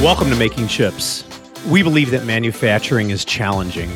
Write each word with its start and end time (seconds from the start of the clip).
Welcome 0.00 0.30
to 0.30 0.36
Making 0.36 0.66
Chips. 0.66 1.24
We 1.68 1.82
believe 1.82 2.10
that 2.12 2.24
manufacturing 2.24 3.10
is 3.10 3.22
challenging, 3.22 3.90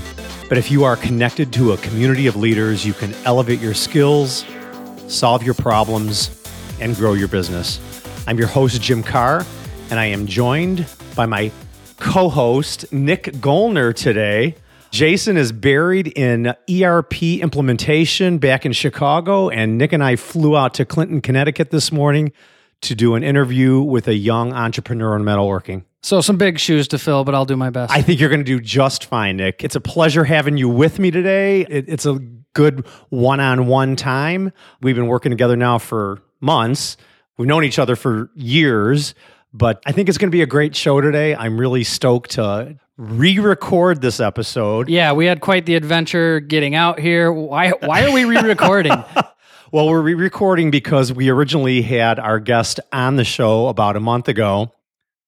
but 0.50 0.59
if 0.59 0.71
you 0.71 0.84
are 0.84 0.96
connected 0.96 1.50
to 1.54 1.73
a 1.73 1.79
community 1.79 2.27
of 2.27 2.37
leaders, 2.37 2.84
you 2.84 2.93
can 2.93 3.14
elevate 3.25 3.59
your 3.59 3.73
skills, 3.73 4.45
solve 5.09 5.43
your 5.43 5.55
problems, 5.55 6.46
and 6.79 6.95
grow 6.95 7.14
your 7.14 7.29
business. 7.29 7.80
I'm 8.27 8.37
your 8.37 8.48
host, 8.48 8.82
Jim 8.82 9.02
Carr, 9.02 9.46
and 9.88 9.98
I 9.98 10.05
am 10.05 10.27
joined 10.27 10.84
by 11.16 11.25
my 11.25 11.51
co 11.96 12.29
host, 12.29 12.93
Nick 12.93 13.25
Goellner, 13.41 13.95
today. 13.95 14.57
Jason 14.91 15.39
is 15.39 15.52
buried 15.52 16.09
in 16.09 16.55
ERP 16.71 17.23
implementation 17.23 18.36
back 18.36 18.66
in 18.66 18.73
Chicago, 18.73 19.48
and 19.48 19.78
Nick 19.78 19.95
and 19.95 20.05
I 20.05 20.16
flew 20.16 20.55
out 20.55 20.75
to 20.75 20.84
Clinton, 20.84 21.23
Connecticut 21.23 21.70
this 21.70 21.91
morning 21.91 22.30
to 22.84 22.95
do 22.95 23.15
an 23.15 23.23
interview 23.23 23.80
with 23.80 24.09
a 24.09 24.15
young 24.15 24.52
entrepreneur 24.52 25.16
in 25.16 25.23
metalworking. 25.23 25.84
So 26.02 26.20
some 26.20 26.37
big 26.37 26.59
shoes 26.59 26.87
to 26.88 26.98
fill, 26.98 27.25
but 27.25 27.34
I'll 27.34 27.47
do 27.47 27.56
my 27.56 27.70
best. 27.70 27.92
I 27.92 28.02
think 28.02 28.20
you're 28.20 28.29
going 28.29 28.41
to 28.41 28.45
do 28.45 28.61
just 28.61 29.06
fine, 29.06 29.38
Nick. 29.38 29.65
It's 29.65 29.75
a 29.75 29.80
pleasure 29.80 30.25
having 30.25 30.56
you 30.59 30.69
with 30.69 30.98
me 30.98 31.11
today. 31.11 31.62
It, 31.62 31.89
it's 31.89 32.05
a 32.05 32.19
good 32.52 32.87
one-on-one 33.09 33.97
time. 33.97 34.52
We've 34.83 34.95
been 34.95 35.06
working 35.06 35.30
together 35.30 35.56
now 35.56 35.78
for 35.78 36.23
months. 36.41 36.97
We've 37.39 37.48
known 37.48 37.65
each 37.65 37.78
other 37.78 37.97
for 37.97 38.30
years, 38.34 39.14
but 39.53 39.83
I 39.87 39.92
think 39.92 40.09
it's 40.09 40.19
going 40.19 40.30
to 40.30 40.37
be 40.37 40.42
a 40.42 40.47
great 40.47 40.77
show 40.77 41.01
today. 41.01 41.34
I'm 41.34 41.59
really 41.59 41.84
stoked 41.84 42.33
to 42.33 42.78
re-record 42.97 44.01
this 44.03 44.20
episode. 44.20 44.89
yeah, 44.89 45.12
we 45.12 45.27
had 45.27 45.41
quite 45.41 45.66
the 45.66 45.75
adventure 45.75 46.39
getting 46.39 46.75
out 46.77 47.01
here. 47.01 47.33
Why 47.33 47.70
why 47.80 48.05
are 48.05 48.12
we 48.12 48.25
re-recording? 48.25 48.92
Well, 49.74 49.88
we're 49.88 50.02
re-recording 50.02 50.70
because 50.70 51.12
we 51.12 51.30
originally 51.30 51.83
had 51.83 52.20
our 52.20 52.39
guest 52.39 52.78
on 52.92 53.17
the 53.17 53.25
show 53.25 53.67
about 53.67 53.97
a 53.97 54.00
month 54.00 54.28
ago. 54.28 54.72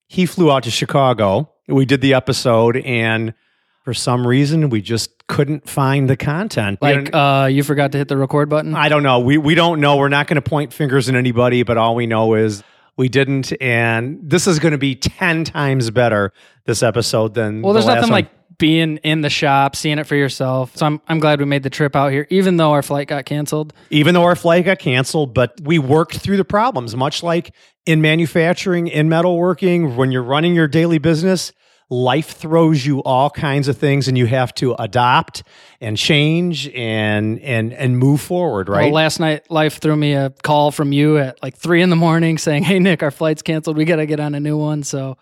He 0.06 0.25
flew 0.25 0.52
out 0.52 0.62
to 0.62 0.70
Chicago. 0.70 1.50
We 1.66 1.84
did 1.84 2.00
the 2.00 2.14
episode, 2.14 2.77
and 2.77 3.34
for 3.83 3.92
some 3.92 4.24
reason, 4.24 4.70
we 4.70 4.83
just 4.83 5.27
couldn't 5.27 5.69
find 5.69 6.08
the 6.08 6.17
content. 6.17 6.78
We 6.80 6.94
like 6.94 7.12
uh 7.12 7.48
you 7.50 7.64
forgot 7.64 7.91
to 7.91 7.98
hit 7.98 8.06
the 8.06 8.17
record 8.17 8.48
button? 8.48 8.77
I 8.77 8.89
don't 8.89 9.02
know. 9.02 9.19
We 9.19 9.36
we 9.36 9.56
don't 9.56 9.80
know. 9.80 9.97
We're 9.97 10.11
not 10.11 10.28
going 10.28 10.36
to 10.36 10.48
point 10.48 10.72
fingers 10.72 11.08
at 11.08 11.17
anybody, 11.17 11.64
but 11.64 11.77
all 11.77 11.97
we 11.97 12.06
know 12.06 12.34
is 12.34 12.62
we 12.97 13.08
didn't. 13.08 13.52
And 13.61 14.20
this 14.22 14.47
is 14.47 14.61
going 14.61 14.70
to 14.70 14.78
be 14.78 14.94
ten 14.94 15.42
times 15.42 15.91
better 15.91 16.33
this 16.67 16.84
episode 16.84 17.34
than 17.34 17.62
well, 17.62 17.72
there's 17.72 17.84
the 17.84 17.89
last 17.89 17.97
nothing 17.97 18.12
one. 18.12 18.22
like 18.22 18.36
being 18.58 18.96
in 18.98 19.20
the 19.20 19.30
shop, 19.30 19.76
seeing 19.76 19.98
it 19.98 20.06
for 20.06 20.16
yourself. 20.16 20.76
So 20.76 20.86
I'm 20.86 21.00
I'm 21.08 21.18
glad 21.18 21.38
we 21.40 21.44
made 21.46 21.62
the 21.62 21.70
trip 21.70 21.94
out 21.94 22.12
here, 22.12 22.26
even 22.30 22.56
though 22.56 22.72
our 22.72 22.82
flight 22.82 23.08
got 23.08 23.24
canceled. 23.24 23.72
even 23.90 24.14
though 24.14 24.24
our 24.24 24.36
flight 24.36 24.64
got 24.64 24.78
canceled, 24.78 25.34
but 25.34 25.60
we 25.62 25.78
worked 25.78 26.16
through 26.18 26.36
the 26.36 26.44
problems, 26.44 26.96
much 26.96 27.22
like 27.22 27.52
in 27.84 28.00
manufacturing, 28.00 28.88
in 28.88 29.08
metalworking, 29.08 29.96
when 29.96 30.10
you're 30.10 30.22
running 30.22 30.54
your 30.54 30.68
daily 30.68 30.98
business. 30.98 31.52
Life 31.88 32.32
throws 32.32 32.84
you 32.84 32.98
all 33.04 33.30
kinds 33.30 33.68
of 33.68 33.78
things, 33.78 34.08
and 34.08 34.18
you 34.18 34.27
have 34.27 34.52
to 34.56 34.74
adopt 34.77 35.44
and 35.80 35.96
change 35.96 36.68
and 36.70 37.38
and 37.40 37.72
and 37.72 37.96
move 37.96 38.20
forward. 38.20 38.68
Right? 38.68 38.86
Well, 38.86 38.92
last 38.92 39.20
night, 39.20 39.48
life 39.52 39.78
threw 39.78 39.94
me 39.94 40.14
a 40.14 40.30
call 40.30 40.72
from 40.72 40.90
you 40.92 41.18
at 41.18 41.40
like 41.44 41.56
three 41.56 41.82
in 41.82 41.90
the 41.90 41.94
morning 41.96 42.38
saying, 42.38 42.64
"Hey 42.64 42.80
Nick, 42.80 43.04
our 43.04 43.12
flight's 43.12 43.42
canceled. 43.42 43.77
We 43.77 43.84
got 43.84 43.96
to 43.96 44.06
get 44.06 44.18
on 44.18 44.34
a 44.34 44.40
new 44.40 44.56
one." 44.56 44.82
So 44.82 45.16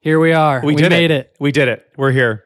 here 0.00 0.20
we 0.20 0.34
are. 0.34 0.60
We, 0.62 0.74
did 0.74 0.90
made 0.90 1.10
it. 1.10 1.34
We 1.40 1.50
did 1.52 1.68
it. 1.68 1.88
We're 1.96 2.10
here. 2.10 2.44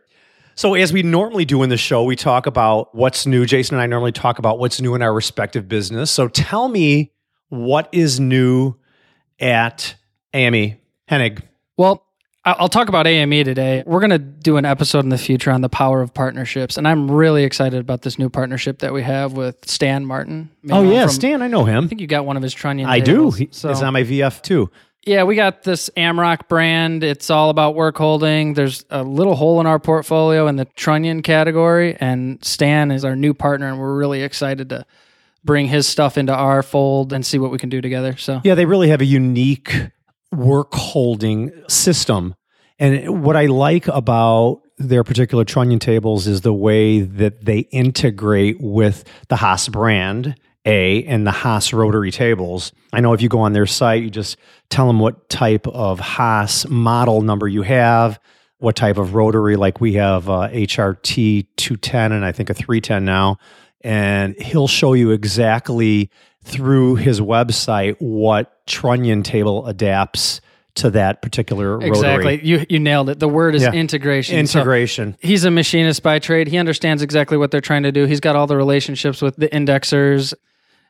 So, 0.59 0.75
as 0.75 0.93
we 0.93 1.05
normally 1.05 1.45
do 1.45 1.63
in 1.63 1.71
the 1.71 1.77
show, 1.77 2.03
we 2.03 2.17
talk 2.17 2.47
about 2.47 2.93
what's 2.93 3.27
new. 3.27 3.47
Jason 3.47 3.77
and 3.77 3.81
I 3.83 3.87
normally 3.87 4.11
talk 4.11 4.41
about 4.41 4.59
what's 4.59 4.81
new 4.81 4.97
in 4.97 5.03
our 5.03 5.15
respective 5.15 5.69
business. 5.69 6.11
So, 6.11 6.27
tell 6.27 6.67
me 6.69 7.13
what 7.49 7.89
is 7.93 8.19
new 8.19 8.75
at 9.39 9.95
AME 10.35 10.77
Hennig. 11.09 11.43
Well, 11.77 12.05
I- 12.45 12.57
I'll 12.59 12.69
talk 12.69 12.89
about 12.89 13.07
AME 13.07 13.45
today. 13.45 13.85
We're 13.87 14.01
going 14.01 14.11
to 14.11 14.19
do 14.19 14.57
an 14.57 14.65
episode 14.65 15.05
in 15.05 15.11
the 15.11 15.17
future 15.19 15.53
on 15.53 15.61
the 15.61 15.69
power 15.69 16.03
of 16.03 16.13
partnerships. 16.13 16.77
And 16.77 16.89
I'm 16.89 17.09
really 17.09 17.45
excited 17.45 17.79
about 17.79 18.03
this 18.03 18.19
new 18.19 18.29
partnership 18.29 18.81
that 18.81 18.93
we 18.93 19.03
have 19.05 19.35
with 19.35 19.57
Stan 19.71 20.05
Martin. 20.07 20.51
Oh 20.73 20.83
yeah, 20.83 21.03
from- 21.03 21.11
Stan, 21.11 21.41
I 21.41 21.47
know 21.47 21.67
him. 21.67 21.85
I 21.85 21.87
think 21.87 22.01
you 22.01 22.09
got 22.09 22.27
one 22.27 22.37
of 22.37 22.43
his 22.43 22.53
trunnion. 22.53 22.89
I 22.89 22.99
do. 22.99 23.13
tables. 23.15 23.37
He, 23.37 23.49
So, 23.53 23.69
He's 23.69 23.81
on 23.83 23.93
my 23.93 24.03
VF-2. 24.03 24.69
Yeah, 25.09 25.23
we 25.23 25.37
got 25.37 25.63
this 25.63 25.89
AMROK 25.97 26.49
brand. 26.49 27.03
It's 27.03 27.31
all 27.31 27.49
about 27.49 27.75
work 27.75 27.97
holding. 27.97 28.53
There's 28.53 28.85
a 28.91 29.03
little 29.03 29.37
hole 29.37 29.59
in 29.59 29.67
our 29.67 29.79
portfolio 29.79 30.49
in 30.49 30.57
the 30.57 30.67
trunnion 30.67 31.23
category. 31.23 31.97
And 31.99 32.45
Stan 32.45 32.91
is 32.91 33.07
our 33.07 33.17
new 33.17 33.33
partner. 33.33 33.69
And 33.69 33.79
we're 33.79 33.97
really 33.97 34.23
excited 34.23 34.69
to 34.69 34.85
bring 35.43 35.67
his 35.67 35.89
stuff 35.89 36.19
into 36.19 36.35
our 36.35 36.63
fold 36.63 37.15
and 37.15 37.25
see 37.25 37.39
what 37.39 37.51
we 37.51 37.57
can 37.57 37.71
do 37.71 37.81
together. 37.81 38.19
So, 38.19 38.43
Yeah, 38.45 38.55
they 38.55 38.67
really 38.67 38.91
have 38.91 39.01
a 39.01 39.07
unique 39.07 39.75
work 40.31 40.75
holding 40.75 41.53
system. 41.69 42.35
And 42.79 43.25
what 43.25 43.35
I 43.35 43.47
like 43.47 43.89
about 43.89 44.61
their 44.77 45.05
particular 45.05 45.45
trunnion 45.47 45.79
tables 45.79 46.27
is 46.27 46.43
the 46.43 46.53
way 46.53 47.01
that 47.01 47.47
they 47.47 47.61
integrate 47.61 48.59
with 48.61 49.05
the 49.29 49.37
Haas 49.37 49.69
brand, 49.69 50.35
A, 50.69 51.03
and 51.05 51.27
the 51.27 51.31
Haas 51.31 51.73
rotary 51.73 52.11
tables. 52.11 52.73
I 52.93 53.01
know 53.01 53.13
if 53.15 53.23
you 53.23 53.29
go 53.29 53.41
on 53.41 53.53
their 53.55 53.67
site, 53.67 54.03
you 54.03 54.11
just 54.11 54.37
tell 54.69 54.87
them 54.87 54.99
what 55.01 55.29
type 55.29 55.67
of 55.67 55.99
Haas 55.99 56.69
model 56.69 57.23
number 57.23 57.49
you 57.49 57.63
have, 57.63 58.21
what 58.59 58.77
type 58.77 58.99
of 58.99 59.15
rotary, 59.15 59.57
like 59.57 59.81
we 59.81 59.95
have 59.95 60.29
uh, 60.29 60.49
HRT 60.51 61.47
210 61.57 62.13
and 62.13 62.25
I 62.25 62.33
think 62.33 62.51
a 62.51 62.55
310 62.55 63.05
now. 63.05 63.39
And 63.81 64.35
he'll 64.41 64.69
show 64.69 64.93
you 64.93 65.13
exactly 65.13 66.11
through 66.45 66.97
his 66.97 67.21
website 67.21 67.97
what 68.01 68.67
trunnion 68.67 69.23
table 69.23 69.67
adapts 69.67 70.41
to 70.75 70.91
that 70.91 71.23
particular 71.23 71.73
rotary. 71.79 71.89
exactly. 71.89 72.41
You, 72.45 72.65
you 72.69 72.79
nailed 72.79 73.11
it. 73.11 73.19
The 73.19 73.29
word 73.29 73.55
is 73.55 73.63
Yeah. 73.63 73.73
integration. 73.73 74.47
So- 74.47 74.59
Integration. 74.61 75.17
he's 75.21 75.45
a 75.45 75.51
machinist 75.51 76.03
by 76.03 76.19
trade. 76.19 76.47
He 76.49 76.57
understands 76.59 77.03
exactly 77.03 77.37
what 77.37 77.51
they're 77.51 77.61
trying 77.61 77.83
to 77.85 77.93
do. 77.93 78.05
He's 78.05 78.21
got 78.21 78.37
all 78.37 78.47
the 78.47 78.57
relationships 78.57 79.21
with 79.23 79.37
the 79.37 79.49
indexers. 79.49 80.35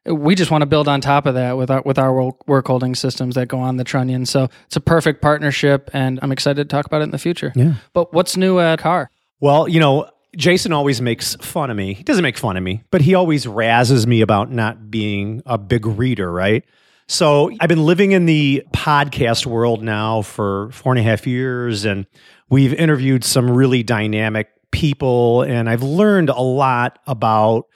We 0.09 0.35
just 0.35 0.51
want 0.51 0.63
to 0.63 0.67
build 0.67 0.89
on 0.89 1.01
top 1.01 1.27
of 1.27 1.35
that 1.35 1.57
with 1.57 1.71
our 1.71 1.83
with 1.85 1.99
our 1.99 2.33
work 2.47 2.67
holding 2.67 2.95
systems 2.95 3.35
that 3.35 3.47
go 3.47 3.59
on 3.59 3.77
the 3.77 3.85
trunnion. 3.85 4.27
So 4.27 4.49
it's 4.67 4.77
a 4.77 4.81
perfect 4.81 5.21
partnership, 5.21 5.91
and 5.93 6.19
I'm 6.23 6.33
excited 6.33 6.69
to 6.69 6.77
talk 6.77 6.87
about 6.87 7.01
it 7.01 7.05
in 7.05 7.11
the 7.11 7.19
future. 7.19 7.53
Yeah. 7.55 7.75
But 7.93 8.13
what's 8.13 8.37
new 8.37 8.59
at 8.59 8.79
Carr? 8.79 9.11
Well, 9.41 9.69
you 9.69 9.81
know, 9.81 10.11
Jason 10.37 10.73
always 10.73 11.01
makes 11.01 11.37
fun 11.37 11.71
of 11.71 11.77
me. 11.77 11.95
He 11.95 12.03
doesn't 12.03 12.23
make 12.23 12.39
fun 12.39 12.57
of 12.57 12.63
me, 12.63 12.85
but 12.91 13.01
he 13.01 13.15
always 13.15 13.47
razzes 13.47 14.07
me 14.07 14.21
about 14.21 14.51
not 14.51 14.91
being 14.91 15.43
a 15.47 15.59
big 15.59 15.87
reader, 15.87 16.31
right? 16.31 16.65
So 17.07 17.51
I've 17.61 17.69
been 17.69 17.87
living 17.87 18.13
in 18.13 18.27
the 18.27 18.63
podcast 18.75 19.47
world 19.47 19.83
now 19.83 20.21
for 20.21 20.71
four 20.73 20.93
and 20.93 21.01
a 21.01 21.03
half 21.03 21.27
years, 21.27 21.87
and 21.87 22.07
we've 22.51 22.75
interviewed 22.75 23.25
some 23.25 23.51
really 23.51 23.83
dynamic 23.83 24.49
people, 24.71 25.43
and 25.43 25.71
I've 25.71 25.83
learned 25.83 26.29
a 26.29 26.41
lot 26.41 26.99
about 27.07 27.67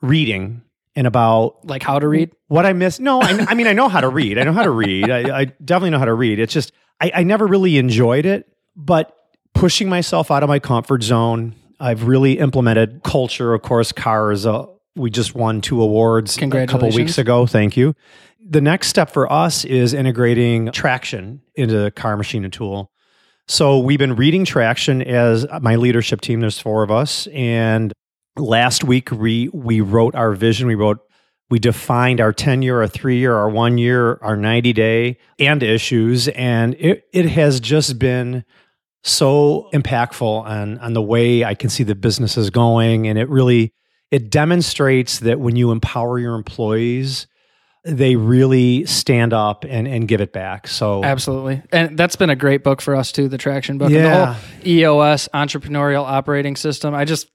reading 0.00 0.62
and 0.94 1.06
about 1.06 1.64
Like 1.64 1.82
how 1.82 1.98
to 1.98 2.08
read? 2.08 2.30
what 2.48 2.66
I 2.66 2.72
miss. 2.72 3.00
No, 3.00 3.20
I, 3.20 3.46
I 3.48 3.54
mean, 3.54 3.66
I 3.66 3.72
know 3.72 3.88
how 3.88 4.00
to 4.00 4.08
read. 4.08 4.38
I 4.38 4.44
know 4.44 4.52
how 4.52 4.62
to 4.62 4.70
read. 4.70 5.10
I, 5.10 5.40
I 5.40 5.44
definitely 5.64 5.90
know 5.90 5.98
how 5.98 6.04
to 6.04 6.14
read. 6.14 6.38
It's 6.38 6.52
just, 6.52 6.72
I, 7.00 7.10
I 7.14 7.22
never 7.22 7.46
really 7.46 7.78
enjoyed 7.78 8.26
it, 8.26 8.46
but 8.76 9.16
pushing 9.54 9.88
myself 9.88 10.30
out 10.30 10.42
of 10.42 10.48
my 10.48 10.58
comfort 10.58 11.02
zone, 11.02 11.54
I've 11.80 12.04
really 12.04 12.38
implemented 12.38 13.02
culture. 13.02 13.54
Of 13.54 13.62
course, 13.62 13.90
Carr's 13.92 14.46
a, 14.46 14.66
we 14.94 15.10
just 15.10 15.34
won 15.34 15.60
two 15.62 15.80
awards 15.82 16.36
a 16.36 16.66
couple 16.66 16.90
weeks 16.90 17.18
ago. 17.18 17.46
Thank 17.46 17.76
you. 17.76 17.94
The 18.44 18.60
next 18.60 18.88
step 18.88 19.10
for 19.10 19.32
us 19.32 19.64
is 19.64 19.94
integrating 19.94 20.70
traction 20.72 21.40
into 21.54 21.90
Carr 21.92 22.16
Machine 22.16 22.44
and 22.44 22.52
Tool. 22.52 22.90
So 23.48 23.78
we've 23.78 23.98
been 23.98 24.14
reading 24.16 24.44
traction 24.44 25.02
as 25.02 25.46
my 25.60 25.76
leadership 25.76 26.20
team. 26.20 26.40
There's 26.40 26.58
four 26.58 26.82
of 26.82 26.90
us, 26.90 27.26
and 27.28 27.92
last 28.36 28.84
week 28.84 29.10
we 29.10 29.48
we 29.52 29.80
wrote 29.80 30.14
our 30.14 30.32
vision. 30.32 30.66
We 30.66 30.74
wrote 30.74 30.98
we 31.52 31.58
defined 31.58 32.18
our 32.18 32.32
10 32.32 32.62
year, 32.62 32.80
our 32.80 32.88
three 32.88 33.18
year, 33.18 33.36
our 33.36 33.50
one 33.50 33.76
year, 33.76 34.18
our 34.22 34.36
90 34.36 34.72
day 34.72 35.18
and 35.38 35.62
issues. 35.62 36.28
And 36.28 36.74
it, 36.78 37.04
it 37.12 37.28
has 37.28 37.60
just 37.60 37.98
been 37.98 38.46
so 39.04 39.68
impactful 39.74 40.44
on, 40.44 40.78
on 40.78 40.94
the 40.94 41.02
way 41.02 41.44
I 41.44 41.54
can 41.54 41.68
see 41.68 41.84
the 41.84 41.94
business 41.94 42.38
is 42.38 42.48
going. 42.48 43.06
And 43.06 43.18
it 43.18 43.28
really, 43.28 43.74
it 44.10 44.30
demonstrates 44.30 45.18
that 45.18 45.40
when 45.40 45.54
you 45.54 45.72
empower 45.72 46.18
your 46.18 46.36
employees, 46.36 47.26
they 47.84 48.16
really 48.16 48.86
stand 48.86 49.34
up 49.34 49.66
and, 49.68 49.86
and 49.86 50.08
give 50.08 50.22
it 50.22 50.32
back. 50.32 50.66
So 50.68 51.04
Absolutely. 51.04 51.60
And 51.70 51.98
that's 51.98 52.16
been 52.16 52.30
a 52.30 52.36
great 52.36 52.64
book 52.64 52.80
for 52.80 52.96
us 52.96 53.12
too, 53.12 53.28
the 53.28 53.36
traction 53.36 53.76
book. 53.76 53.90
And 53.90 54.06
the 54.06 54.24
whole 54.24 54.36
EOS 54.64 55.28
entrepreneurial 55.34 56.04
operating 56.04 56.56
system. 56.56 56.94
I 56.94 57.04
just 57.04 57.28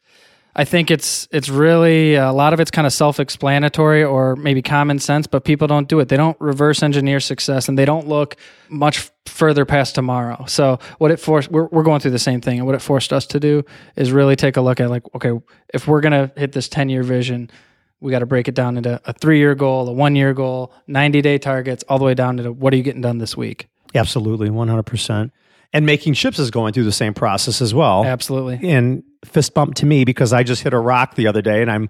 I 0.60 0.66
think 0.66 0.90
it's 0.90 1.28
it's 1.32 1.50
really 1.50 2.16
a 2.16 2.32
lot 2.32 2.52
of 2.52 2.60
it's 2.60 2.72
kind 2.72 2.88
of 2.88 2.92
self-explanatory 2.92 4.04
or 4.04 4.36
maybe 4.36 4.64
common 4.64 4.98
sense, 4.98 5.28
but 5.28 5.44
people 5.44 5.68
don't 5.68 5.88
do 5.88 6.00
it. 6.00 6.10
They 6.10 6.18
don't 6.18 6.36
reverse 6.42 6.82
engineer 6.82 7.20
success 7.20 7.70
and 7.70 7.78
they 7.78 7.86
don't 7.86 8.08
look 8.08 8.36
much 8.68 9.12
further 9.28 9.66
past 9.66 9.94
tomorrow. 9.94 10.46
So 10.48 10.80
what 10.98 11.12
it 11.12 11.20
forced 11.20 11.52
we're 11.52 11.68
we're 11.68 11.84
going 11.84 12.00
through 12.00 12.12
the 12.12 12.20
same 12.20 12.42
thing 12.42 12.58
and 12.58 12.66
what 12.66 12.74
it 12.74 12.82
forced 12.82 13.14
us 13.14 13.28
to 13.28 13.40
do 13.40 13.64
is 13.96 14.12
really 14.12 14.36
take 14.36 14.58
a 14.58 14.62
look 14.62 14.80
at 14.80 14.90
like 14.90 15.04
okay, 15.14 15.32
if 15.76 15.88
we're 15.88 16.02
going 16.02 16.14
to 16.14 16.32
hit 16.40 16.54
this 16.54 16.68
10-year 16.68 17.04
vision, 17.04 17.52
we 18.00 18.12
got 18.12 18.20
to 18.20 18.26
break 18.26 18.48
it 18.48 18.56
down 18.56 18.78
into 18.78 19.00
a 19.06 19.14
3-year 19.14 19.54
goal, 19.54 19.88
a 19.88 19.94
1-year 19.94 20.34
goal, 20.34 20.74
90-day 20.90 21.38
targets, 21.38 21.84
all 21.88 22.00
the 22.00 22.06
way 22.06 22.16
down 22.16 22.38
to 22.38 22.52
what 22.52 22.74
are 22.74 22.78
you 22.78 22.84
getting 22.84 23.02
done 23.02 23.20
this 23.20 23.38
week? 23.38 23.68
Absolutely, 23.94 24.50
one 24.50 24.70
hundred 24.70 24.88
percent. 24.88 25.32
And 25.72 25.86
making 25.86 26.14
chips 26.16 26.40
is 26.40 26.50
going 26.50 26.74
through 26.74 26.86
the 26.86 26.92
same 26.92 27.14
process 27.14 27.62
as 27.62 27.74
well. 27.74 28.06
Absolutely. 28.06 28.68
And 28.68 29.04
fist 29.26 29.54
bump 29.54 29.76
to 29.76 29.86
me 29.86 30.06
because 30.06 30.34
I 30.34 30.44
just 30.44 30.64
hit 30.64 30.74
a 30.74 30.80
rock 30.80 31.16
the 31.16 31.28
other 31.28 31.42
day 31.42 31.62
and 31.62 31.72
I'm 31.72 31.90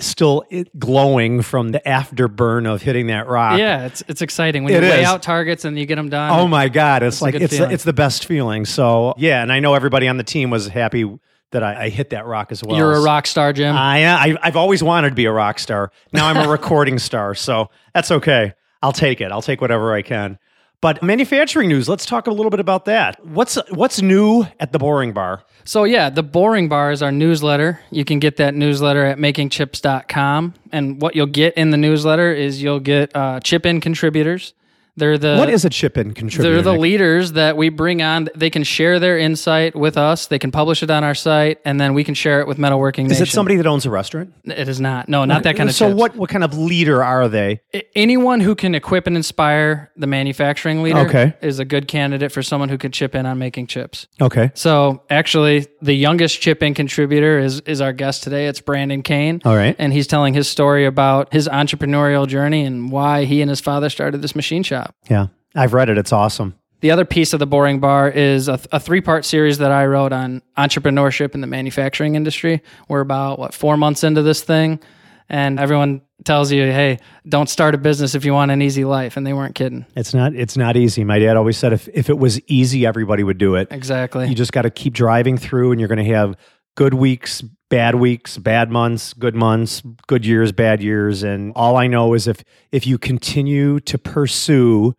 still 0.00 0.44
glowing 0.78 1.42
from 1.42 1.70
the 1.70 1.80
afterburn 1.86 2.66
of 2.72 2.82
hitting 2.82 3.06
that 3.08 3.26
rock. 3.28 3.58
Yeah, 3.58 3.86
it's 3.86 4.02
it's 4.08 4.22
exciting 4.22 4.64
when 4.64 4.72
It 4.74 4.82
you 4.82 4.88
lay 4.90 5.04
out 5.04 5.22
targets 5.22 5.64
and 5.64 5.78
you 5.78 5.86
get 5.86 5.96
them 5.96 6.08
done. 6.08 6.38
Oh 6.38 6.46
my 6.48 6.68
God. 6.68 7.02
It's, 7.02 7.16
It's 7.16 7.22
like 7.22 7.34
it's 7.34 7.56
feeling. 7.56 7.70
it's 7.72 7.84
the 7.84 7.92
best 7.92 8.26
feeling. 8.26 8.64
So 8.64 9.14
yeah, 9.16 9.42
and 9.42 9.52
I 9.52 9.60
know 9.60 9.74
everybody 9.74 10.08
on 10.08 10.16
the 10.16 10.24
team 10.24 10.50
was 10.50 10.68
happy 10.68 11.10
that 11.52 11.62
I, 11.62 11.84
I 11.84 11.88
hit 11.88 12.10
that 12.10 12.26
rock 12.26 12.50
as 12.50 12.62
well. 12.62 12.76
You're 12.76 12.94
a 12.94 13.02
rock 13.02 13.26
star, 13.26 13.52
Jim. 13.52 13.74
I, 13.76 14.04
I 14.06 14.36
I've 14.42 14.56
always 14.56 14.82
wanted 14.82 15.10
to 15.10 15.14
be 15.14 15.26
a 15.26 15.32
rock 15.32 15.58
star. 15.58 15.92
Now 16.12 16.26
I'm 16.26 16.36
a 16.36 16.48
recording 16.50 16.98
star, 16.98 17.34
so 17.34 17.70
that's 17.94 18.10
okay. 18.10 18.52
I'll 18.82 18.92
take 18.92 19.20
it. 19.20 19.30
I'll 19.32 19.42
take 19.42 19.60
whatever 19.60 19.94
I 19.94 20.02
can. 20.02 20.38
But 20.80 21.02
manufacturing 21.02 21.68
news, 21.68 21.88
let's 21.88 22.04
talk 22.04 22.26
a 22.26 22.30
little 22.30 22.50
bit 22.50 22.60
about 22.60 22.84
that. 22.84 23.24
What's 23.24 23.56
what's 23.70 24.02
new 24.02 24.46
at 24.60 24.72
the 24.72 24.78
Boring 24.78 25.12
Bar? 25.12 25.42
So 25.64 25.84
yeah, 25.84 26.10
the 26.10 26.22
Boring 26.22 26.68
Bar 26.68 26.92
is 26.92 27.02
our 27.02 27.10
newsletter. 27.10 27.80
You 27.90 28.04
can 28.04 28.18
get 28.18 28.36
that 28.36 28.54
newsletter 28.54 29.04
at 29.04 29.18
makingchips.com. 29.18 30.54
And 30.72 31.00
what 31.00 31.16
you'll 31.16 31.26
get 31.26 31.54
in 31.54 31.70
the 31.70 31.76
newsletter 31.76 32.32
is 32.32 32.62
you'll 32.62 32.80
get 32.80 33.14
uh, 33.16 33.40
chip 33.40 33.66
in 33.66 33.80
contributors. 33.80 34.54
They're 34.98 35.18
the 35.18 35.36
what 35.36 35.50
is 35.50 35.64
a 35.64 35.70
chip 35.70 35.98
in 35.98 36.14
contributor? 36.14 36.54
they're 36.54 36.62
the 36.62 36.72
Nick? 36.72 36.80
leaders 36.80 37.32
that 37.32 37.56
we 37.56 37.68
bring 37.68 38.00
on. 38.02 38.28
They 38.34 38.48
can 38.50 38.64
share 38.64 38.98
their 38.98 39.18
insight 39.18 39.76
with 39.76 39.96
us. 39.98 40.26
They 40.26 40.38
can 40.38 40.50
publish 40.50 40.82
it 40.82 40.90
on 40.90 41.04
our 41.04 41.14
site, 41.14 41.58
and 41.66 41.78
then 41.80 41.92
we 41.92 42.02
can 42.02 42.14
share 42.14 42.40
it 42.40 42.46
with 42.46 42.56
Metalworking 42.58 43.04
Is 43.04 43.10
Nation. 43.10 43.22
it 43.24 43.28
somebody 43.30 43.56
that 43.56 43.66
owns 43.66 43.84
a 43.84 43.90
restaurant? 43.90 44.32
It 44.44 44.68
is 44.68 44.80
not. 44.80 45.08
No, 45.08 45.24
not 45.26 45.42
that 45.42 45.56
kind 45.56 45.68
of. 45.68 45.74
So 45.74 45.88
chips. 45.88 45.98
what 46.00 46.16
what 46.16 46.30
kind 46.30 46.42
of 46.44 46.56
leader 46.56 47.04
are 47.04 47.28
they? 47.28 47.60
Anyone 47.94 48.40
who 48.40 48.54
can 48.54 48.74
equip 48.74 49.06
and 49.06 49.16
inspire 49.16 49.90
the 49.96 50.06
manufacturing 50.06 50.82
leader 50.82 51.00
Okay. 51.00 51.34
is 51.42 51.58
a 51.58 51.64
good 51.66 51.88
candidate 51.88 52.32
for 52.32 52.42
someone 52.42 52.68
who 52.70 52.78
could 52.78 52.92
chip 52.94 53.14
in 53.14 53.26
on 53.26 53.38
making 53.38 53.66
chips. 53.66 54.06
Okay. 54.20 54.50
So 54.54 55.02
actually, 55.10 55.66
the 55.82 55.92
youngest 55.94 56.40
chip 56.40 56.62
in 56.62 56.72
contributor 56.72 57.38
is 57.38 57.60
is 57.60 57.80
our 57.82 57.92
guest 57.92 58.22
today. 58.22 58.46
It's 58.46 58.60
Brandon 58.62 59.02
Kane. 59.02 59.42
All 59.44 59.54
right. 59.56 59.76
and 59.78 59.92
he's 59.92 60.06
telling 60.06 60.32
his 60.32 60.48
story 60.48 60.86
about 60.86 61.32
his 61.34 61.48
entrepreneurial 61.48 62.26
journey 62.26 62.64
and 62.64 62.90
why 62.90 63.24
he 63.24 63.42
and 63.42 63.50
his 63.50 63.60
father 63.60 63.90
started 63.90 64.22
this 64.22 64.34
machine 64.34 64.62
shop. 64.62 64.85
Yeah. 65.08 65.28
I've 65.54 65.72
read 65.72 65.88
it. 65.88 65.98
It's 65.98 66.12
awesome. 66.12 66.54
The 66.80 66.90
other 66.90 67.04
piece 67.04 67.32
of 67.32 67.40
the 67.40 67.46
Boring 67.46 67.80
Bar 67.80 68.10
is 68.10 68.48
a, 68.48 68.60
a 68.70 68.78
three 68.78 69.00
part 69.00 69.24
series 69.24 69.58
that 69.58 69.70
I 69.70 69.86
wrote 69.86 70.12
on 70.12 70.42
entrepreneurship 70.58 71.34
in 71.34 71.40
the 71.40 71.46
manufacturing 71.46 72.14
industry. 72.14 72.62
We're 72.88 73.00
about 73.00 73.38
what 73.38 73.54
four 73.54 73.76
months 73.76 74.04
into 74.04 74.22
this 74.22 74.42
thing, 74.42 74.80
and 75.28 75.58
everyone 75.58 76.02
tells 76.24 76.52
you, 76.52 76.64
"Hey, 76.64 76.98
don't 77.26 77.48
start 77.48 77.74
a 77.74 77.78
business 77.78 78.14
if 78.14 78.26
you 78.26 78.34
want 78.34 78.50
an 78.50 78.60
easy 78.60 78.84
life," 78.84 79.16
and 79.16 79.26
they 79.26 79.32
weren't 79.32 79.54
kidding. 79.54 79.86
It's 79.96 80.12
not 80.12 80.34
it's 80.34 80.56
not 80.58 80.76
easy. 80.76 81.02
My 81.02 81.18
dad 81.18 81.36
always 81.38 81.56
said 81.56 81.72
if 81.72 81.88
if 81.94 82.10
it 82.10 82.18
was 82.18 82.40
easy, 82.46 82.84
everybody 82.84 83.24
would 83.24 83.38
do 83.38 83.54
it. 83.54 83.68
Exactly. 83.70 84.28
You 84.28 84.34
just 84.34 84.52
got 84.52 84.62
to 84.62 84.70
keep 84.70 84.92
driving 84.92 85.38
through, 85.38 85.72
and 85.72 85.80
you're 85.80 85.88
going 85.88 86.04
to 86.04 86.14
have 86.14 86.36
good 86.76 86.94
weeks, 86.94 87.42
bad 87.68 87.96
weeks, 87.96 88.38
bad 88.38 88.70
months, 88.70 89.12
good 89.14 89.34
months, 89.34 89.82
good 90.06 90.24
years, 90.24 90.52
bad 90.52 90.82
years. 90.82 91.24
And 91.24 91.52
all 91.56 91.76
I 91.76 91.88
know 91.88 92.14
is 92.14 92.28
if 92.28 92.44
if 92.70 92.86
you 92.86 92.98
continue 92.98 93.80
to 93.80 93.98
pursue 93.98 94.94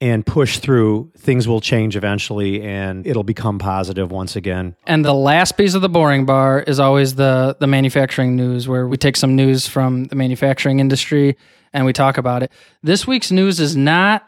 and 0.00 0.24
push 0.24 0.60
through, 0.60 1.10
things 1.18 1.48
will 1.48 1.60
change 1.60 1.96
eventually, 1.96 2.62
and 2.62 3.04
it'll 3.04 3.24
become 3.24 3.58
positive 3.58 4.12
once 4.12 4.36
again. 4.36 4.76
And 4.86 5.04
the 5.04 5.12
last 5.12 5.56
piece 5.56 5.74
of 5.74 5.82
the 5.82 5.88
boring 5.88 6.24
bar 6.24 6.60
is 6.60 6.80
always 6.80 7.16
the 7.16 7.56
the 7.60 7.66
manufacturing 7.66 8.36
news, 8.36 8.68
where 8.68 8.86
we 8.86 8.96
take 8.96 9.16
some 9.16 9.36
news 9.36 9.66
from 9.66 10.04
the 10.04 10.16
manufacturing 10.16 10.80
industry 10.80 11.36
and 11.74 11.84
we 11.84 11.92
talk 11.92 12.16
about 12.16 12.42
it. 12.42 12.50
This 12.82 13.06
week's 13.06 13.30
news 13.30 13.60
is 13.60 13.76
not 13.76 14.26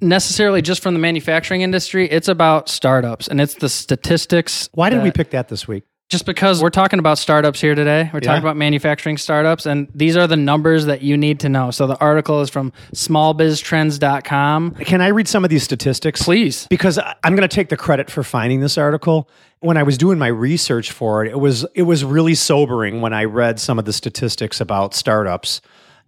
necessarily 0.00 0.62
just 0.62 0.82
from 0.82 0.94
the 0.94 1.00
manufacturing 1.00 1.62
industry; 1.62 2.08
it's 2.08 2.28
about 2.28 2.68
startups 2.68 3.26
and 3.26 3.40
it's 3.40 3.54
the 3.54 3.68
statistics. 3.68 4.70
Why 4.72 4.88
did 4.88 5.02
we 5.02 5.10
pick 5.10 5.30
that 5.30 5.48
this 5.48 5.66
week? 5.66 5.84
Just 6.08 6.24
because 6.24 6.62
we're 6.62 6.70
talking 6.70 6.98
about 6.98 7.18
startups 7.18 7.60
here 7.60 7.74
today, 7.74 8.08
we're 8.14 8.20
Yeah. 8.20 8.28
talking 8.28 8.42
about 8.42 8.56
manufacturing 8.56 9.18
startups, 9.18 9.66
and 9.66 9.88
these 9.94 10.16
are 10.16 10.26
the 10.26 10.38
numbers 10.38 10.86
that 10.86 11.02
you 11.02 11.18
need 11.18 11.38
to 11.40 11.50
know. 11.50 11.70
So 11.70 11.86
the 11.86 11.98
article 12.00 12.40
is 12.40 12.48
from 12.48 12.72
smallbiztrends.com. 12.94 14.70
Can 14.86 15.02
I 15.02 15.08
read 15.08 15.28
some 15.28 15.44
of 15.44 15.50
these 15.50 15.62
statistics? 15.64 16.22
Please. 16.22 16.66
because 16.70 16.98
I'm 16.98 17.36
going 17.36 17.46
to 17.46 17.54
take 17.54 17.68
the 17.68 17.76
credit 17.76 18.10
for 18.10 18.22
finding 18.22 18.60
this 18.60 18.78
article. 18.78 19.28
When 19.60 19.76
I 19.76 19.82
was 19.82 19.98
doing 19.98 20.18
my 20.18 20.28
research 20.28 20.92
for 20.92 21.24
it, 21.26 21.30
it 21.30 21.40
was 21.40 21.66
it 21.74 21.82
was 21.82 22.04
really 22.06 22.34
sobering 22.34 23.02
when 23.02 23.12
I 23.12 23.24
read 23.24 23.60
some 23.60 23.78
of 23.78 23.84
the 23.84 23.92
statistics 23.92 24.62
about 24.62 24.94
startups. 24.94 25.60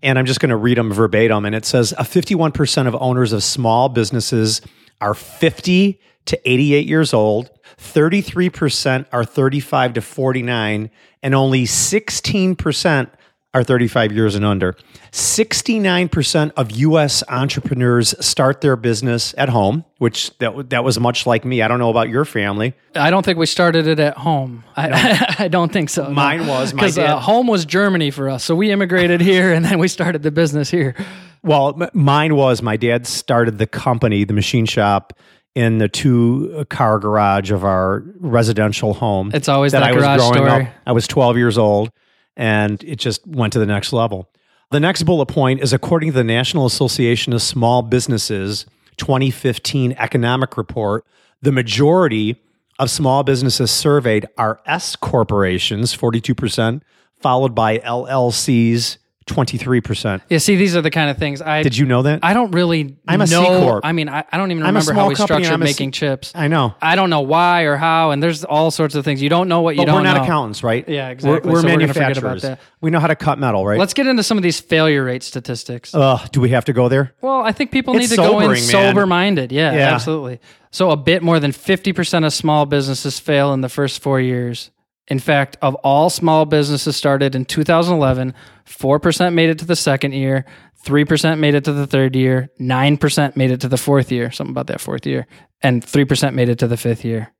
And 0.02 0.19
I'm 0.19 0.25
just 0.25 0.41
going 0.41 0.49
to 0.50 0.56
read 0.56 0.79
them 0.79 0.91
verbatim. 0.94 1.44
And 1.44 1.55
it 1.55 1.67
says 1.67 1.93
a 1.99 2.05
51% 2.05 2.87
of 2.87 2.97
owners 2.99 3.35
of 3.35 3.43
small 3.43 3.91
businesses 3.91 4.62
are 5.00 5.14
50 5.14 6.00
to 6.26 6.50
88 6.50 6.87
years 6.87 7.12
old. 7.14 7.50
33% 7.79 9.06
are 9.12 9.25
35 9.25 9.94
to 9.94 10.00
49, 10.00 10.91
and 11.23 11.35
only 11.35 11.64
16% 11.64 13.11
are 13.52 13.64
35 13.64 14.12
years 14.12 14.35
and 14.37 14.44
under. 14.44 14.76
69% 15.11 16.52
of 16.56 16.70
US 16.70 17.25
entrepreneurs 17.29 18.14
start 18.25 18.61
their 18.61 18.76
business 18.76 19.35
at 19.37 19.49
home, 19.49 19.85
which 19.99 20.37
that, 20.38 20.70
that 20.70 20.85
was 20.85 21.00
much 21.00 21.26
like 21.26 21.44
me. 21.44 21.61
I 21.61 21.67
don't 21.67 21.81
know 21.81 21.91
about 21.91 22.08
your 22.08 22.25
family. 22.25 22.75
I 22.94 23.11
don't 23.11 23.25
think 23.25 23.38
we 23.38 23.47
started 23.47 23.88
it 23.88 23.99
at 23.99 24.17
home. 24.19 24.62
I, 24.76 25.35
I 25.41 25.49
don't 25.49 25.73
think 25.73 25.91
so. 25.91 26.08
Mine 26.11 26.47
was. 26.47 26.73
Because 26.73 26.97
uh, 26.97 27.19
home 27.19 27.49
was 27.49 27.64
Germany 27.64 28.12
for 28.12 28.29
us. 28.29 28.44
So 28.44 28.55
we 28.55 28.70
immigrated 28.70 29.20
here 29.32 29.52
and 29.52 29.64
then 29.64 29.81
we 29.81 29.88
started 29.88 30.23
the 30.23 30.31
business 30.31 30.70
here. 30.70 30.94
Well, 31.43 31.83
m- 31.83 31.91
mine 31.95 32.37
was 32.37 32.63
my 32.63 32.77
dad 32.77 33.07
started 33.07 33.59
the 33.59 33.67
company, 33.67 34.25
the 34.25 34.35
machine 34.35 34.67
shop 34.67 35.13
in 35.55 35.79
the 35.79 35.89
two 35.89 36.65
car 36.71 36.99
garage 36.99 37.51
of 37.51 37.65
our 37.65 38.05
residential 38.19 38.95
home. 38.95 39.31
It's 39.35 39.49
always 39.49 39.73
that 39.73 39.81
that 39.81 39.91
I 39.91 39.93
was 39.93 40.03
garage 40.03 40.19
growing 40.19 40.47
story. 40.47 40.67
up. 40.67 40.73
I 40.87 40.93
was 40.93 41.07
12 41.07 41.37
years 41.37 41.59
old 41.59 41.91
and 42.37 42.83
it 42.85 42.97
just 42.97 43.27
went 43.27 43.53
to 43.55 43.59
the 43.59 43.67
next 43.67 43.93
level. 43.93 44.29
The 44.71 44.81
next 44.81 45.03
bullet 45.03 45.27
point 45.27 45.61
is 45.61 45.73
according 45.73 46.11
to 46.11 46.17
the 46.17 46.25
National 46.25 46.67
Association 46.67 47.33
of 47.33 47.43
Small 47.43 47.83
Businesses 47.83 48.67
2015 48.99 49.95
economic 49.99 50.57
report, 50.57 51.05
the 51.43 51.51
majority 51.51 52.37
of 52.79 52.91
small 52.91 53.23
businesses 53.25 53.71
surveyed 53.71 54.29
are 54.39 54.61
S 54.67 54.95
corporations, 54.95 55.97
42%, 55.97 56.83
followed 57.21 57.55
by 57.55 57.79
LLCs, 57.79 58.99
23%. 59.27 60.23
Yeah, 60.29 60.39
see, 60.39 60.57
these 60.57 60.75
are 60.77 60.83
the 60.83 60.91
kind 60.91 61.11
of 61.11 61.19
things 61.19 61.41
I 61.41 61.62
Did 61.62 61.77
you 61.77 61.87
know 61.87 62.03
that? 62.03 62.21
I 62.23 62.35
don't 62.35 62.50
really 62.50 62.97
I'm 63.07 63.21
a 63.21 63.27
C 63.27 63.35
know. 63.35 63.61
corp. 63.61 63.85
I 63.85 63.93
mean, 63.93 64.09
I, 64.09 64.25
I 64.31 64.37
don't 64.37 64.50
even 64.50 64.62
I'm 64.62 64.69
a 64.77 64.81
remember 64.81 64.93
small 64.93 65.03
how 65.05 65.09
we 65.09 65.15
company, 65.15 65.45
structured 65.45 65.53
I'm 65.53 65.62
a 65.62 65.67
C- 65.67 65.73
making 65.73 65.93
chips. 65.93 66.33
I 66.35 66.49
know. 66.49 66.75
I 66.83 66.97
don't 66.97 67.11
know 67.11 67.21
why 67.21 67.62
or 67.62 67.77
how, 67.77 68.11
and 68.11 68.23
there's 68.23 68.45
all 68.45 68.71
sorts 68.71 68.95
of 68.95 69.05
things. 69.05 69.23
You 69.23 69.29
don't 69.29 69.49
know 69.49 69.61
what 69.61 69.77
you 69.77 69.83
But 69.83 69.87
don't 69.87 69.95
we're 69.97 70.03
not 70.03 70.17
know. 70.17 70.23
accountants, 70.25 70.62
right? 70.65 70.89
Yeah, 70.89 71.11
exactly. 71.11 71.49
We're, 71.49 71.55
we're 71.55 71.61
So 71.62 71.67
we're 71.69 71.73
gonna 71.75 71.89
forget 71.89 72.00
manufacturers. 72.03 72.45
about 72.45 72.59
that. 72.59 72.65
We 72.81 72.91
know 72.91 72.99
how 72.99 73.07
to 73.07 73.17
cut 73.17 73.39
metal, 73.39 73.65
right? 73.67 73.79
Let's 73.79 73.95
get 73.95 74.07
into 74.07 74.23
some 74.23 74.37
of 74.37 74.43
these 74.43 74.59
failure 74.59 75.05
rate 75.05 75.23
statistics. 75.23 75.95
Ugh, 75.95 76.29
do 76.33 76.41
we 76.41 76.49
have 76.50 76.65
to 76.65 76.73
go 76.73 76.89
there? 76.89 77.12
Well, 77.21 77.43
I 77.43 77.53
think 77.53 77.71
people 77.71 77.95
It's 77.97 78.11
need 78.11 78.17
to 78.17 78.23
go 78.23 78.41
in 78.41 78.45
sobering, 78.57 78.61
man. 78.62 78.69
sober 78.95 79.07
minded. 79.07 79.53
Yeah, 79.53 79.73
Yeah. 79.75 79.95
absolutely. 79.95 80.41
So, 80.73 80.91
a 80.93 80.97
bit 80.97 81.23
more 81.23 81.41
than 81.41 81.50
50% 81.53 82.25
of 82.25 82.33
small 82.33 82.65
businesses 82.65 83.19
fail 83.19 83.53
in 83.53 83.61
the 83.61 83.69
first 83.69 84.00
four 84.03 84.21
years. 84.21 84.71
In 85.11 85.19
fact, 85.19 85.57
of 85.61 85.75
all 85.76 86.09
small 86.09 86.47
businesses 86.47 86.97
started 86.97 87.35
in 87.35 87.45
2011, 87.45 88.33
4% 88.64 89.35
made 89.35 89.50
it 89.50 89.59
to 89.59 89.64
the 89.64 89.76
second 89.76 90.12
year, 90.12 90.47
3% 90.85 91.38
made 91.38 91.55
it 91.55 91.64
to 91.64 91.73
the 91.73 91.87
third 91.87 92.14
year, 92.14 92.49
9% 92.61 93.37
made 93.37 93.50
it 93.50 93.61
to 93.61 93.69
the 93.69 93.76
fourth 93.76 94.12
year, 94.12 94.31
something 94.31 94.52
about 94.52 94.69
that 94.69 94.81
fourth 94.81 95.05
year, 95.07 95.26
and 95.62 95.85
3% 95.85 96.35
made 96.35 96.49
it 96.49 96.61
to 96.61 96.69
the 96.69 96.76
fifth 96.76 97.05
year. 97.05 97.33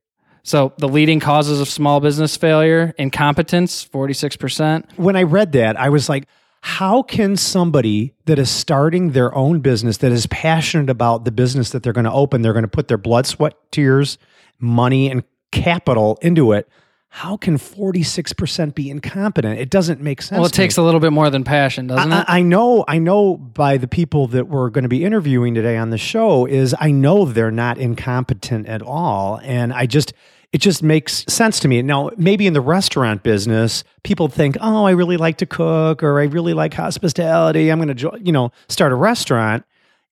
So, 0.43 0.73
the 0.79 0.89
leading 0.89 1.19
causes 1.19 1.61
of 1.61 1.69
small 1.69 1.99
business 1.99 2.35
failure 2.35 2.93
incompetence, 2.97 3.85
46%. 3.85 4.97
When 4.97 5.15
I 5.15 5.23
read 5.23 5.51
that, 5.53 5.79
I 5.79 5.89
was 5.89 6.09
like, 6.09 6.27
how 6.61 7.03
can 7.03 7.37
somebody 7.37 8.13
that 8.25 8.37
is 8.37 8.49
starting 8.49 9.11
their 9.11 9.33
own 9.33 9.61
business, 9.61 9.97
that 9.97 10.11
is 10.11 10.27
passionate 10.27 10.89
about 10.89 11.25
the 11.25 11.31
business 11.31 11.69
that 11.71 11.83
they're 11.83 11.93
going 11.93 12.05
to 12.05 12.11
open, 12.11 12.41
they're 12.41 12.53
going 12.53 12.63
to 12.63 12.69
put 12.69 12.87
their 12.87 12.97
blood, 12.97 13.25
sweat, 13.27 13.53
tears, 13.71 14.17
money, 14.59 15.09
and 15.09 15.23
capital 15.51 16.17
into 16.21 16.53
it, 16.53 16.67
how 17.13 17.35
can 17.35 17.57
46% 17.57 18.73
be 18.73 18.89
incompetent? 18.89 19.59
It 19.59 19.69
doesn't 19.69 19.99
make 19.99 20.21
sense. 20.21 20.39
Well, 20.39 20.45
it 20.45 20.53
takes 20.53 20.77
a 20.77 20.81
little 20.81 21.01
bit 21.01 21.11
more 21.11 21.29
than 21.29 21.43
passion, 21.43 21.87
doesn't 21.87 22.09
it? 22.09 22.25
I, 22.29 22.37
I 22.37 22.41
know, 22.41 22.85
I 22.87 22.99
know 22.99 23.35
by 23.35 23.75
the 23.75 23.87
people 23.87 24.27
that 24.27 24.47
we're 24.47 24.69
going 24.69 24.83
to 24.83 24.89
be 24.89 25.03
interviewing 25.03 25.53
today 25.53 25.75
on 25.75 25.89
the 25.89 25.97
show 25.97 26.45
is 26.45 26.73
I 26.79 26.91
know 26.91 27.25
they're 27.25 27.51
not 27.51 27.77
incompetent 27.77 28.67
at 28.67 28.81
all, 28.81 29.41
and 29.43 29.73
I 29.73 29.87
just 29.87 30.13
it 30.53 30.59
just 30.59 30.83
makes 30.83 31.25
sense 31.27 31.59
to 31.61 31.67
me. 31.67 31.81
Now, 31.81 32.11
maybe 32.15 32.47
in 32.47 32.53
the 32.53 32.61
restaurant 32.61 33.23
business, 33.23 33.83
people 34.03 34.29
think, 34.29 34.55
"Oh, 34.61 34.85
I 34.85 34.91
really 34.91 35.17
like 35.17 35.37
to 35.39 35.45
cook, 35.45 36.03
or 36.03 36.17
I 36.17 36.23
really 36.23 36.53
like 36.53 36.73
hospitality. 36.73 37.69
I'm 37.69 37.81
going 37.81 37.93
to, 37.93 38.19
you 38.23 38.31
know, 38.31 38.53
start 38.69 38.93
a 38.93 38.95
restaurant." 38.95 39.65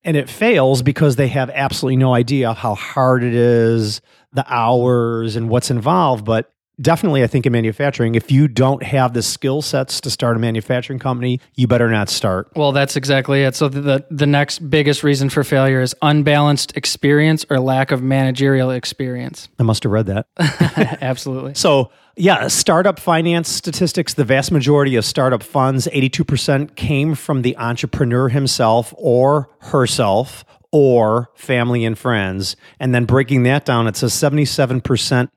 And 0.03 0.17
it 0.17 0.29
fails 0.29 0.81
because 0.81 1.15
they 1.15 1.29
have 1.29 1.49
absolutely 1.49 1.97
no 1.97 2.13
idea 2.13 2.53
how 2.53 2.75
hard 2.75 3.23
it 3.23 3.33
is, 3.33 4.01
the 4.33 4.45
hours, 4.53 5.37
and 5.37 5.49
what's 5.49 5.71
involved. 5.71 6.25
But 6.25 6.51
definitely, 6.81 7.23
I 7.23 7.27
think 7.27 7.45
in 7.45 7.51
manufacturing, 7.51 8.15
if 8.15 8.31
you 8.31 8.47
don't 8.47 8.83
have 8.83 9.13
the 9.13 9.21
skill 9.21 9.61
sets 9.61 10.01
to 10.01 10.09
start 10.09 10.37
a 10.37 10.39
manufacturing 10.39 10.99
company, 10.99 11.39
you 11.55 11.67
better 11.67 11.89
not 11.89 12.09
start. 12.09 12.49
Well, 12.55 12.71
that's 12.71 12.95
exactly 12.95 13.43
it. 13.43 13.55
So 13.55 13.69
the 13.69 14.05
the 14.09 14.27
next 14.27 14.59
biggest 14.69 15.03
reason 15.03 15.29
for 15.29 15.43
failure 15.43 15.81
is 15.81 15.95
unbalanced 16.01 16.75
experience 16.75 17.45
or 17.49 17.59
lack 17.59 17.91
of 17.91 18.01
managerial 18.01 18.71
experience. 18.71 19.49
I 19.59 19.63
must 19.63 19.83
have 19.83 19.91
read 19.91 20.07
that. 20.07 20.27
Absolutely. 21.01 21.53
So, 21.55 21.91
yeah, 22.15 22.47
startup 22.47 22.99
finance 22.99 23.49
statistics, 23.49 24.13
the 24.13 24.25
vast 24.25 24.51
majority 24.51 24.95
of 24.95 25.05
startup 25.05 25.43
funds, 25.43 25.87
82% 25.87 26.75
came 26.75 27.15
from 27.15 27.43
the 27.43 27.55
entrepreneur 27.57 28.29
himself 28.29 28.93
or 28.97 29.49
herself 29.59 30.43
or 30.71 31.29
family 31.35 31.85
and 31.85 31.97
friends. 31.97 32.55
And 32.79 32.93
then 32.93 33.05
breaking 33.05 33.43
that 33.43 33.65
down, 33.65 33.87
it 33.87 33.95
says 33.95 34.13
77% 34.13 35.29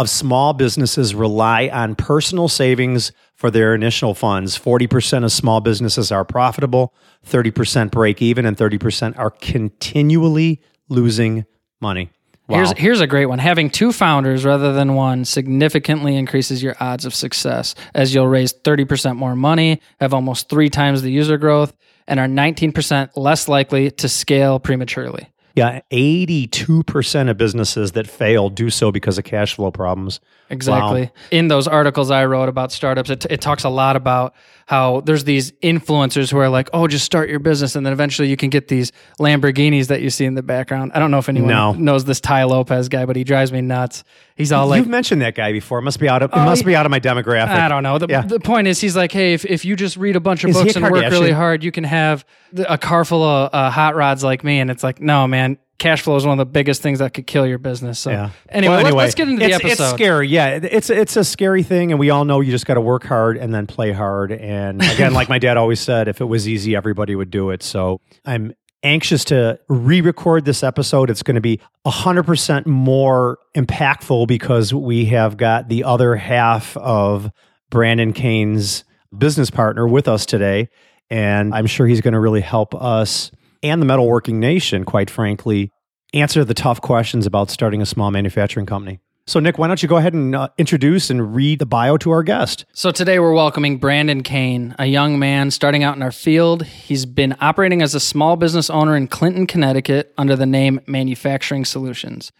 of 0.00 0.08
small 0.08 0.54
businesses 0.54 1.14
rely 1.14 1.68
on 1.68 1.94
personal 1.94 2.48
savings 2.48 3.12
for 3.34 3.50
their 3.50 3.74
initial 3.74 4.14
funds. 4.14 4.58
40% 4.58 5.24
of 5.24 5.30
small 5.30 5.60
businesses 5.60 6.10
are 6.10 6.24
profitable, 6.24 6.94
30% 7.26 7.90
break 7.90 8.22
even, 8.22 8.46
and 8.46 8.56
30% 8.56 9.18
are 9.18 9.30
continually 9.30 10.62
losing 10.88 11.44
money. 11.82 12.08
Wow. 12.48 12.56
Here's 12.56 12.72
here's 12.78 13.00
a 13.00 13.06
great 13.06 13.26
one. 13.26 13.38
Having 13.38 13.70
two 13.70 13.92
founders 13.92 14.44
rather 14.44 14.72
than 14.72 14.94
one 14.94 15.24
significantly 15.24 16.16
increases 16.16 16.62
your 16.62 16.74
odds 16.80 17.04
of 17.04 17.14
success 17.14 17.74
as 17.94 18.12
you'll 18.12 18.26
raise 18.26 18.52
30% 18.52 19.16
more 19.16 19.36
money, 19.36 19.80
have 20.00 20.14
almost 20.14 20.48
3 20.48 20.68
times 20.70 21.02
the 21.02 21.12
user 21.12 21.36
growth 21.36 21.76
and 22.08 22.18
are 22.18 22.26
19% 22.26 23.10
less 23.16 23.48
likely 23.48 23.90
to 23.92 24.08
scale 24.08 24.58
prematurely. 24.58 25.28
Yeah, 25.54 25.80
82% 25.90 27.30
of 27.30 27.36
businesses 27.36 27.92
that 27.92 28.06
fail 28.06 28.50
do 28.50 28.70
so 28.70 28.92
because 28.92 29.18
of 29.18 29.24
cash 29.24 29.54
flow 29.54 29.70
problems. 29.70 30.20
Exactly. 30.48 31.02
Wow. 31.02 31.10
In 31.30 31.48
those 31.48 31.68
articles 31.68 32.10
I 32.10 32.24
wrote 32.24 32.48
about 32.48 32.72
startups, 32.72 33.10
it, 33.10 33.26
it 33.30 33.40
talks 33.40 33.64
a 33.64 33.68
lot 33.68 33.96
about 33.96 34.34
how 34.66 35.00
there's 35.00 35.24
these 35.24 35.52
influencers 35.62 36.30
who 36.30 36.38
are 36.38 36.48
like, 36.48 36.70
oh, 36.72 36.86
just 36.86 37.04
start 37.04 37.28
your 37.28 37.40
business. 37.40 37.74
And 37.74 37.84
then 37.84 37.92
eventually 37.92 38.28
you 38.28 38.36
can 38.36 38.50
get 38.50 38.68
these 38.68 38.92
Lamborghinis 39.18 39.88
that 39.88 40.00
you 40.00 40.10
see 40.10 40.24
in 40.24 40.34
the 40.34 40.42
background. 40.42 40.92
I 40.94 41.00
don't 41.00 41.10
know 41.10 41.18
if 41.18 41.28
anyone 41.28 41.48
no. 41.48 41.72
knows 41.72 42.04
this 42.04 42.20
Tai 42.20 42.44
Lopez 42.44 42.88
guy, 42.88 43.04
but 43.06 43.16
he 43.16 43.24
drives 43.24 43.52
me 43.52 43.60
nuts. 43.60 44.04
He's 44.36 44.52
all 44.52 44.68
like, 44.68 44.78
You've 44.78 44.88
mentioned 44.88 45.22
that 45.22 45.34
guy 45.34 45.52
before. 45.52 45.80
It 45.80 45.82
must 45.82 45.98
be 45.98 46.08
out 46.08 46.22
of, 46.22 46.30
it 46.30 46.36
oh, 46.36 46.44
must 46.44 46.64
be 46.64 46.74
out 46.74 46.86
of 46.86 46.90
my 46.90 47.00
demographic. 47.00 47.48
I 47.48 47.68
don't 47.68 47.82
know. 47.82 47.98
The, 47.98 48.06
yeah. 48.08 48.22
the 48.22 48.40
point 48.40 48.68
is, 48.68 48.80
he's 48.80 48.96
like, 48.96 49.12
hey, 49.12 49.34
if, 49.34 49.44
if 49.44 49.64
you 49.64 49.76
just 49.76 49.96
read 49.96 50.16
a 50.16 50.20
bunch 50.20 50.44
of 50.44 50.50
is 50.50 50.56
books 50.56 50.76
and 50.76 50.88
work 50.88 51.10
really 51.10 51.32
hard, 51.32 51.62
you 51.62 51.72
can 51.72 51.84
have 51.84 52.24
a 52.68 52.78
car 52.78 53.04
full 53.04 53.22
of 53.22 53.50
uh, 53.52 53.70
hot 53.70 53.96
rods 53.96 54.24
like 54.24 54.42
me. 54.42 54.60
And 54.60 54.70
it's 54.70 54.82
like, 54.82 55.00
no, 55.00 55.26
man 55.26 55.39
cash 55.80 56.02
flow 56.02 56.14
is 56.14 56.24
one 56.24 56.38
of 56.38 56.46
the 56.46 56.50
biggest 56.50 56.82
things 56.82 57.00
that 57.00 57.12
could 57.14 57.26
kill 57.26 57.46
your 57.46 57.58
business. 57.58 57.98
So 57.98 58.10
yeah. 58.10 58.30
anyway, 58.48 58.76
well, 58.76 58.86
anyway, 58.86 59.02
let's 59.02 59.14
get 59.16 59.28
into 59.28 59.40
the 59.40 59.46
it's, 59.46 59.64
episode. 59.64 59.84
It's 59.84 59.92
scary. 59.94 60.28
Yeah, 60.28 60.60
it's 60.62 60.90
it's 60.90 61.16
a 61.16 61.24
scary 61.24 61.64
thing, 61.64 61.90
and 61.90 61.98
we 61.98 62.10
all 62.10 62.24
know 62.24 62.40
you 62.40 62.52
just 62.52 62.66
got 62.66 62.74
to 62.74 62.80
work 62.80 63.02
hard 63.04 63.36
and 63.36 63.52
then 63.52 63.66
play 63.66 63.90
hard. 63.90 64.30
And 64.30 64.80
again, 64.92 65.12
like 65.12 65.28
my 65.28 65.40
dad 65.40 65.56
always 65.56 65.80
said, 65.80 66.06
if 66.06 66.20
it 66.20 66.26
was 66.26 66.46
easy, 66.46 66.76
everybody 66.76 67.16
would 67.16 67.30
do 67.30 67.50
it. 67.50 67.64
So 67.64 68.00
I'm 68.24 68.54
anxious 68.82 69.24
to 69.26 69.58
re-record 69.68 70.44
this 70.44 70.62
episode. 70.62 71.10
It's 71.10 71.22
going 71.22 71.34
to 71.34 71.40
be 71.40 71.60
100% 71.86 72.66
more 72.66 73.38
impactful 73.54 74.26
because 74.26 74.72
we 74.72 75.06
have 75.06 75.36
got 75.36 75.68
the 75.68 75.84
other 75.84 76.14
half 76.16 76.76
of 76.76 77.30
Brandon 77.70 78.12
Kane's 78.12 78.84
business 79.16 79.50
partner 79.50 79.86
with 79.88 80.08
us 80.08 80.24
today. 80.24 80.68
And 81.10 81.54
I'm 81.54 81.66
sure 81.66 81.86
he's 81.86 82.00
going 82.00 82.14
to 82.14 82.20
really 82.20 82.40
help 82.40 82.74
us 82.74 83.32
and 83.62 83.80
the 83.80 83.86
metalworking 83.86 84.34
nation, 84.34 84.84
quite 84.84 85.10
frankly, 85.10 85.70
answer 86.14 86.44
the 86.44 86.54
tough 86.54 86.80
questions 86.80 87.26
about 87.26 87.50
starting 87.50 87.82
a 87.82 87.86
small 87.86 88.10
manufacturing 88.10 88.66
company. 88.66 89.00
So, 89.26 89.38
Nick, 89.38 89.58
why 89.58 89.68
don't 89.68 89.80
you 89.80 89.88
go 89.88 89.96
ahead 89.96 90.12
and 90.12 90.34
uh, 90.34 90.48
introduce 90.58 91.08
and 91.08 91.34
read 91.34 91.60
the 91.60 91.66
bio 91.66 91.96
to 91.98 92.10
our 92.10 92.24
guest? 92.24 92.64
So, 92.72 92.90
today 92.90 93.20
we're 93.20 93.32
welcoming 93.32 93.78
Brandon 93.78 94.24
Kane, 94.24 94.74
a 94.78 94.86
young 94.86 95.20
man 95.20 95.52
starting 95.52 95.84
out 95.84 95.94
in 95.94 96.02
our 96.02 96.10
field. 96.10 96.64
He's 96.64 97.06
been 97.06 97.36
operating 97.40 97.80
as 97.80 97.94
a 97.94 98.00
small 98.00 98.34
business 98.34 98.70
owner 98.70 98.96
in 98.96 99.06
Clinton, 99.06 99.46
Connecticut 99.46 100.12
under 100.18 100.34
the 100.34 100.46
name 100.46 100.80
Manufacturing 100.86 101.64
Solutions. 101.64 102.32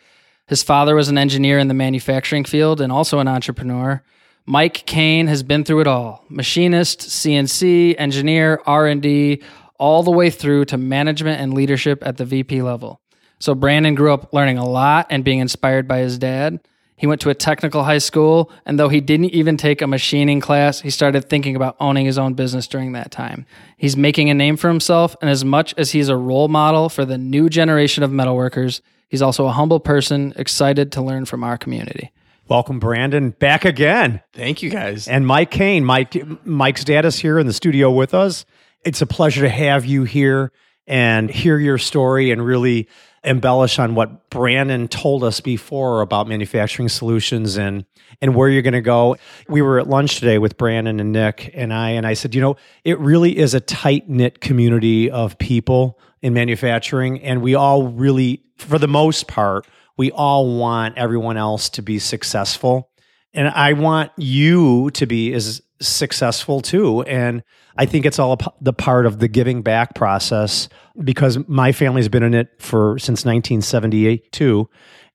His 0.48 0.64
father 0.64 0.96
was 0.96 1.08
an 1.08 1.18
engineer 1.18 1.60
in 1.60 1.68
the 1.68 1.74
manufacturing 1.74 2.44
field 2.44 2.80
and 2.80 2.90
also 2.90 3.20
an 3.20 3.28
entrepreneur. 3.28 4.02
Mike 4.46 4.84
Kane 4.86 5.28
has 5.28 5.44
been 5.44 5.62
through 5.62 5.82
it 5.82 5.86
all: 5.86 6.24
machinist, 6.28 7.02
CNC, 7.02 7.94
engineer, 7.98 8.60
R&D, 8.66 9.42
all 9.80 10.02
the 10.02 10.10
way 10.10 10.28
through 10.30 10.66
to 10.66 10.76
management 10.76 11.40
and 11.40 11.54
leadership 11.54 12.06
at 12.06 12.18
the 12.18 12.24
VP 12.24 12.60
level. 12.62 13.00
So 13.38 13.54
Brandon 13.54 13.94
grew 13.94 14.12
up 14.12 14.32
learning 14.32 14.58
a 14.58 14.68
lot 14.68 15.06
and 15.08 15.24
being 15.24 15.38
inspired 15.38 15.88
by 15.88 16.00
his 16.00 16.18
dad. 16.18 16.60
He 16.96 17.06
went 17.06 17.22
to 17.22 17.30
a 17.30 17.34
technical 17.34 17.84
high 17.84 17.96
school, 17.96 18.52
and 18.66 18.78
though 18.78 18.90
he 18.90 19.00
didn't 19.00 19.30
even 19.30 19.56
take 19.56 19.80
a 19.80 19.86
machining 19.86 20.42
class, 20.42 20.82
he 20.82 20.90
started 20.90 21.30
thinking 21.30 21.56
about 21.56 21.76
owning 21.80 22.04
his 22.04 22.18
own 22.18 22.34
business 22.34 22.66
during 22.66 22.92
that 22.92 23.10
time. 23.10 23.46
He's 23.78 23.96
making 23.96 24.28
a 24.28 24.34
name 24.34 24.58
for 24.58 24.68
himself, 24.68 25.16
and 25.22 25.30
as 25.30 25.42
much 25.42 25.72
as 25.78 25.92
he's 25.92 26.10
a 26.10 26.16
role 26.16 26.48
model 26.48 26.90
for 26.90 27.06
the 27.06 27.16
new 27.16 27.48
generation 27.48 28.04
of 28.04 28.10
metalworkers, 28.10 28.82
he's 29.08 29.22
also 29.22 29.46
a 29.46 29.52
humble 29.52 29.80
person 29.80 30.34
excited 30.36 30.92
to 30.92 31.00
learn 31.00 31.24
from 31.24 31.42
our 31.42 31.56
community. 31.56 32.12
Welcome, 32.48 32.80
Brandon, 32.80 33.30
back 33.30 33.64
again. 33.64 34.20
Thank 34.34 34.62
you, 34.62 34.68
guys. 34.68 35.08
And 35.08 35.26
Mike 35.26 35.50
Kane, 35.50 35.86
Mike, 35.86 36.22
Mike's 36.44 36.84
dad 36.84 37.06
is 37.06 37.18
here 37.18 37.38
in 37.38 37.46
the 37.46 37.54
studio 37.54 37.90
with 37.90 38.12
us. 38.12 38.44
It's 38.84 39.02
a 39.02 39.06
pleasure 39.06 39.42
to 39.42 39.48
have 39.48 39.84
you 39.84 40.04
here 40.04 40.52
and 40.86 41.30
hear 41.30 41.58
your 41.58 41.78
story 41.78 42.30
and 42.30 42.44
really 42.44 42.88
embellish 43.22 43.78
on 43.78 43.94
what 43.94 44.30
Brandon 44.30 44.88
told 44.88 45.22
us 45.22 45.40
before 45.40 46.00
about 46.00 46.26
manufacturing 46.26 46.88
solutions 46.88 47.58
and 47.58 47.84
and 48.22 48.34
where 48.34 48.48
you're 48.48 48.62
going 48.62 48.72
to 48.72 48.80
go. 48.80 49.16
We 49.48 49.62
were 49.62 49.78
at 49.78 49.88
lunch 49.88 50.18
today 50.18 50.38
with 50.38 50.56
Brandon 50.56 50.98
and 50.98 51.12
Nick 51.12 51.50
and 51.54 51.72
I 51.72 51.90
and 51.90 52.06
I 52.06 52.14
said, 52.14 52.34
you 52.34 52.40
know, 52.40 52.56
it 52.84 52.98
really 52.98 53.36
is 53.36 53.52
a 53.52 53.60
tight-knit 53.60 54.40
community 54.40 55.10
of 55.10 55.38
people 55.38 55.98
in 56.22 56.32
manufacturing 56.32 57.20
and 57.20 57.42
we 57.42 57.54
all 57.54 57.88
really 57.88 58.42
for 58.56 58.78
the 58.78 58.88
most 58.88 59.28
part, 59.28 59.66
we 59.96 60.10
all 60.10 60.58
want 60.58 60.96
everyone 60.96 61.36
else 61.36 61.68
to 61.70 61.82
be 61.82 61.98
successful. 61.98 62.90
And 63.34 63.48
I 63.48 63.74
want 63.74 64.12
you 64.16 64.90
to 64.92 65.06
be 65.06 65.32
as 65.34 65.62
successful 65.80 66.60
too. 66.60 67.02
And 67.02 67.42
I 67.76 67.86
think 67.86 68.06
it's 68.06 68.18
all 68.18 68.38
the 68.60 68.72
part 68.72 69.06
of 69.06 69.18
the 69.18 69.28
giving 69.28 69.62
back 69.62 69.94
process 69.94 70.68
because 71.02 71.38
my 71.48 71.72
family's 71.72 72.08
been 72.08 72.22
in 72.22 72.34
it 72.34 72.48
for 72.58 72.98
since 72.98 73.24
1978 73.24 74.32
too. 74.32 74.68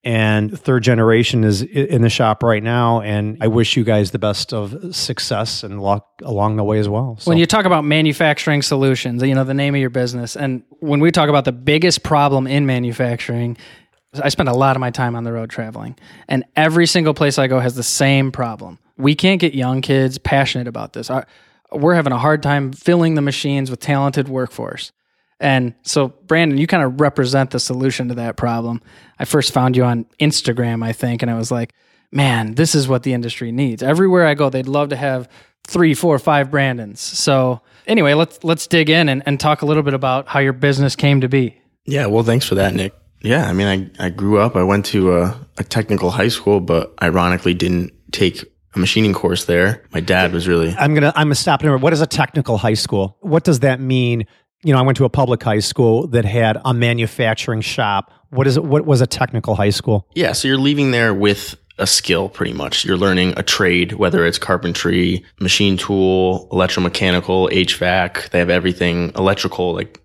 And 0.03 0.57
third 0.57 0.83
generation 0.83 1.43
is 1.43 1.63
in 1.63 2.03
the 2.03 2.11
shop 2.11 2.43
right 2.43 2.61
now. 2.61 3.01
And 3.01 3.39
I 3.41 3.47
wish 3.47 3.75
you 3.75 3.83
guys 3.83 4.11
the 4.11 4.19
best 4.19 4.53
of 4.53 4.95
success 4.95 5.63
and 5.63 5.81
luck 5.81 6.07
along 6.21 6.57
the 6.57 6.63
way 6.63 6.77
as 6.77 6.87
well. 6.87 7.17
So. 7.19 7.29
When 7.29 7.39
you 7.39 7.47
talk 7.47 7.65
about 7.65 7.85
manufacturing 7.85 8.61
solutions, 8.61 9.23
you 9.23 9.33
know, 9.33 9.43
the 9.43 9.55
name 9.55 9.73
of 9.73 9.81
your 9.81 9.89
business, 9.89 10.35
and 10.35 10.63
when 10.79 10.99
we 10.99 11.09
talk 11.09 11.27
about 11.27 11.43
the 11.43 11.51
biggest 11.51 12.03
problem 12.03 12.45
in 12.45 12.67
manufacturing, 12.67 13.57
I 14.23 14.29
spend 14.29 14.47
a 14.47 14.53
lot 14.53 14.75
of 14.75 14.79
my 14.79 14.91
time 14.91 15.15
on 15.15 15.23
the 15.23 15.33
road 15.33 15.49
traveling, 15.49 15.97
and 16.27 16.45
every 16.55 16.85
single 16.85 17.13
place 17.13 17.37
I 17.37 17.47
go 17.47 17.59
has 17.59 17.75
the 17.75 17.83
same 17.83 18.31
problem. 18.31 18.79
We 18.97 19.15
can't 19.15 19.41
get 19.41 19.55
young 19.55 19.81
kids 19.81 20.17
passionate 20.17 20.67
about 20.67 20.93
this. 20.93 21.09
Our, 21.09 21.25
we're 21.75 21.95
having 21.95 22.13
a 22.13 22.17
hard 22.17 22.41
time 22.43 22.71
filling 22.71 23.15
the 23.15 23.21
machines 23.21 23.69
with 23.69 23.79
talented 23.79 24.27
workforce. 24.27 24.91
And 25.39 25.73
so, 25.81 26.07
Brandon, 26.07 26.57
you 26.57 26.65
kind 26.65 26.83
of 26.83 27.01
represent 27.01 27.51
the 27.51 27.59
solution 27.59 28.07
to 28.07 28.15
that 28.15 28.37
problem. 28.37 28.81
I 29.19 29.25
first 29.25 29.53
found 29.53 29.75
you 29.75 29.83
on 29.83 30.05
Instagram, 30.19 30.83
I 30.83 30.93
think, 30.93 31.21
and 31.21 31.29
I 31.29 31.35
was 31.35 31.51
like, 31.51 31.73
man, 32.11 32.55
this 32.55 32.73
is 32.73 32.87
what 32.87 33.03
the 33.03 33.13
industry 33.13 33.51
needs. 33.51 33.83
Everywhere 33.83 34.25
I 34.25 34.33
go, 34.33 34.49
they'd 34.49 34.67
love 34.67 34.89
to 34.89 34.95
have 34.95 35.27
three, 35.67 35.93
four, 35.93 36.17
five 36.19 36.49
Brandons. 36.49 36.99
So, 36.99 37.61
anyway, 37.85 38.13
let's 38.13 38.43
let's 38.43 38.65
dig 38.67 38.89
in 38.89 39.09
and, 39.09 39.23
and 39.25 39.39
talk 39.39 39.61
a 39.61 39.65
little 39.65 39.83
bit 39.83 39.93
about 39.93 40.27
how 40.27 40.39
your 40.39 40.53
business 40.53 40.95
came 40.95 41.21
to 41.21 41.27
be. 41.27 41.59
Yeah, 41.85 42.05
well, 42.05 42.23
thanks 42.23 42.47
for 42.47 42.55
that, 42.55 42.73
Nick. 42.73 42.93
Yeah, 43.21 43.49
I 43.49 43.53
mean, 43.53 43.91
I, 43.99 44.05
I 44.05 44.09
grew 44.09 44.39
up, 44.39 44.55
I 44.55 44.63
went 44.63 44.85
to 44.87 45.17
a, 45.17 45.39
a 45.57 45.63
technical 45.63 46.11
high 46.11 46.27
school, 46.27 46.59
but 46.59 46.93
ironically 47.01 47.53
didn't 47.53 47.91
take 48.11 48.43
a 48.75 48.79
machining 48.79 49.13
course 49.13 49.45
there. 49.45 49.83
My 49.91 49.99
dad 49.99 50.33
was 50.33 50.47
really. 50.47 50.75
I'm 50.77 50.93
gonna 50.93 51.13
I'm 51.15 51.27
gonna 51.27 51.35
stop 51.35 51.63
it. 51.63 51.77
What 51.77 51.93
is 51.93 52.01
a 52.01 52.07
technical 52.07 52.57
high 52.57 52.73
school? 52.73 53.17
What 53.21 53.43
does 53.43 53.59
that 53.61 53.79
mean? 53.79 54.25
You 54.63 54.73
know, 54.73 54.79
I 54.79 54.81
went 54.81 54.97
to 54.97 55.05
a 55.05 55.09
public 55.09 55.43
high 55.43 55.59
school 55.59 56.07
that 56.07 56.25
had 56.25 56.57
a 56.65 56.73
manufacturing 56.73 57.61
shop. 57.61 58.11
What 58.29 58.47
is 58.47 58.57
it? 58.57 58.63
What 58.63 58.85
was 58.85 59.01
a 59.01 59.07
technical 59.07 59.55
high 59.55 59.69
school? 59.69 60.07
Yeah, 60.15 60.31
so 60.31 60.47
you're 60.47 60.57
leaving 60.57 60.91
there 60.91 61.13
with 61.13 61.55
a 61.77 61.87
skill 61.87 62.29
pretty 62.29 62.53
much. 62.53 62.85
You're 62.85 62.97
learning 62.97 63.33
a 63.37 63.43
trade, 63.43 63.93
whether 63.93 64.25
it's 64.25 64.37
carpentry, 64.37 65.25
machine 65.39 65.77
tool, 65.77 66.47
electromechanical, 66.51 67.51
HVAC. 67.51 68.29
They 68.29 68.39
have 68.39 68.49
everything 68.49 69.11
electrical, 69.15 69.73
like 69.73 70.01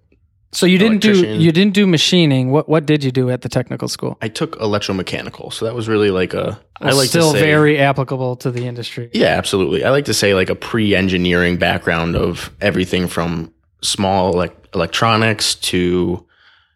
so 0.52 0.66
you 0.66 0.78
didn't 0.78 0.98
do 0.98 1.14
you 1.14 1.52
didn't 1.52 1.74
do 1.74 1.86
machining. 1.86 2.50
What 2.50 2.68
what 2.68 2.86
did 2.86 3.04
you 3.04 3.12
do 3.12 3.30
at 3.30 3.42
the 3.42 3.48
technical 3.48 3.88
school? 3.88 4.18
I 4.20 4.28
took 4.28 4.58
electromechanical. 4.58 5.52
So 5.52 5.64
that 5.64 5.74
was 5.74 5.88
really 5.88 6.10
like 6.10 6.34
a 6.34 6.60
well, 6.80 6.90
I 6.90 6.90
like 6.92 7.08
still 7.08 7.32
say, 7.32 7.40
very 7.40 7.78
applicable 7.78 8.36
to 8.36 8.50
the 8.50 8.66
industry. 8.66 9.10
Yeah, 9.12 9.36
absolutely. 9.36 9.84
I 9.84 9.90
like 9.90 10.06
to 10.06 10.14
say 10.14 10.34
like 10.34 10.50
a 10.50 10.56
pre-engineering 10.56 11.56
background 11.56 12.16
of 12.16 12.50
everything 12.60 13.06
from 13.06 13.52
small 13.82 14.32
like 14.32 14.56
electronics 14.74 15.54
to 15.56 16.26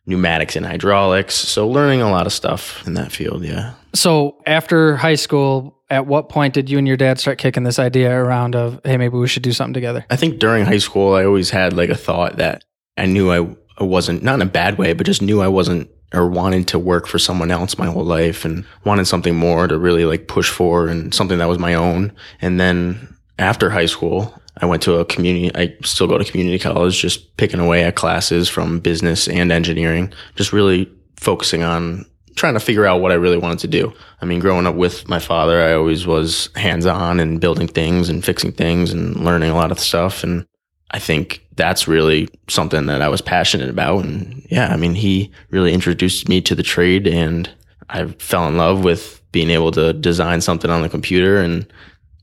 pneumatics 0.06 0.54
and 0.56 0.66
hydraulics. 0.66 1.34
So 1.34 1.68
learning 1.68 2.02
a 2.02 2.10
lot 2.10 2.26
of 2.26 2.32
stuff 2.32 2.86
in 2.86 2.94
that 2.94 3.10
field. 3.10 3.44
Yeah. 3.44 3.74
So 3.94 4.36
after 4.46 4.96
high 4.96 5.14
school, 5.14 5.80
at 5.90 6.06
what 6.06 6.28
point 6.28 6.54
did 6.54 6.68
you 6.68 6.78
and 6.78 6.86
your 6.86 6.96
dad 6.96 7.18
start 7.18 7.38
kicking 7.38 7.62
this 7.62 7.78
idea 7.78 8.12
around 8.12 8.54
of, 8.54 8.80
hey, 8.84 8.96
maybe 8.96 9.16
we 9.16 9.28
should 9.28 9.42
do 9.42 9.52
something 9.52 9.74
together? 9.74 10.04
I 10.10 10.16
think 10.16 10.38
during 10.38 10.64
high 10.64 10.78
school, 10.78 11.14
I 11.14 11.24
always 11.24 11.50
had 11.50 11.72
like 11.72 11.90
a 11.90 11.96
thought 11.96 12.36
that 12.36 12.64
I 12.96 13.06
knew 13.06 13.30
I, 13.30 13.56
I 13.78 13.84
wasn't, 13.84 14.22
not 14.22 14.36
in 14.36 14.42
a 14.42 14.46
bad 14.46 14.78
way, 14.78 14.92
but 14.92 15.06
just 15.06 15.22
knew 15.22 15.40
I 15.40 15.48
wasn't 15.48 15.90
or 16.12 16.28
wanted 16.28 16.68
to 16.68 16.78
work 16.78 17.06
for 17.06 17.18
someone 17.18 17.50
else 17.50 17.76
my 17.76 17.86
whole 17.86 18.04
life 18.04 18.44
and 18.44 18.64
wanted 18.84 19.06
something 19.06 19.34
more 19.34 19.66
to 19.66 19.76
really 19.76 20.04
like 20.04 20.28
push 20.28 20.48
for 20.48 20.86
and 20.86 21.12
something 21.12 21.38
that 21.38 21.48
was 21.48 21.58
my 21.58 21.74
own. 21.74 22.12
And 22.40 22.60
then 22.60 23.16
after 23.38 23.70
high 23.70 23.86
school, 23.86 24.40
I 24.58 24.66
went 24.66 24.82
to 24.82 24.94
a 24.94 25.04
community, 25.04 25.50
I 25.56 25.76
still 25.82 26.06
go 26.06 26.16
to 26.16 26.24
community 26.24 26.60
college, 26.60 27.00
just 27.00 27.36
picking 27.36 27.58
away 27.58 27.82
at 27.82 27.96
classes 27.96 28.48
from 28.48 28.78
business 28.78 29.26
and 29.26 29.50
engineering, 29.50 30.12
just 30.36 30.52
really 30.52 30.90
focusing 31.16 31.64
on 31.64 32.06
trying 32.36 32.54
to 32.54 32.60
figure 32.60 32.86
out 32.86 33.00
what 33.00 33.12
I 33.12 33.16
really 33.16 33.38
wanted 33.38 33.60
to 33.60 33.68
do. 33.68 33.92
I 34.20 34.26
mean, 34.26 34.40
growing 34.40 34.66
up 34.66 34.74
with 34.74 35.08
my 35.08 35.18
father, 35.18 35.60
I 35.60 35.74
always 35.74 36.06
was 36.06 36.50
hands 36.54 36.86
on 36.86 37.20
and 37.20 37.40
building 37.40 37.68
things 37.68 38.08
and 38.08 38.24
fixing 38.24 38.52
things 38.52 38.92
and 38.92 39.16
learning 39.16 39.50
a 39.50 39.56
lot 39.56 39.72
of 39.72 39.80
stuff. 39.80 40.22
And 40.22 40.46
I 40.90 40.98
think 40.98 41.43
that's 41.56 41.87
really 41.87 42.28
something 42.49 42.87
that 42.87 43.02
I 43.02 43.08
was 43.08 43.20
passionate 43.20 43.70
about. 43.70 44.04
And 44.04 44.46
yeah, 44.50 44.68
I 44.68 44.76
mean, 44.76 44.94
he 44.94 45.30
really 45.50 45.73
introduced 45.73 46.28
me 46.28 46.40
to 46.42 46.54
the 46.54 46.62
trade 46.62 47.06
and 47.06 47.49
I 47.90 48.06
fell 48.06 48.49
in 48.49 48.56
love 48.56 48.82
with 48.82 49.23
being 49.32 49.50
able 49.50 49.70
to 49.73 49.92
design 49.92 50.40
something 50.40 50.70
on 50.70 50.82
the 50.82 50.88
computer 50.88 51.38
and 51.38 51.66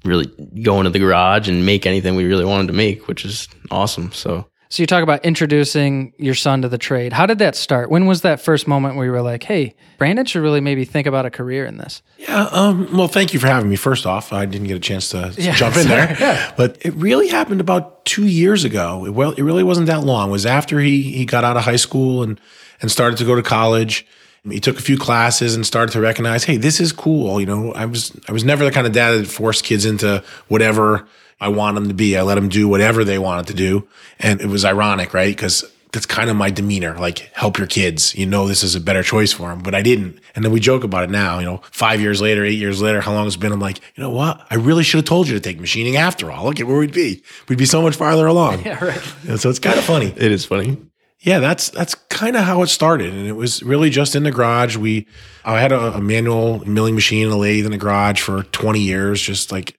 really 0.04 0.26
go 0.64 0.80
into 0.80 0.90
the 0.90 1.00
garage 1.00 1.48
and 1.48 1.66
make 1.66 1.86
anything 1.86 2.16
we 2.16 2.26
really 2.26 2.46
wanted 2.46 2.68
to 2.68 2.74
make, 2.74 3.08
which 3.08 3.24
is 3.26 3.48
awesome. 3.70 4.12
So 4.12 4.48
so 4.72 4.82
you 4.82 4.88
talk 4.88 5.04
about 5.04 5.25
introducing 5.25 6.13
your 6.18 6.34
son 6.34 6.62
to 6.62 6.70
the 6.70 6.78
trade. 6.78 7.12
How 7.12 7.25
did 7.25 7.40
that 7.40 7.58
start? 7.58 7.92
When 7.92 8.06
was 8.06 8.22
that 8.22 8.40
first 8.40 8.70
moment 8.70 8.96
where 8.96 9.06
you 9.06 9.12
were 9.12 9.22
like, 9.22 9.44
"Hey, 9.44 9.75
Brandon 9.98 10.25
should 10.25 10.42
really 10.42 10.62
maybe 10.62 10.86
think 10.86 11.08
about 11.08 11.25
a 11.25 11.30
career 11.30 11.66
in 11.66 11.75
this"? 11.75 12.01
Yeah. 12.18 12.48
Um, 12.54 12.88
well, 12.96 13.10
thank 13.10 13.34
you 13.34 13.40
for 13.42 13.48
having 13.48 13.70
me. 13.70 13.75
First 13.75 14.06
off, 14.06 14.32
I 14.32 14.46
didn't 14.46 14.68
get 14.68 14.78
a 14.78 14.80
chance 14.80 15.10
to 15.10 15.34
yeah, 15.38 15.56
jump 15.56 15.75
in 15.75 15.90
there, 15.90 16.16
yeah. 16.20 16.54
but 16.56 16.78
it 16.86 16.94
really 16.94 17.28
happened 17.28 17.60
about 17.60 18.06
two 18.06 18.25
years 18.25 18.63
ago. 18.63 19.06
It, 19.06 19.10
well, 19.10 19.34
it 19.34 19.42
really 19.42 19.63
wasn't 19.63 19.88
that 19.88 20.06
long. 20.06 20.30
It 20.30 20.32
was 20.32 20.46
after 20.46 20.80
he 20.80 21.01
he 21.01 21.25
got 21.25 21.44
out 21.44 21.58
of 21.58 21.66
high 21.66 21.75
school 21.75 22.24
and 22.24 22.40
and 22.82 22.90
started 22.90 23.18
to 23.18 23.25
go 23.25 23.36
to 23.36 23.44
college. 23.44 24.08
He 24.50 24.62
took 24.62 24.80
a 24.80 24.82
few 24.82 24.98
classes 24.98 25.54
and 25.54 25.66
started 25.66 25.92
to 25.92 26.00
recognize, 26.00 26.46
hey, 26.46 26.56
this 26.56 26.80
is 26.80 26.94
cool. 26.94 27.42
You 27.42 27.46
know, 27.46 27.74
I 27.74 27.86
was 27.88 28.18
I 28.30 28.32
was 28.32 28.46
never 28.46 28.63
the 28.63 28.72
kind 28.72 28.88
of 28.88 28.94
dad 28.94 29.20
that 29.20 29.28
forced 29.28 29.66
kids 29.66 29.86
into 29.86 30.24
whatever 30.48 31.10
I 31.42 31.50
want 31.50 31.76
them 31.76 31.88
to 31.88 31.94
be. 31.94 32.16
I 32.16 32.22
let 32.22 32.36
them 32.36 32.48
do 32.48 32.68
whatever 32.68 33.04
they 33.04 33.18
wanted 33.18 33.48
to 33.48 33.54
do. 33.56 33.88
And 34.20 34.40
it 34.40 34.48
was 34.48 34.64
ironic, 34.64 35.14
right? 35.14 35.36
Because 35.36 35.66
that's 35.92 36.06
kind 36.06 36.30
of 36.30 36.36
my 36.36 36.52
demeanor. 36.52 36.96
Like, 36.98 37.32
help 37.34 37.58
your 37.58 37.68
kids. 37.68 38.16
You 38.16 38.26
know, 38.26 38.48
this 38.48 38.64
is 38.64 38.76
a 38.76 38.80
better 38.80 39.04
choice 39.04 39.34
for 39.34 39.50
them, 39.50 39.60
but 39.60 39.76
I 39.76 39.82
didn't. 39.82 40.20
And 40.36 40.46
then 40.46 40.52
we 40.52 40.60
joke 40.60 40.84
about 40.84 41.04
it 41.04 41.10
now, 41.10 41.40
you 41.40 41.46
know, 41.46 41.62
five 41.72 42.00
years 42.00 42.22
later, 42.22 42.46
eight 42.46 42.60
years 42.60 42.82
later, 42.82 43.02
how 43.02 43.12
long 43.12 43.28
it's 43.28 43.36
been. 43.36 43.52
I'm 43.52 43.60
like, 43.60 43.80
you 43.96 44.04
know 44.04 44.12
what? 44.12 44.46
I 44.50 44.56
really 44.56 44.84
should 44.84 45.00
have 45.00 45.06
told 45.06 45.28
you 45.28 45.34
to 45.34 45.42
take 45.42 45.60
machining 45.60 45.98
after 45.98 46.32
all. 46.32 46.46
Look 46.46 46.60
at 46.60 46.68
where 46.68 46.78
we'd 46.78 46.94
be. 46.94 47.24
We'd 47.50 47.58
be 47.58 47.66
so 47.66 47.82
much 47.82 47.96
farther 47.96 48.28
along. 48.28 48.64
Yeah, 48.72 48.84
right. 48.84 49.14
And 49.28 49.40
so 49.40 49.50
it's 49.50 49.60
kind 49.60 49.78
of 49.78 49.84
funny. 49.84 50.14
It 50.18 50.32
is 50.32 50.46
funny. 50.46 50.78
Yeah, 51.20 51.40
that's 51.40 51.70
that's 51.70 51.94
kind 51.94 52.36
of 52.36 52.44
how 52.44 52.62
it 52.64 52.68
started, 52.68 53.14
and 53.14 53.28
it 53.28 53.34
was 53.34 53.62
really 53.62 53.92
just 53.92 54.16
in 54.16 54.24
the 54.24 54.32
garage. 54.32 54.76
We, 54.76 55.08
I 55.46 55.60
had 55.60 55.72
a, 55.72 55.96
a 55.96 56.02
manual 56.02 56.68
milling 56.68 56.96
machine 56.96 57.26
and 57.26 57.34
a 57.34 57.38
lathe 57.38 57.66
in 57.66 57.72
the 57.72 57.78
garage 57.78 58.22
for 58.22 58.44
20 58.44 58.80
years, 58.80 59.22
just 59.22 59.52
like 59.52 59.78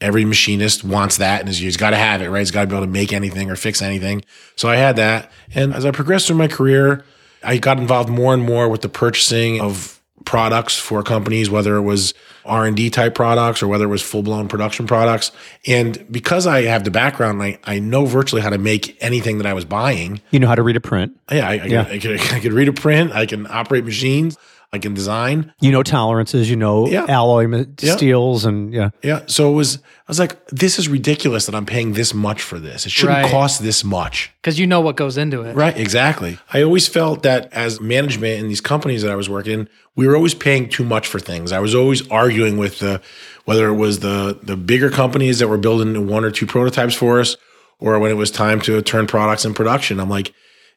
every 0.00 0.24
machinist 0.24 0.82
wants 0.82 1.18
that 1.18 1.40
and 1.40 1.48
he's 1.50 1.76
got 1.76 1.90
to 1.90 1.96
have 1.96 2.22
it, 2.22 2.30
right? 2.30 2.40
He's 2.40 2.50
got 2.50 2.62
to 2.62 2.66
be 2.66 2.74
able 2.74 2.86
to 2.86 2.92
make 2.92 3.12
anything 3.12 3.50
or 3.50 3.56
fix 3.56 3.82
anything. 3.82 4.24
So 4.56 4.68
I 4.68 4.76
had 4.76 4.96
that. 4.96 5.30
And 5.54 5.74
as 5.74 5.84
I 5.84 5.90
progressed 5.90 6.26
through 6.26 6.36
my 6.36 6.48
career, 6.48 7.04
I 7.42 7.58
got 7.58 7.78
involved 7.78 8.08
more 8.08 8.34
and 8.34 8.42
more 8.42 8.68
with 8.68 8.82
the 8.82 8.88
purchasing 8.88 9.60
of 9.60 10.00
products 10.24 10.76
for 10.76 11.02
companies, 11.02 11.50
whether 11.50 11.76
it 11.76 11.82
was 11.82 12.14
R&D 12.44 12.90
type 12.90 13.14
products 13.14 13.62
or 13.62 13.68
whether 13.68 13.84
it 13.84 13.88
was 13.88 14.02
full 14.02 14.22
blown 14.22 14.48
production 14.48 14.86
products. 14.86 15.32
And 15.66 16.04
because 16.10 16.46
I 16.46 16.62
have 16.62 16.84
the 16.84 16.90
background, 16.90 17.42
I, 17.42 17.58
I 17.64 17.78
know 17.78 18.06
virtually 18.06 18.42
how 18.42 18.50
to 18.50 18.58
make 18.58 18.96
anything 19.02 19.38
that 19.38 19.46
I 19.46 19.54
was 19.54 19.64
buying. 19.64 20.20
You 20.30 20.40
know 20.40 20.48
how 20.48 20.54
to 20.54 20.62
read 20.62 20.76
a 20.76 20.80
print. 20.80 21.16
Yeah, 21.30 21.48
I, 21.48 21.52
I, 21.52 21.64
yeah. 21.64 21.82
I, 21.82 21.98
can, 21.98 22.12
I 22.32 22.40
can 22.40 22.54
read 22.54 22.68
a 22.68 22.72
print. 22.72 23.12
I 23.12 23.26
can 23.26 23.46
operate 23.46 23.84
machines. 23.84 24.36
I 24.72 24.76
in 24.76 24.94
design. 24.94 25.52
You 25.60 25.72
know 25.72 25.82
tolerances, 25.82 26.48
you 26.48 26.54
know 26.54 26.86
yeah. 26.86 27.04
alloy 27.08 27.46
yeah. 27.80 27.96
steels, 27.96 28.44
and 28.44 28.72
yeah, 28.72 28.90
yeah. 29.02 29.22
So 29.26 29.50
it 29.50 29.54
was. 29.54 29.76
I 29.76 30.10
was 30.10 30.18
like, 30.20 30.44
this 30.48 30.78
is 30.78 30.88
ridiculous 30.88 31.46
that 31.46 31.54
I'm 31.54 31.66
paying 31.66 31.92
this 31.92 32.14
much 32.14 32.42
for 32.42 32.58
this. 32.58 32.86
It 32.86 32.90
shouldn't 32.90 33.22
right. 33.22 33.30
cost 33.30 33.62
this 33.62 33.82
much 33.82 34.32
because 34.40 34.58
you 34.58 34.66
know 34.66 34.80
what 34.80 34.96
goes 34.96 35.16
into 35.16 35.42
it. 35.42 35.54
Right. 35.54 35.76
Exactly. 35.76 36.38
I 36.52 36.62
always 36.62 36.86
felt 36.86 37.22
that 37.24 37.52
as 37.52 37.80
management 37.80 38.40
in 38.40 38.48
these 38.48 38.60
companies 38.60 39.02
that 39.02 39.10
I 39.10 39.16
was 39.16 39.28
working 39.28 39.60
in, 39.60 39.68
we 39.96 40.06
were 40.06 40.16
always 40.16 40.34
paying 40.34 40.68
too 40.68 40.84
much 40.84 41.06
for 41.08 41.18
things. 41.18 41.50
I 41.52 41.58
was 41.58 41.74
always 41.74 42.08
arguing 42.08 42.56
with 42.56 42.78
the 42.78 43.00
whether 43.44 43.68
it 43.68 43.74
was 43.74 44.00
the 44.00 44.38
the 44.40 44.56
bigger 44.56 44.90
companies 44.90 45.40
that 45.40 45.48
were 45.48 45.58
building 45.58 46.06
one 46.06 46.24
or 46.24 46.30
two 46.30 46.46
prototypes 46.46 46.94
for 46.94 47.18
us, 47.18 47.36
or 47.80 47.98
when 47.98 48.12
it 48.12 48.16
was 48.16 48.30
time 48.30 48.60
to 48.62 48.80
turn 48.82 49.08
products 49.08 49.44
in 49.44 49.52
production. 49.52 49.98
I'm 49.98 50.10
like 50.10 50.32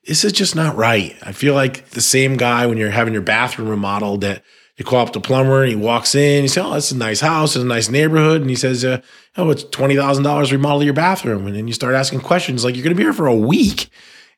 this 0.08 0.26
is 0.26 0.34
just 0.34 0.56
not 0.56 0.76
right. 0.76 1.16
I 1.24 1.32
feel 1.32 1.54
like 1.54 1.90
the 1.92 2.02
same 2.02 2.38
guy 2.38 2.66
when 2.66 2.78
you're 2.78 2.90
having 2.90 3.14
your 3.14 3.22
bathroom 3.22 3.70
remodeled 3.70 4.22
that 4.22 4.44
you 4.78 4.84
call 4.84 5.06
up 5.06 5.14
the 5.14 5.22
plumber 5.22 5.62
and 5.62 5.70
he 5.70 5.76
walks 5.76 6.16
in, 6.16 6.44
you 6.44 6.48
say, 6.48 6.62
Oh, 6.62 6.74
it's 6.74 6.92
a 6.92 6.98
nice 6.98 7.22
house, 7.22 7.56
it's 7.56 7.64
a 7.64 7.68
nice 7.68 7.90
neighborhood. 7.90 8.42
And 8.42 8.50
he 8.50 8.56
says, 8.56 8.84
uh, 8.84 9.02
Oh, 9.38 9.50
it's 9.50 9.64
$20,000 9.66 10.52
remodel 10.52 10.84
your 10.84 10.94
bathroom. 10.94 11.48
And 11.48 11.56
then 11.56 11.68
you 11.68 11.74
start 11.74 11.94
asking 11.94 12.22
questions 12.22 12.64
like, 12.64 12.76
You're 12.76 12.84
going 12.84 12.96
to 12.96 12.98
be 12.98 13.04
here 13.04 13.14
for 13.14 13.28
a 13.28 13.36
week 13.36 13.90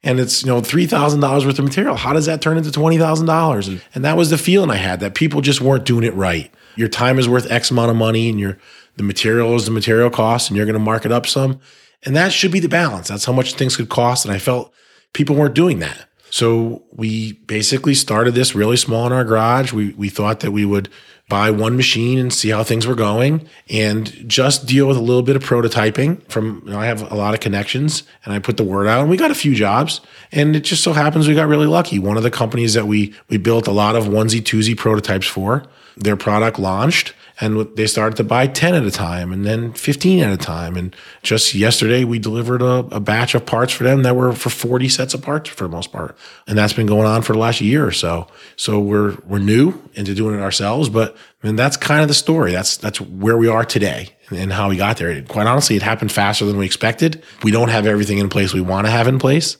and 0.04 0.19
it's, 0.19 0.43
you 0.43 0.47
know, 0.47 0.62
$3,000 0.62 1.45
worth 1.45 1.58
of 1.58 1.65
material. 1.65 1.95
How 1.95 2.13
does 2.13 2.28
that 2.28 2.41
turn 2.41 2.58
into 2.58 2.69
$20,000? 2.69 3.67
And, 3.67 3.82
and 3.95 4.06
that 4.06 4.17
was 4.17 4.30
the 4.30 4.38
feeling 4.38 4.69
I 4.69 4.75
had 4.75 4.99
that 4.99 5.15
people 5.15 5.41
just 5.41 5.62
weren't 5.62 5.86
doing 5.86 6.04
it 6.04 6.13
right. 6.13 6.54
Your 6.75 6.89
time 6.89 7.17
is 7.17 7.28
worth 7.28 7.49
X 7.49 7.71
amount 7.71 7.89
of 7.89 7.97
money 7.97 8.30
and 8.30 8.39
your, 8.39 8.60
the 8.97 9.04
material 9.04 9.56
is 9.56 9.65
the 9.65 9.71
material 9.71 10.12
cost 10.12 10.49
and 10.49 10.58
you're 10.58 10.65
going 10.65 10.73
to 10.73 10.80
mark 10.80 11.06
it 11.06 11.12
up 11.12 11.25
some. 11.25 11.60
And 12.04 12.15
that 12.15 12.32
should 12.32 12.51
be 12.51 12.60
the 12.60 12.69
balance. 12.69 13.08
That's 13.08 13.25
how 13.25 13.34
much 13.34 13.56
things 13.56 13.75
could 13.75 13.89
cost. 13.89 14.25
And 14.25 14.34
I 14.34 14.38
felt 14.38 14.71
people 15.15 15.36
weren't 15.36 15.56
doing 15.56 15.80
that. 15.80 16.08
So 16.30 16.84
we 16.91 17.34
basically 17.47 17.95
started 17.95 18.36
this 18.36 18.54
really 18.54 18.78
small 18.78 19.08
in 19.08 19.13
our 19.13 19.23
garage. 19.23 19.71
We 19.71 19.93
we 19.93 20.10
thought 20.10 20.41
that 20.41 20.51
we 20.51 20.65
would 20.65 20.89
buy 21.28 21.49
one 21.49 21.75
machine 21.75 22.19
and 22.19 22.32
see 22.32 22.49
how 22.49 22.63
things 22.63 22.86
were 22.86 22.93
going 22.93 23.47
and 23.67 24.12
just 24.30 24.67
deal 24.67 24.88
with 24.88 24.97
a 24.97 25.01
little 25.01 25.23
bit 25.23 25.36
of 25.36 25.43
prototyping 25.43 26.21
from 26.30 26.62
you 26.65 26.71
know, 26.71 26.80
I 26.80 26.86
have 26.86 27.12
a 27.12 27.15
lot 27.15 27.34
of 27.34 27.39
connections 27.39 28.04
and 28.23 28.32
I 28.32 28.38
put 28.38 28.58
the 28.58 28.63
word 28.63 28.86
out 28.86 29.01
and 29.01 29.10
we 29.10 29.17
got 29.17 29.32
a 29.32 29.36
few 29.36 29.56
jobs 29.56 30.01
and 30.32 30.56
it 30.56 30.60
just 30.60 30.84
so 30.84 30.93
happens 30.93 31.28
we 31.28 31.34
got 31.34 31.47
really 31.47 31.65
lucky. 31.65 31.97
One 31.97 32.17
of 32.17 32.23
the 32.23 32.30
companies 32.30 32.73
that 32.75 32.86
we 32.86 33.15
we 33.30 33.38
built 33.38 33.67
a 33.67 33.71
lot 33.71 33.95
of 33.95 34.06
onesie 34.06 34.41
twosie 34.41 34.78
prototypes 34.78 35.25
for, 35.25 35.65
their 35.97 36.17
product 36.17 36.60
launched 36.60 37.13
and 37.41 37.67
they 37.75 37.87
started 37.87 38.15
to 38.17 38.23
buy 38.23 38.47
10 38.47 38.75
at 38.75 38.83
a 38.83 38.91
time 38.91 39.33
and 39.33 39.45
then 39.45 39.73
15 39.73 40.23
at 40.23 40.31
a 40.31 40.37
time. 40.37 40.77
And 40.77 40.95
just 41.21 41.53
yesterday 41.53 42.03
we 42.03 42.17
delivered 42.17 42.61
a, 42.61 42.87
a, 42.91 42.99
batch 42.99 43.35
of 43.35 43.45
parts 43.45 43.73
for 43.73 43.83
them 43.83 44.03
that 44.03 44.15
were 44.15 44.33
for 44.33 44.49
40 44.49 44.87
sets 44.87 45.13
of 45.13 45.21
parts 45.21 45.49
for 45.49 45.65
the 45.65 45.69
most 45.69 45.91
part. 45.91 46.17
And 46.47 46.57
that's 46.57 46.73
been 46.73 46.85
going 46.85 47.05
on 47.05 47.21
for 47.23 47.33
the 47.33 47.39
last 47.39 47.59
year 47.59 47.85
or 47.85 47.91
so. 47.91 48.27
So 48.55 48.79
we're 48.79 49.17
we're 49.25 49.39
new 49.39 49.81
into 49.93 50.15
doing 50.15 50.35
it 50.35 50.41
ourselves 50.41 50.89
but 50.89 51.15
I 51.43 51.47
mean, 51.47 51.57
that's 51.57 51.77
kind 51.77 52.01
of 52.01 52.07
the 52.07 52.13
story. 52.13 52.51
That's 52.51 52.77
that's 52.77 53.01
where 53.01 53.37
we 53.37 53.47
are 53.47 53.65
today 53.65 54.09
and 54.31 54.51
how 54.51 54.69
we 54.69 54.77
got 54.77 54.97
there. 54.97 55.21
Quite 55.23 55.47
honestly 55.47 55.75
it 55.75 55.81
happened 55.81 56.11
faster 56.11 56.45
than 56.45 56.57
we 56.57 56.65
expected. 56.65 57.23
We 57.43 57.51
don't 57.51 57.69
have 57.69 57.85
everything 57.85 58.17
in 58.17 58.29
place 58.29 58.53
we 58.53 58.61
want 58.61 58.87
to 58.87 58.91
have 58.91 59.07
in 59.07 59.19
place 59.19 59.57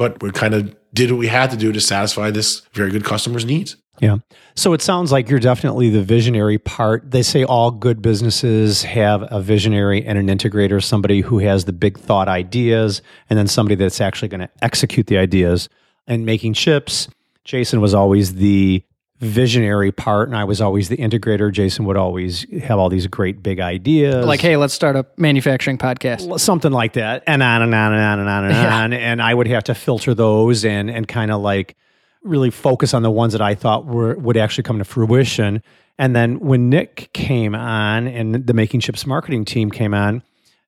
but 0.00 0.22
we 0.22 0.30
kind 0.30 0.54
of 0.54 0.74
did 0.94 1.10
what 1.10 1.18
we 1.18 1.26
had 1.26 1.50
to 1.50 1.56
do 1.58 1.72
to 1.72 1.80
satisfy 1.80 2.30
this 2.30 2.62
very 2.72 2.90
good 2.90 3.04
customer's 3.04 3.44
needs 3.44 3.76
yeah. 4.00 4.16
So 4.56 4.72
it 4.72 4.80
sounds 4.80 5.12
like 5.12 5.28
you're 5.28 5.40
definitely 5.40 5.90
the 5.90 6.02
visionary 6.02 6.58
part. 6.58 7.10
They 7.10 7.22
say 7.22 7.44
all 7.44 7.70
good 7.70 8.00
businesses 8.00 8.82
have 8.82 9.30
a 9.30 9.40
visionary 9.42 10.04
and 10.04 10.18
an 10.18 10.26
integrator, 10.26 10.82
somebody 10.82 11.20
who 11.20 11.38
has 11.38 11.66
the 11.66 11.72
big 11.72 11.98
thought 11.98 12.26
ideas, 12.26 13.02
and 13.28 13.38
then 13.38 13.46
somebody 13.46 13.74
that's 13.74 14.00
actually 14.00 14.28
going 14.28 14.40
to 14.40 14.48
execute 14.62 15.06
the 15.06 15.18
ideas. 15.18 15.68
And 16.06 16.24
making 16.24 16.54
chips, 16.54 17.08
Jason 17.44 17.80
was 17.80 17.94
always 17.94 18.34
the 18.34 18.82
visionary 19.20 19.92
part, 19.92 20.28
and 20.28 20.36
I 20.36 20.44
was 20.44 20.60
always 20.60 20.88
the 20.88 20.96
integrator. 20.96 21.52
Jason 21.52 21.84
would 21.84 21.96
always 21.96 22.46
have 22.62 22.78
all 22.78 22.88
these 22.88 23.06
great 23.06 23.42
big 23.42 23.60
ideas. 23.60 24.24
Like, 24.24 24.40
hey, 24.40 24.56
let's 24.56 24.72
start 24.72 24.96
a 24.96 25.06
manufacturing 25.16 25.76
podcast. 25.78 26.40
Something 26.40 26.72
like 26.72 26.94
that. 26.94 27.22
And 27.26 27.42
on 27.42 27.62
and 27.62 27.74
on 27.74 27.92
and 27.92 28.02
on 28.02 28.18
and 28.18 28.28
on 28.28 28.44
and 28.44 28.54
yeah. 28.54 28.82
on. 28.82 28.92
And 28.94 29.22
I 29.22 29.34
would 29.34 29.46
have 29.46 29.64
to 29.64 29.74
filter 29.74 30.14
those 30.14 30.64
and 30.64 30.90
and 30.90 31.06
kind 31.06 31.30
of 31.30 31.42
like 31.42 31.76
really 32.22 32.50
focus 32.50 32.94
on 32.94 33.02
the 33.02 33.10
ones 33.10 33.32
that 33.32 33.42
I 33.42 33.54
thought 33.54 33.86
were 33.86 34.14
would 34.16 34.36
actually 34.36 34.64
come 34.64 34.78
to 34.78 34.84
fruition. 34.84 35.62
And 35.98 36.16
then 36.16 36.40
when 36.40 36.70
Nick 36.70 37.10
came 37.12 37.54
on 37.54 38.06
and 38.06 38.46
the 38.46 38.54
Making 38.54 38.80
Chips 38.80 39.06
marketing 39.06 39.44
team 39.44 39.70
came 39.70 39.92
on, 39.92 40.22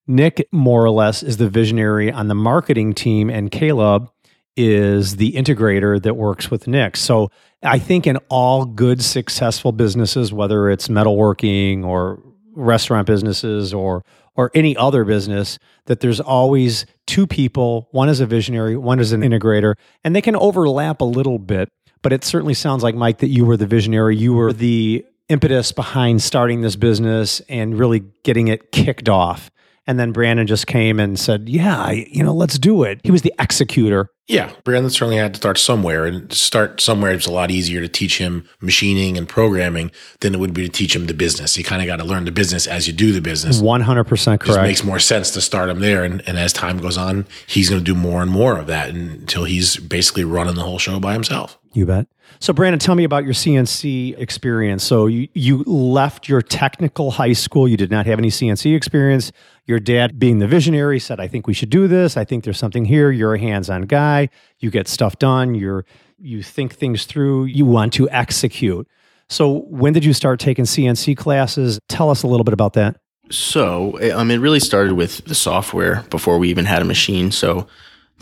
Nick 0.06 0.46
more 0.52 0.84
or 0.84 0.90
less 0.90 1.22
is 1.22 1.38
the 1.38 1.48
visionary 1.48 2.12
on 2.12 2.28
the 2.28 2.34
marketing 2.34 2.92
team, 2.92 3.30
and 3.30 3.50
Caleb 3.50 4.10
is 4.56 5.16
the 5.16 5.32
integrator 5.32 6.02
that 6.02 6.14
works 6.14 6.50
with 6.50 6.66
Nick. 6.66 6.98
So 6.98 7.30
I 7.62 7.78
think 7.78 8.06
in 8.06 8.16
all 8.28 8.64
good, 8.64 9.02
successful 9.02 9.72
businesses, 9.72 10.32
whether 10.32 10.68
it's 10.68 10.88
metalworking 10.88 11.84
or 11.84 12.22
restaurant 12.54 13.06
businesses 13.06 13.72
or 13.72 14.04
or 14.34 14.50
any 14.54 14.76
other 14.76 15.04
business 15.04 15.58
that 15.86 16.00
there's 16.00 16.20
always 16.20 16.86
two 17.06 17.26
people 17.26 17.88
one 17.92 18.08
is 18.08 18.20
a 18.20 18.26
visionary 18.26 18.76
one 18.76 19.00
is 19.00 19.12
an 19.12 19.22
integrator 19.22 19.74
and 20.04 20.14
they 20.14 20.20
can 20.20 20.36
overlap 20.36 21.00
a 21.00 21.04
little 21.04 21.38
bit 21.38 21.70
but 22.02 22.12
it 22.12 22.24
certainly 22.24 22.52
sounds 22.52 22.82
like 22.82 22.94
mike 22.94 23.18
that 23.18 23.28
you 23.28 23.46
were 23.46 23.56
the 23.56 23.66
visionary. 23.66 24.16
You 24.16 24.34
were 24.34 24.52
the 24.52 25.04
impetus 25.28 25.72
behind 25.72 26.20
starting 26.20 26.60
this 26.60 26.76
business 26.76 27.40
and 27.48 27.78
really 27.78 28.02
getting 28.22 28.48
it 28.48 28.70
kicked 28.72 29.08
off 29.08 29.50
and 29.86 29.98
then 29.98 30.12
brandon 30.12 30.46
just 30.46 30.66
came 30.66 30.98
and 31.00 31.18
said 31.18 31.48
yeah 31.48 31.90
you 31.90 32.22
know 32.22 32.34
let's 32.34 32.58
do 32.58 32.82
it 32.82 33.00
he 33.04 33.10
was 33.10 33.22
the 33.22 33.34
executor 33.38 34.10
Yeah, 34.28 34.52
Brandon 34.64 34.88
certainly 34.88 35.16
had 35.16 35.34
to 35.34 35.38
start 35.38 35.58
somewhere, 35.58 36.06
and 36.06 36.32
start 36.32 36.80
somewhere 36.80 37.12
it's 37.12 37.26
a 37.26 37.32
lot 37.32 37.50
easier 37.50 37.80
to 37.80 37.88
teach 37.88 38.18
him 38.18 38.48
machining 38.60 39.18
and 39.18 39.28
programming 39.28 39.90
than 40.20 40.32
it 40.32 40.38
would 40.38 40.54
be 40.54 40.62
to 40.62 40.68
teach 40.70 40.94
him 40.94 41.06
the 41.06 41.12
business. 41.12 41.58
You 41.58 41.64
kind 41.64 41.82
of 41.82 41.86
got 41.86 41.96
to 41.96 42.04
learn 42.04 42.24
the 42.24 42.30
business 42.30 42.66
as 42.68 42.86
you 42.86 42.92
do 42.92 43.12
the 43.12 43.20
business. 43.20 43.60
100% 43.60 44.08
Just 44.08 44.40
correct 44.40 44.62
makes 44.62 44.84
more 44.84 45.00
sense 45.00 45.32
to 45.32 45.40
start 45.40 45.68
him 45.68 45.80
there, 45.80 46.04
and, 46.04 46.22
and 46.26 46.38
as 46.38 46.52
time 46.52 46.78
goes 46.78 46.96
on, 46.96 47.26
he's 47.46 47.68
going 47.68 47.80
to 47.80 47.84
do 47.84 47.96
more 47.98 48.22
and 48.22 48.30
more 48.30 48.58
of 48.58 48.68
that 48.68 48.90
until 48.90 49.44
he's 49.44 49.76
basically 49.76 50.24
running 50.24 50.54
the 50.54 50.62
whole 50.62 50.78
show 50.78 51.00
by 51.00 51.12
himself. 51.12 51.58
You 51.74 51.84
bet. 51.84 52.06
So, 52.42 52.52
Brandon, 52.52 52.80
tell 52.80 52.96
me 52.96 53.04
about 53.04 53.22
your 53.22 53.34
CNC 53.34 54.18
experience. 54.18 54.82
So, 54.82 55.06
you, 55.06 55.28
you 55.32 55.58
left 55.62 56.28
your 56.28 56.42
technical 56.42 57.12
high 57.12 57.34
school. 57.34 57.68
You 57.68 57.76
did 57.76 57.92
not 57.92 58.04
have 58.06 58.18
any 58.18 58.30
CNC 58.30 58.74
experience. 58.74 59.30
Your 59.66 59.78
dad, 59.78 60.18
being 60.18 60.40
the 60.40 60.48
visionary, 60.48 60.98
said, 60.98 61.20
I 61.20 61.28
think 61.28 61.46
we 61.46 61.54
should 61.54 61.70
do 61.70 61.86
this. 61.86 62.16
I 62.16 62.24
think 62.24 62.42
there's 62.42 62.58
something 62.58 62.84
here. 62.84 63.12
You're 63.12 63.34
a 63.34 63.38
hands 63.38 63.70
on 63.70 63.82
guy. 63.82 64.28
You 64.58 64.72
get 64.72 64.88
stuff 64.88 65.20
done. 65.20 65.54
You're, 65.54 65.84
you 66.18 66.42
think 66.42 66.74
things 66.74 67.04
through. 67.04 67.44
You 67.44 67.64
want 67.64 67.92
to 67.92 68.10
execute. 68.10 68.88
So, 69.28 69.60
when 69.68 69.92
did 69.92 70.04
you 70.04 70.12
start 70.12 70.40
taking 70.40 70.64
CNC 70.64 71.16
classes? 71.16 71.78
Tell 71.88 72.10
us 72.10 72.24
a 72.24 72.26
little 72.26 72.42
bit 72.42 72.54
about 72.54 72.72
that. 72.72 72.96
So, 73.30 74.00
um, 74.12 74.32
it 74.32 74.38
really 74.38 74.58
started 74.58 74.94
with 74.94 75.24
the 75.26 75.36
software 75.36 76.04
before 76.10 76.38
we 76.38 76.48
even 76.50 76.64
had 76.64 76.82
a 76.82 76.86
machine. 76.86 77.30
So, 77.30 77.68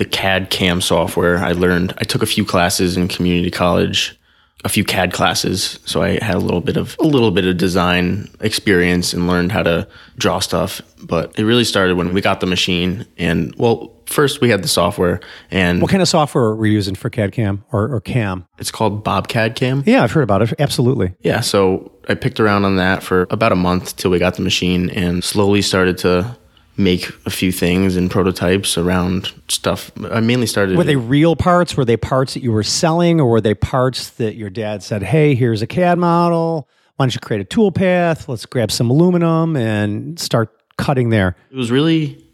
the 0.01 0.07
CAD 0.07 0.49
CAM 0.49 0.81
software, 0.81 1.37
I 1.37 1.53
learned, 1.53 1.93
I 1.99 2.05
took 2.05 2.23
a 2.23 2.27
few 2.27 2.43
classes 2.43 2.97
in 2.97 3.07
community 3.07 3.51
college, 3.51 4.19
a 4.65 4.69
few 4.71 4.83
CAD 4.83 5.13
classes. 5.13 5.79
So 5.85 6.01
I 6.01 6.19
had 6.25 6.37
a 6.37 6.39
little 6.39 6.63
bit 6.63 6.79
of, 6.79 6.97
a 7.01 7.05
little 7.05 7.31
bit 7.31 7.45
of 7.45 7.59
design 7.59 8.31
experience 8.41 9.13
and 9.13 9.27
learned 9.27 9.53
how 9.53 9.63
to 9.63 9.87
draw 10.17 10.39
stuff. 10.39 10.81
But 11.03 11.39
it 11.39 11.45
really 11.45 11.65
started 11.65 11.99
when 11.99 12.15
we 12.15 12.23
got 12.23 12.41
the 12.41 12.47
machine. 12.47 13.07
And 13.19 13.55
well, 13.57 13.93
first 14.07 14.41
we 14.41 14.49
had 14.49 14.63
the 14.63 14.69
software 14.69 15.21
and 15.51 15.83
What 15.83 15.91
kind 15.91 16.01
of 16.01 16.09
software 16.09 16.55
were 16.55 16.65
you 16.65 16.73
using 16.73 16.95
for 16.95 17.11
CAD 17.11 17.33
CAM 17.33 17.63
or, 17.71 17.95
or 17.95 18.01
CAM? 18.01 18.47
it's 18.59 18.71
called 18.71 19.05
BobCAD 19.05 19.55
CAM. 19.55 19.83
Yeah, 19.85 20.03
I've 20.03 20.13
heard 20.13 20.23
about 20.23 20.41
it. 20.41 20.55
Absolutely. 20.59 21.13
Yeah, 21.21 21.41
so 21.41 21.93
I 22.09 22.15
picked 22.15 22.41
around 22.41 22.65
on 22.65 22.77
that 22.77 23.03
for 23.03 23.27
about 23.29 23.53
a 23.53 23.57
month 23.57 23.97
till 23.97 24.11
we 24.11 24.19
got 24.19 24.37
the 24.37 24.43
machine 24.43 24.89
and 24.89 25.23
slowly 25.23 25.61
started 25.61 25.99
to 25.99 26.39
make 26.81 27.11
a 27.27 27.31
few 27.31 27.53
things 27.53 27.97
and 27.97 28.11
prototypes 28.11 28.77
around 28.79 29.33
stuff. 29.49 29.91
I 30.11 30.21
mainly 30.21 30.47
started 30.47 30.77
Were 30.77 30.85
they 30.85 30.97
real 30.97 31.37
parts? 31.37 31.77
Were 31.77 31.85
they 31.85 31.97
parts 31.97 32.35
that 32.35 32.43
you 32.43 32.53
were 32.53 32.63
selling, 32.63 33.21
or 33.21 33.29
were 33.31 33.41
they 33.41 33.55
parts 33.55 34.11
that 34.11 34.35
your 34.37 34.51
dad 34.51 34.83
said, 34.83 35.03
"Hey, 35.03 35.35
here's 35.35 35.63
a 35.63 35.67
CAD 35.67 35.99
model. 35.99 36.69
Why 36.97 37.05
don't 37.07 37.15
you 37.15 37.21
create 37.21 37.41
a 37.41 37.45
tool 37.45 37.73
path? 37.73 38.29
Let's 38.29 38.47
grab 38.47 38.71
some 38.73 38.91
aluminum 38.91 39.57
and 39.57 40.19
start 40.19 40.51
cutting 40.79 41.11
there." 41.11 41.37
It 41.51 41.57
was 41.57 41.71
really 41.71 42.25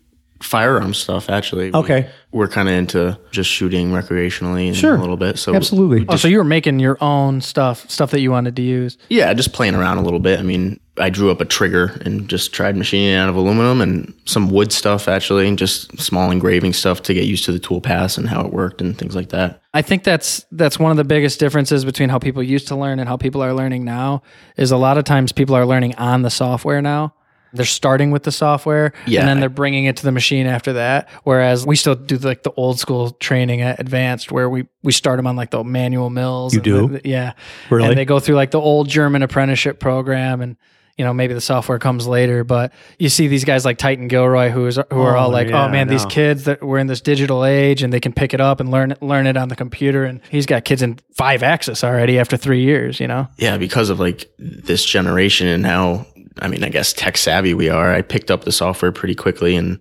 firearm 0.43 0.93
stuff 0.93 1.31
actually. 1.31 1.73
Okay. 1.73 2.09
We're 2.31 2.49
kind 2.49 2.69
of 2.69 2.75
into 2.75 3.19
just 3.31 3.49
shooting 3.51 3.91
recreationally 3.91 4.67
and 4.69 4.77
Sure. 4.77 4.95
a 4.95 5.01
little 5.01 5.17
bit. 5.17 5.39
So 5.39 5.55
Absolutely. 5.55 6.05
Oh, 6.09 6.17
so 6.17 6.29
you 6.29 6.37
were 6.37 6.45
making 6.45 6.79
your 6.79 6.99
own 7.01 7.41
stuff, 7.41 7.89
stuff 7.91 8.11
that 8.11 8.21
you 8.21 8.31
wanted 8.31 8.55
to 8.57 8.63
use. 8.63 8.99
yeah, 9.09 9.33
just 9.33 9.53
playing 9.55 9.75
around 9.75 9.97
a 9.99 10.03
little 10.03 10.19
bit. 10.21 10.39
I 10.39 10.43
mean, 10.43 10.79
I 10.99 11.11
drew 11.11 11.31
up 11.31 11.41
a 11.41 11.45
trigger 11.45 11.99
and 12.05 12.29
just 12.29 12.53
tried 12.55 12.77
machining 12.77 13.09
it 13.15 13.17
out 13.17 13.29
of 13.29 13.37
aluminum 13.37 13.81
and 13.81 14.15
some 14.25 14.51
wood 14.51 14.73
stuff 14.73 15.09
actually, 15.09 15.47
and 15.47 15.59
just 15.59 15.99
small 16.01 16.31
engraving 16.31 16.73
stuff 16.73 17.03
to 17.05 17.15
get 17.15 17.25
used 17.25 17.45
to 17.45 17.53
the 17.53 17.59
tool 17.59 17.81
pass 17.81 18.17
and 18.17 18.29
how 18.29 18.41
it 18.45 18.53
worked 18.53 18.81
and 18.81 18.97
things 18.97 19.15
like 19.15 19.29
that. 19.29 19.61
I 19.75 19.83
think 19.83 20.05
that's 20.05 20.45
that's 20.53 20.79
one 20.79 20.91
of 20.91 20.97
the 20.97 21.05
biggest 21.05 21.39
differences 21.41 21.85
between 21.85 22.09
how 22.09 22.19
people 22.19 22.43
used 22.43 22.69
to 22.69 22.77
learn 22.77 22.99
and 22.99 23.09
how 23.09 23.17
people 23.17 23.43
are 23.43 23.53
learning 23.53 23.85
now. 23.85 24.23
Is 24.57 24.71
a 24.71 24.77
lot 24.79 24.97
of 24.99 25.05
times 25.05 25.33
people 25.33 25.55
are 25.55 25.67
learning 25.67 25.95
on 25.97 26.23
the 26.23 26.31
software 26.31 26.81
now. 26.81 27.15
They're 27.53 27.65
starting 27.65 28.11
with 28.11 28.25
the 28.25 28.33
software, 28.33 28.93
Yeah. 29.07 29.21
and 29.21 29.29
then 29.29 29.41
they're 29.41 29.49
bringing 29.49 29.85
it 29.87 29.97
to 29.99 30.03
the 30.05 30.13
machine 30.13 30.47
after 30.47 30.75
that. 30.75 31.09
Whereas 31.25 31.65
we 31.65 31.77
still 31.77 31.95
do 31.95 32.17
like 32.19 32.43
the 32.43 32.51
old 32.53 32.79
school 32.79 33.13
training 33.13 33.63
at 33.63 33.81
advanced, 33.81 34.31
where 34.33 34.51
we 34.51 34.67
we 34.83 34.93
start 34.93 35.17
them 35.19 35.27
on 35.27 35.37
like 35.37 35.51
the 35.51 35.63
manual 35.65 36.11
mills. 36.11 36.53
You 36.53 36.59
and 36.59 36.65
do? 36.65 36.89
the- 36.89 37.09
yeah, 37.09 37.33
Really? 37.71 37.89
And 37.89 37.97
they 37.97 38.05
go 38.05 38.19
through 38.19 38.35
like 38.35 38.51
the 38.51 38.61
old 38.61 38.89
German 38.89 39.23
apprenticeship 39.23 39.79
program, 39.79 40.41
and 40.43 40.57
you 40.97 41.05
know 41.05 41.13
maybe 41.13 41.35
the 41.35 41.41
software 41.41 41.79
comes 41.79 42.07
later. 42.07 42.45
But 42.45 42.73
you 42.99 43.09
see 43.09 43.29
these 43.29 43.45
guys 43.45 43.65
like 43.65 43.79
Titan 43.79 44.09
Gilroy, 44.09 44.51
who 44.51 44.67
is 44.67 44.77
who 44.77 45.01
are 45.01 45.17
Oh, 45.17 45.21
all 45.21 45.31
like, 45.31 45.49
oh, 45.49 45.51
yeah, 45.51 45.67
oh 45.67 45.69
man, 45.69 45.89
these 45.89 46.07
kids 46.07 46.45
that 46.45 46.63
we're 46.63 46.79
in 46.79 46.87
this 46.87 47.01
digital 47.01 47.45
age 47.45 47.83
and 47.83 47.93
they 47.93 48.01
can 48.01 48.13
pick 48.13 48.35
it 48.35 48.41
up 48.41 48.61
and 48.61 48.71
learn 48.71 48.95
learn 49.01 49.27
it 49.27 49.37
on 49.37 49.49
the 49.49 49.57
computer 49.57 50.05
and 50.05 50.21
he's 50.31 50.47
got 50.47 50.65
kids 50.65 50.83
in 50.83 50.99
five 51.15 51.43
axis 51.43 51.83
already 51.85 52.19
after 52.19 52.37
three 52.37 52.63
years 52.63 53.01
you 53.01 53.07
know 53.07 53.29
yeah, 53.39 53.57
because 53.59 53.91
of 53.91 54.01
like 54.01 54.31
this 54.39 54.85
generation 54.85 55.47
and 55.47 55.65
how 55.67 56.07
I 56.39 56.49
mean, 56.49 56.63
I 56.65 56.69
guess 56.69 56.93
tech 56.93 57.17
savvy 57.17 57.55
we 57.55 57.71
are. 57.71 57.95
I 57.95 58.03
picked 58.03 58.31
up 58.31 58.45
the 58.45 58.53
software 58.53 58.93
pretty 58.93 59.15
quickly 59.15 59.57
and 59.57 59.81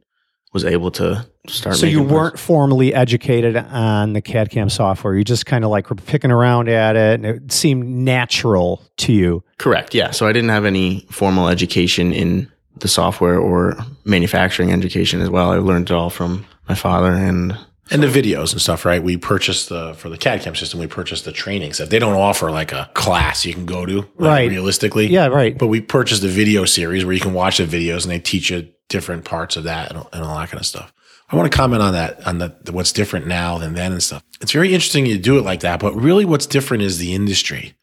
was 0.56 0.66
able 0.66 0.90
to 0.90 1.24
start. 1.48 1.76
So 1.76 1.86
you 1.86 2.02
weren't 2.02 2.40
formally 2.40 2.94
educated 2.94 3.56
on 3.58 4.14
the 4.14 4.22
CAD 4.22 4.50
CAM 4.50 4.70
software. 4.70 5.14
You 5.14 5.24
just 5.24 5.46
kind 5.46 5.64
of 5.64 5.70
like 5.70 5.90
were 5.90 5.98
picking 5.98 6.32
around 6.32 6.70
at 6.70 6.96
it, 6.96 7.20
and 7.20 7.26
it 7.26 7.52
seemed 7.52 7.86
natural 7.86 8.82
to 8.98 9.14
you. 9.14 9.44
correct. 9.60 9.94
Yeah, 9.94 10.12
so 10.12 10.26
I 10.26 10.32
didn't 10.34 10.50
have 10.50 10.66
any 10.66 11.06
formal 11.12 11.50
education 11.50 12.12
in 12.14 12.52
the 12.80 12.88
software 12.88 13.38
or 13.38 13.78
manufacturing 14.06 14.72
education 14.72 15.22
as 15.22 15.30
well. 15.30 15.52
I 15.52 15.58
learned 15.58 15.92
it 15.92 15.94
all 15.94 16.10
from 16.10 16.46
my 16.68 16.76
father 16.76 17.12
and 17.12 17.56
And 17.92 18.02
the 18.02 18.08
videos 18.08 18.52
and 18.54 18.60
stuff, 18.62 18.84
right? 18.86 19.04
We 19.04 19.18
purchased 19.18 19.70
the 19.70 19.94
for 19.94 20.10
the 20.10 20.18
CAD 20.18 20.42
CAM 20.42 20.56
system. 20.56 20.80
We 20.80 20.88
purchased 20.88 21.26
the 21.26 21.32
training 21.32 21.74
stuff. 21.74 21.90
They 21.90 22.00
don't 22.00 22.16
offer 22.16 22.50
like 22.50 22.72
a 22.72 22.90
class 22.96 23.46
you 23.46 23.54
can 23.54 23.66
go 23.66 23.86
to, 23.86 23.98
like, 23.98 24.08
Right. 24.18 24.50
Realistically, 24.50 25.08
Yeah, 25.08 25.28
right. 25.28 25.56
But 25.58 25.68
we 25.68 25.82
purchased 25.82 26.22
the 26.22 26.30
video 26.30 26.66
series 26.66 27.04
where 27.06 27.14
you 27.14 27.22
can 27.22 27.34
watch 27.34 27.58
the 27.58 27.66
videos 27.66 28.04
and 28.04 28.12
they 28.12 28.20
teach 28.20 28.50
you 28.50 28.70
different 28.90 29.26
parts 29.26 29.56
of 29.56 29.64
that 29.64 29.92
and, 29.92 30.04
and 30.14 30.24
all 30.24 30.38
that 30.38 30.50
kind 30.50 30.60
of 30.60 30.66
stuff. 30.66 30.94
I 31.30 31.36
want 31.36 31.52
to 31.52 31.58
comment 31.58 31.82
on 31.82 31.94
that, 31.94 32.26
on 32.28 32.38
the, 32.38 32.56
the 32.64 32.72
what's 32.72 32.92
different 32.92 33.26
now 33.26 33.58
than 33.58 33.74
then 33.74 33.92
and 33.92 34.04
stuff. 34.04 34.24
It's 34.42 34.52
very 34.52 34.74
interesting 34.74 35.06
you 35.06 35.18
do 35.18 35.40
it 35.40 35.44
like 35.44 35.62
that, 35.62 35.80
but 35.80 35.96
really 35.96 36.24
what's 36.24 36.46
different 36.46 36.84
is 36.84 36.98
the 36.98 37.14
industry. 37.14 37.76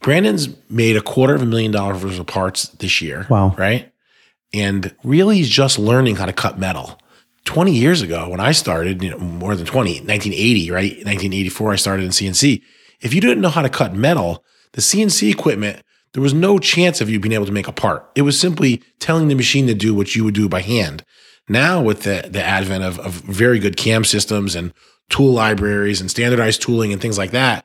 Brandon's 0.00 0.48
made 0.70 0.96
a 0.96 1.00
quarter 1.00 1.34
of 1.34 1.42
a 1.42 1.46
million 1.46 1.72
dollars 1.72 2.04
worth 2.04 2.18
of 2.18 2.26
parts 2.26 2.68
this 2.68 3.02
year. 3.02 3.26
Wow. 3.28 3.54
Right. 3.58 3.90
And 4.52 4.94
really 5.02 5.38
he's 5.38 5.48
just 5.48 5.78
learning 5.78 6.16
how 6.16 6.26
to 6.26 6.32
cut 6.32 6.58
metal. 6.58 7.00
20 7.46 7.72
years 7.72 8.00
ago 8.00 8.28
when 8.28 8.40
I 8.40 8.52
started, 8.52 9.02
you 9.02 9.10
know, 9.10 9.18
more 9.18 9.56
than 9.56 9.66
20, 9.66 9.90
1980, 10.00 10.70
right? 10.70 10.92
1984, 10.92 11.72
I 11.72 11.76
started 11.76 12.04
in 12.04 12.10
CNC. 12.10 12.62
If 13.00 13.12
you 13.12 13.20
didn't 13.20 13.40
know 13.40 13.50
how 13.50 13.62
to 13.62 13.68
cut 13.68 13.94
metal, 13.94 14.44
the 14.72 14.80
CNC 14.80 15.30
equipment, 15.30 15.82
there 16.14 16.22
was 16.22 16.32
no 16.32 16.58
chance 16.58 17.00
of 17.00 17.10
you 17.10 17.20
being 17.20 17.32
able 17.32 17.46
to 17.46 17.52
make 17.52 17.68
a 17.68 17.72
part. 17.72 18.10
It 18.14 18.22
was 18.22 18.40
simply 18.40 18.82
telling 19.00 19.28
the 19.28 19.34
machine 19.34 19.66
to 19.66 19.74
do 19.74 19.94
what 19.94 20.16
you 20.16 20.24
would 20.24 20.34
do 20.34 20.48
by 20.48 20.62
hand. 20.62 21.04
Now 21.48 21.82
with 21.82 22.04
the, 22.04 22.26
the 22.30 22.42
advent 22.42 22.84
of, 22.84 22.98
of 23.00 23.12
very 23.12 23.58
good 23.58 23.76
CAM 23.76 24.04
systems 24.04 24.54
and 24.54 24.72
tool 25.10 25.32
libraries 25.32 26.00
and 26.00 26.10
standardized 26.10 26.62
tooling 26.62 26.92
and 26.92 27.02
things 27.02 27.18
like 27.18 27.32
that, 27.32 27.64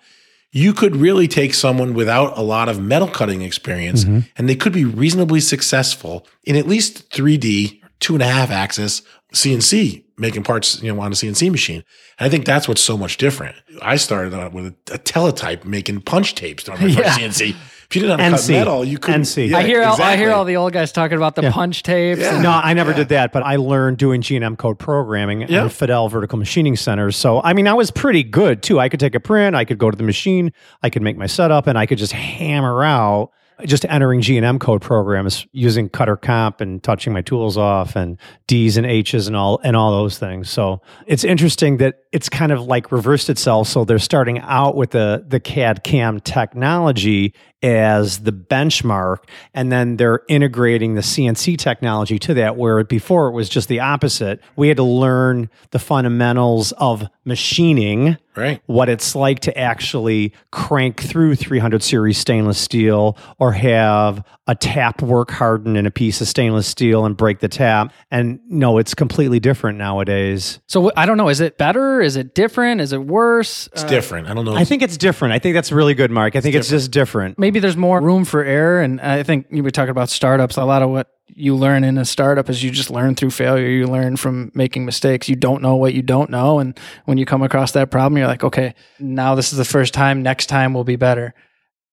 you 0.52 0.74
could 0.74 0.96
really 0.96 1.28
take 1.28 1.54
someone 1.54 1.94
without 1.94 2.38
a 2.38 2.42
lot 2.42 2.70
of 2.70 2.82
metal 2.82 3.08
cutting 3.08 3.44
experience 3.44 4.04
mm-hmm. 4.04 4.28
and 4.36 4.50
they 4.50 4.56
could 4.56 4.74
be 4.74 4.84
reasonably 4.84 5.40
successful 5.40 6.28
in 6.44 6.56
at 6.56 6.68
least 6.68 7.10
3D, 7.12 7.80
two 8.00 8.16
and 8.16 8.24
a 8.24 8.28
half 8.28 8.50
axis 8.50 9.04
CNC, 9.34 10.04
making 10.18 10.44
parts, 10.44 10.82
you 10.82 10.92
know, 10.94 11.00
on 11.00 11.12
a 11.12 11.16
CNC 11.16 11.52
machine. 11.52 11.84
And 12.18 12.26
I 12.26 12.30
think 12.30 12.46
that's 12.46 12.68
what's 12.68 12.82
so 12.82 12.98
much 12.98 13.18
different. 13.18 13.56
I 13.82 13.98
started 13.98 14.34
out 14.34 14.54
with 14.54 14.66
a, 14.90 14.96
a 14.96 14.98
teletype 14.98 15.66
making 15.66 16.02
punch 16.02 16.34
tapes 16.36 16.68
on 16.68 16.80
my 16.82 16.88
Yeah. 16.88 17.16
CNC. 17.16 17.56
If 17.90 17.96
you 17.96 18.02
didn't 18.04 18.18
know 18.20 18.24
how 18.24 18.36
NC. 18.36 18.48
cut 18.48 18.54
metal, 18.54 18.86
you 18.86 19.00
couldn't. 19.00 19.22
NC. 19.24 19.50
Yeah, 19.50 19.58
I 19.58 19.64
hear 19.64 19.82
all, 19.82 20.00
I 20.00 20.16
hear 20.16 20.32
all 20.32 20.46
the 20.46 20.58
old 20.58 20.74
guys 20.74 20.92
talking 20.92 21.18
about 21.18 21.34
the 21.34 21.50
punch 21.50 21.82
tapes. 21.82 22.22
Yeah. 22.22 22.36
and- 22.36 22.44
No, 22.44 22.52
I 22.52 22.74
never 22.76 22.94
did 22.94 23.10
that, 23.10 23.32
but 23.34 23.42
I 23.42 23.56
learned 23.56 23.98
doing 23.98 24.22
G&M 24.22 24.56
code 24.58 24.78
programming 24.78 25.42
Yeah. 25.50 25.66
at 25.66 25.72
Fadal 25.72 26.08
Vertical 26.12 26.38
Machining 26.38 26.76
Centers. 26.76 27.16
So, 27.18 27.42
I 27.44 27.54
mean, 27.54 27.68
I 27.68 27.74
was 27.74 27.90
pretty 27.90 28.22
good 28.24 28.62
too. 28.62 28.80
I 28.80 28.90
could 28.90 29.00
take 29.00 29.16
a 29.16 29.20
print, 29.20 29.56
I 29.56 29.66
could 29.66 29.80
go 29.80 29.90
to 29.90 29.98
the 29.98 30.04
machine, 30.04 30.54
I 30.84 30.92
could 30.92 31.02
make 31.02 31.18
my 31.18 31.26
setup, 31.26 31.66
and 31.66 31.80
I 31.80 31.88
could 31.88 31.98
just 31.98 32.14
hammer 32.14 32.84
out 32.84 33.32
just 33.66 33.84
entering 33.90 34.22
G&M 34.22 34.58
code 34.58 34.82
programs 34.82 35.46
using 35.52 35.90
cutter 35.90 36.16
comp 36.16 36.62
and 36.62 36.82
touching 36.82 37.12
my 37.12 37.22
tools 37.22 37.58
off 37.58 37.94
and 37.98 38.18
D's 38.48 38.78
and 38.78 38.86
H's 38.86 39.28
and 39.28 39.36
all 39.36 39.60
and 39.66 39.76
all 39.76 39.92
those 39.92 40.18
things. 40.18 40.50
So 40.50 40.82
it's 41.08 41.26
interesting 41.26 41.76
that 41.78 41.96
it's 42.14 42.30
kind 42.30 42.54
of 42.54 42.62
like 42.62 42.90
reversed 42.90 43.30
itself. 43.30 43.68
So 43.68 43.84
they're 43.84 44.00
starting 44.00 44.40
out 44.40 44.78
with 44.78 44.92
the 44.92 45.26
the 45.28 45.42
CAD 45.42 45.84
CAM 45.84 46.22
technology 46.22 47.34
as 47.62 48.20
the 48.20 48.32
benchmark 48.32 49.18
and 49.54 49.72
then 49.72 49.98
they're 49.98 50.22
integrating 50.30 50.96
the 50.96 51.02
CNC 51.02 51.58
technology 51.58 52.18
to 52.20 52.34
that 52.36 52.56
where 52.56 52.84
before 52.86 53.28
it 53.28 53.32
was 53.34 53.50
just 53.50 53.68
the 53.68 53.80
opposite 53.82 54.40
we 54.56 54.70
had 54.70 54.78
to 54.78 54.84
learn 54.84 55.50
the 55.72 55.80
fundamentals 55.80 56.72
of 56.74 57.08
machining 57.26 58.18
Right. 58.36 58.62
what 58.68 58.88
it's 58.88 59.16
like 59.16 59.42
to 59.42 59.58
actually 59.58 60.32
crank 60.52 61.02
through 61.02 61.36
300 61.36 61.84
series 61.84 62.18
stainless 62.18 62.58
steel 62.58 63.18
or 63.38 63.52
have 63.52 64.24
a 64.48 64.56
tap 64.56 65.02
work 65.02 65.30
harden 65.32 65.76
in 65.76 65.86
a 65.86 65.92
piece 65.92 66.22
of 66.22 66.28
stainless 66.28 66.66
steel 66.66 67.06
and 67.06 67.18
break 67.18 67.40
the 67.40 67.50
tap 67.50 67.92
and 68.12 68.40
no 68.48 68.78
it's 68.78 68.94
completely 68.94 69.42
different 69.42 69.78
nowadays 69.78 70.60
So 70.68 70.90
I 70.96 71.06
don't 71.06 71.18
know. 71.18 71.28
Is 71.28 71.42
it 71.42 71.58
better? 71.58 72.00
Is 72.00 72.16
it 72.16 72.34
different? 72.34 72.80
Is 72.80 72.94
it 72.94 73.04
worse? 73.04 73.68
It's 73.74 73.84
uh, 73.84 73.88
different. 73.88 74.28
I 74.30 74.34
don't 74.34 74.46
know. 74.46 74.56
I 74.56 74.64
think 74.64 74.84
it's 74.84 74.96
different. 74.96 75.34
I 75.34 75.40
think 75.40 75.54
that's 75.56 75.72
really 75.74 75.94
good, 75.94 76.10
Mark. 76.12 76.38
I 76.38 76.42
think 76.42 76.56
it's, 76.56 76.70
just 76.70 76.92
different. 76.92 77.38
maybe 77.38 77.49
there's 77.58 77.76
more 77.76 78.00
room 78.00 78.26
for 78.26 78.44
error. 78.44 78.82
And 78.82 79.02
I 79.02 79.24
think 79.24 79.48
you 79.50 79.64
were 79.64 79.72
talking 79.72 79.90
about 79.90 80.10
startups. 80.10 80.58
A 80.58 80.66
lot 80.66 80.84
of 80.84 80.92
what 80.92 81.08
you 81.28 81.56
learn 81.56 81.84
in 81.84 81.98
a 81.98 82.06
startup 82.06 82.50
is 82.50 82.64
you 82.64 82.70
just 82.70 82.92
learn 82.92 83.16
through 83.16 83.32
failure. 83.32 83.68
You 83.68 83.88
learn 83.88 84.18
from 84.18 84.52
making 84.54 84.86
mistakes. 84.86 85.28
You 85.28 85.36
don't 85.36 85.64
know 85.64 85.76
what 85.76 85.96
you 85.96 86.04
don't 86.04 86.30
know. 86.30 86.60
And 86.60 86.78
when 87.06 87.18
you 87.18 87.26
come 87.26 87.42
across 87.42 87.72
that 87.72 87.90
problem, 87.90 88.18
you're 88.18 88.28
like, 88.28 88.44
okay, 88.44 88.76
now 89.00 89.34
this 89.34 89.52
is 89.52 89.58
the 89.58 89.66
first 89.66 89.94
time. 89.94 90.22
Next 90.22 90.46
time 90.46 90.76
will 90.76 90.84
be 90.84 90.98
better. 90.98 91.34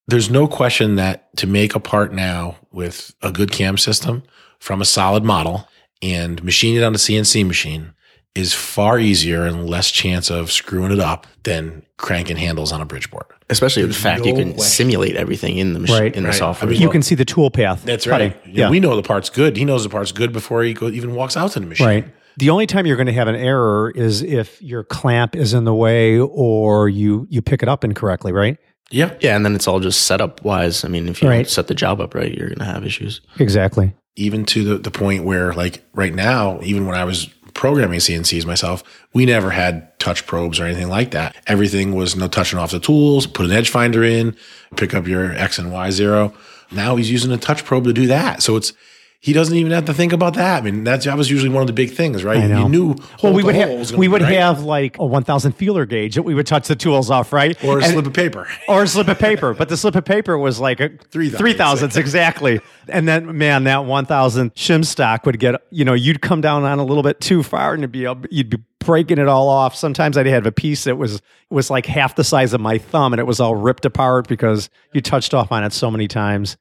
there's 0.09 0.31
no 0.31 0.47
question 0.47 0.97
that 0.97 1.35
to 1.37 1.47
make 1.47 1.75
a 1.75 1.81
part 1.81 2.12
now 2.12 2.57
with 2.73 3.14
a 3.23 3.33
good 3.33 3.51
cam 3.51 3.79
system 3.79 4.23
from 4.59 4.81
a 4.81 4.85
solid 4.85 5.25
model 5.25 5.69
and 6.03 6.42
machine 6.45 6.77
it 6.77 6.83
on 6.83 6.95
a 6.95 6.99
CNC 6.99 7.47
machine 7.47 7.92
is 8.37 8.53
far 8.53 8.99
easier 8.99 9.44
and 9.46 9.68
less 9.68 9.90
chance 9.90 10.31
of 10.31 10.53
screwing 10.53 10.92
it 10.92 11.01
up 11.01 11.27
than 11.44 11.83
cranking 11.96 12.37
handles 12.37 12.72
on 12.72 12.81
a 12.81 12.85
Bridgeport. 12.85 13.31
Especially 13.49 13.85
the 13.87 13.94
fact 13.94 14.27
you 14.27 14.35
can 14.35 14.55
question. 14.55 14.61
simulate 14.70 15.16
everything 15.16 15.57
in 15.59 15.72
the 15.72 15.81
machine 15.81 15.99
Right, 15.99 16.14
in 16.16 16.25
the 16.25 16.29
right. 16.31 16.38
software. 16.38 16.68
I 16.68 16.72
mean, 16.72 16.81
You 16.81 16.88
well. 16.88 16.92
can 16.92 17.03
see 17.03 17.14
the 17.14 17.25
tool 17.25 17.51
path. 17.51 17.85
That's 17.85 18.05
cutting. 18.07 18.31
right. 18.33 18.40
Yeah. 18.46 18.70
We 18.70 18.81
know 18.81 18.94
the 18.96 19.03
part's 19.03 19.31
good. 19.31 19.57
He 19.57 19.64
knows 19.64 19.83
the 19.85 19.88
part's 19.88 20.12
good 20.12 20.33
before 20.33 20.62
he 20.64 20.75
go, 20.75 20.88
even 20.88 21.14
walks 21.14 21.37
out 21.37 21.53
to 21.53 21.61
the 21.61 21.66
machine. 21.66 21.87
Right. 21.87 22.05
The 22.38 22.51
only 22.51 22.66
time 22.66 22.85
you're 22.87 22.96
going 22.96 23.07
to 23.07 23.12
have 23.14 23.29
an 23.29 23.37
error 23.37 23.90
is 23.90 24.22
if 24.22 24.61
your 24.61 24.85
clamp 24.85 25.35
is 25.35 25.55
in 25.55 25.64
the 25.64 25.75
way 25.75 26.18
or 26.18 26.88
you 26.90 27.27
you 27.31 27.40
pick 27.40 27.62
it 27.62 27.68
up 27.68 27.83
incorrectly, 27.85 28.33
right? 28.33 28.59
Yeah. 28.90 29.14
yeah, 29.20 29.35
and 29.35 29.44
then 29.44 29.55
it's 29.55 29.66
all 29.66 29.81
just 29.81 30.03
setup 30.03 30.44
wise. 30.44 30.85
I 30.85 30.88
mean, 30.88 31.09
if 31.09 31.22
you 31.22 31.29
Right. 31.29 31.37
don't 31.37 31.49
set 31.49 31.66
the 31.68 31.75
job 31.75 32.01
up 32.01 32.14
right, 32.14 32.33
you're 32.33 32.49
going 32.49 32.59
to 32.59 32.64
have 32.66 32.85
issues. 32.85 33.20
Exactly. 33.38 33.94
even 34.16 34.44
to 34.46 34.64
the, 34.64 34.79
the 34.79 34.90
point 34.90 35.25
where 35.25 35.53
like 35.55 35.83
right 35.94 36.14
now 36.14 36.59
even 36.62 36.87
when 36.87 36.94
i 36.96 37.05
was 37.05 37.29
programming 37.57 37.99
cncs 37.99 38.45
myself 38.45 38.85
we 39.14 39.25
never 39.25 39.51
had 39.51 39.99
touch 39.99 40.27
probes 40.27 40.61
or 40.61 40.64
anything 40.64 40.88
like 40.88 41.11
that. 41.12 41.35
Everything 41.47 41.95
was 41.95 42.14
no 42.14 42.29
touching 42.29 42.59
off 42.59 42.71
the 42.71 42.79
tools 42.79 43.27
put 43.27 43.47
an 43.47 43.53
edge 43.53 43.71
finder 43.71 44.05
in 44.05 44.37
pick 44.77 44.95
up 44.95 45.07
your 45.09 45.33
x 45.33 45.59
and 45.59 45.73
y 45.73 45.90
zero. 45.90 46.33
Now 46.71 46.97
he's 46.97 47.11
using 47.11 47.33
a 47.33 47.38
touch 47.38 47.64
probe 47.64 47.85
to 47.85 47.92
do 47.92 48.07
that. 48.09 48.42
So 48.42 48.57
it's 48.57 48.73
he 49.20 49.33
doesn't 49.33 49.57
even 49.57 49.72
have 49.72 49.87
to 49.87 49.94
think 49.94 50.12
about 50.12 50.35
that. 50.35 50.62
I 50.62 50.64
mean, 50.64 50.85
that's 50.85 51.05
that 51.07 51.16
was 51.16 51.31
usually 51.31 51.48
one 51.50 51.62
of 51.62 51.66
the 51.66 51.72
big 51.72 51.90
things, 51.92 52.22
right? 52.22 52.38
I 52.38 52.46
know. 52.46 52.62
You 52.64 52.68
knew 52.68 52.94
Well, 53.22 53.33
we 53.33 53.42
would 53.42 53.55
have 53.55 53.90
we 53.92 54.07
be 54.07 54.12
would 54.12 54.22
right. 54.22 54.35
have 54.35 54.62
like 54.62 54.98
a 54.98 55.05
1,000 55.07 55.52
feeler 55.52 55.85
gauge 55.87 56.14
that 56.14 56.22
we 56.22 56.35
would 56.35 56.46
touch 56.46 56.68
the 56.68 56.76
tools 56.76 57.11
off, 57.11 57.33
right? 57.33 57.57
or 57.64 57.79
a 57.81 57.83
And- 57.83 57.92
slip 57.92 58.07
of 58.07 58.12
paper. 58.12 58.46
or 58.68 58.83
a 58.85 58.87
slip 58.88 59.09
of 59.09 59.18
paper. 59.18 59.55
But 59.55 59.68
the 59.68 59.76
slip 59.76 59.94
of 59.96 60.05
paper 60.05 60.37
was 60.38 60.61
like 60.61 60.81
a 60.81 60.88
Three 61.11 61.31
three 61.31 61.55
thousandths 61.55 61.96
exactly. 61.96 62.61
And 62.88 63.09
then, 63.09 63.37
man, 63.37 63.64
that 63.64 63.85
one 63.85 64.07
thousand 64.07 64.55
shim 64.55 64.85
stock 64.85 65.26
would 65.26 65.38
get. 65.40 65.61
You 65.70 65.85
know, 65.85 65.94
you'd 65.94 66.20
come 66.20 66.40
down 66.40 66.62
on 66.64 66.79
a 66.79 66.85
little 66.85 67.02
bit 67.02 67.20
too 67.20 67.42
far, 67.42 67.74
and 67.74 67.83
it'd 67.83 67.92
be 67.92 68.07
you'd 68.31 68.50
be 68.50 68.59
breaking 68.79 69.18
it 69.18 69.26
all 69.26 69.48
off. 69.48 69.74
Sometimes 69.74 70.16
I'd 70.16 70.26
have 70.26 70.46
a 70.46 70.52
piece 70.52 70.85
that 70.85 70.96
was 70.96 71.20
was 71.50 71.68
like 71.70 71.87
half 71.87 72.14
the 72.14 72.22
size 72.22 72.52
of 72.52 72.61
my 72.61 72.79
thumb, 72.79 73.12
and 73.12 73.18
it 73.18 73.24
was 73.26 73.40
all 73.40 73.57
ripped 73.57 73.85
apart 73.85 74.29
because 74.29 74.70
you 74.92 75.00
touched 75.00 75.35
off 75.35 75.50
on 75.50 75.64
it 75.64 75.72
so 75.72 75.90
many 75.90 76.07
times. 76.07 76.57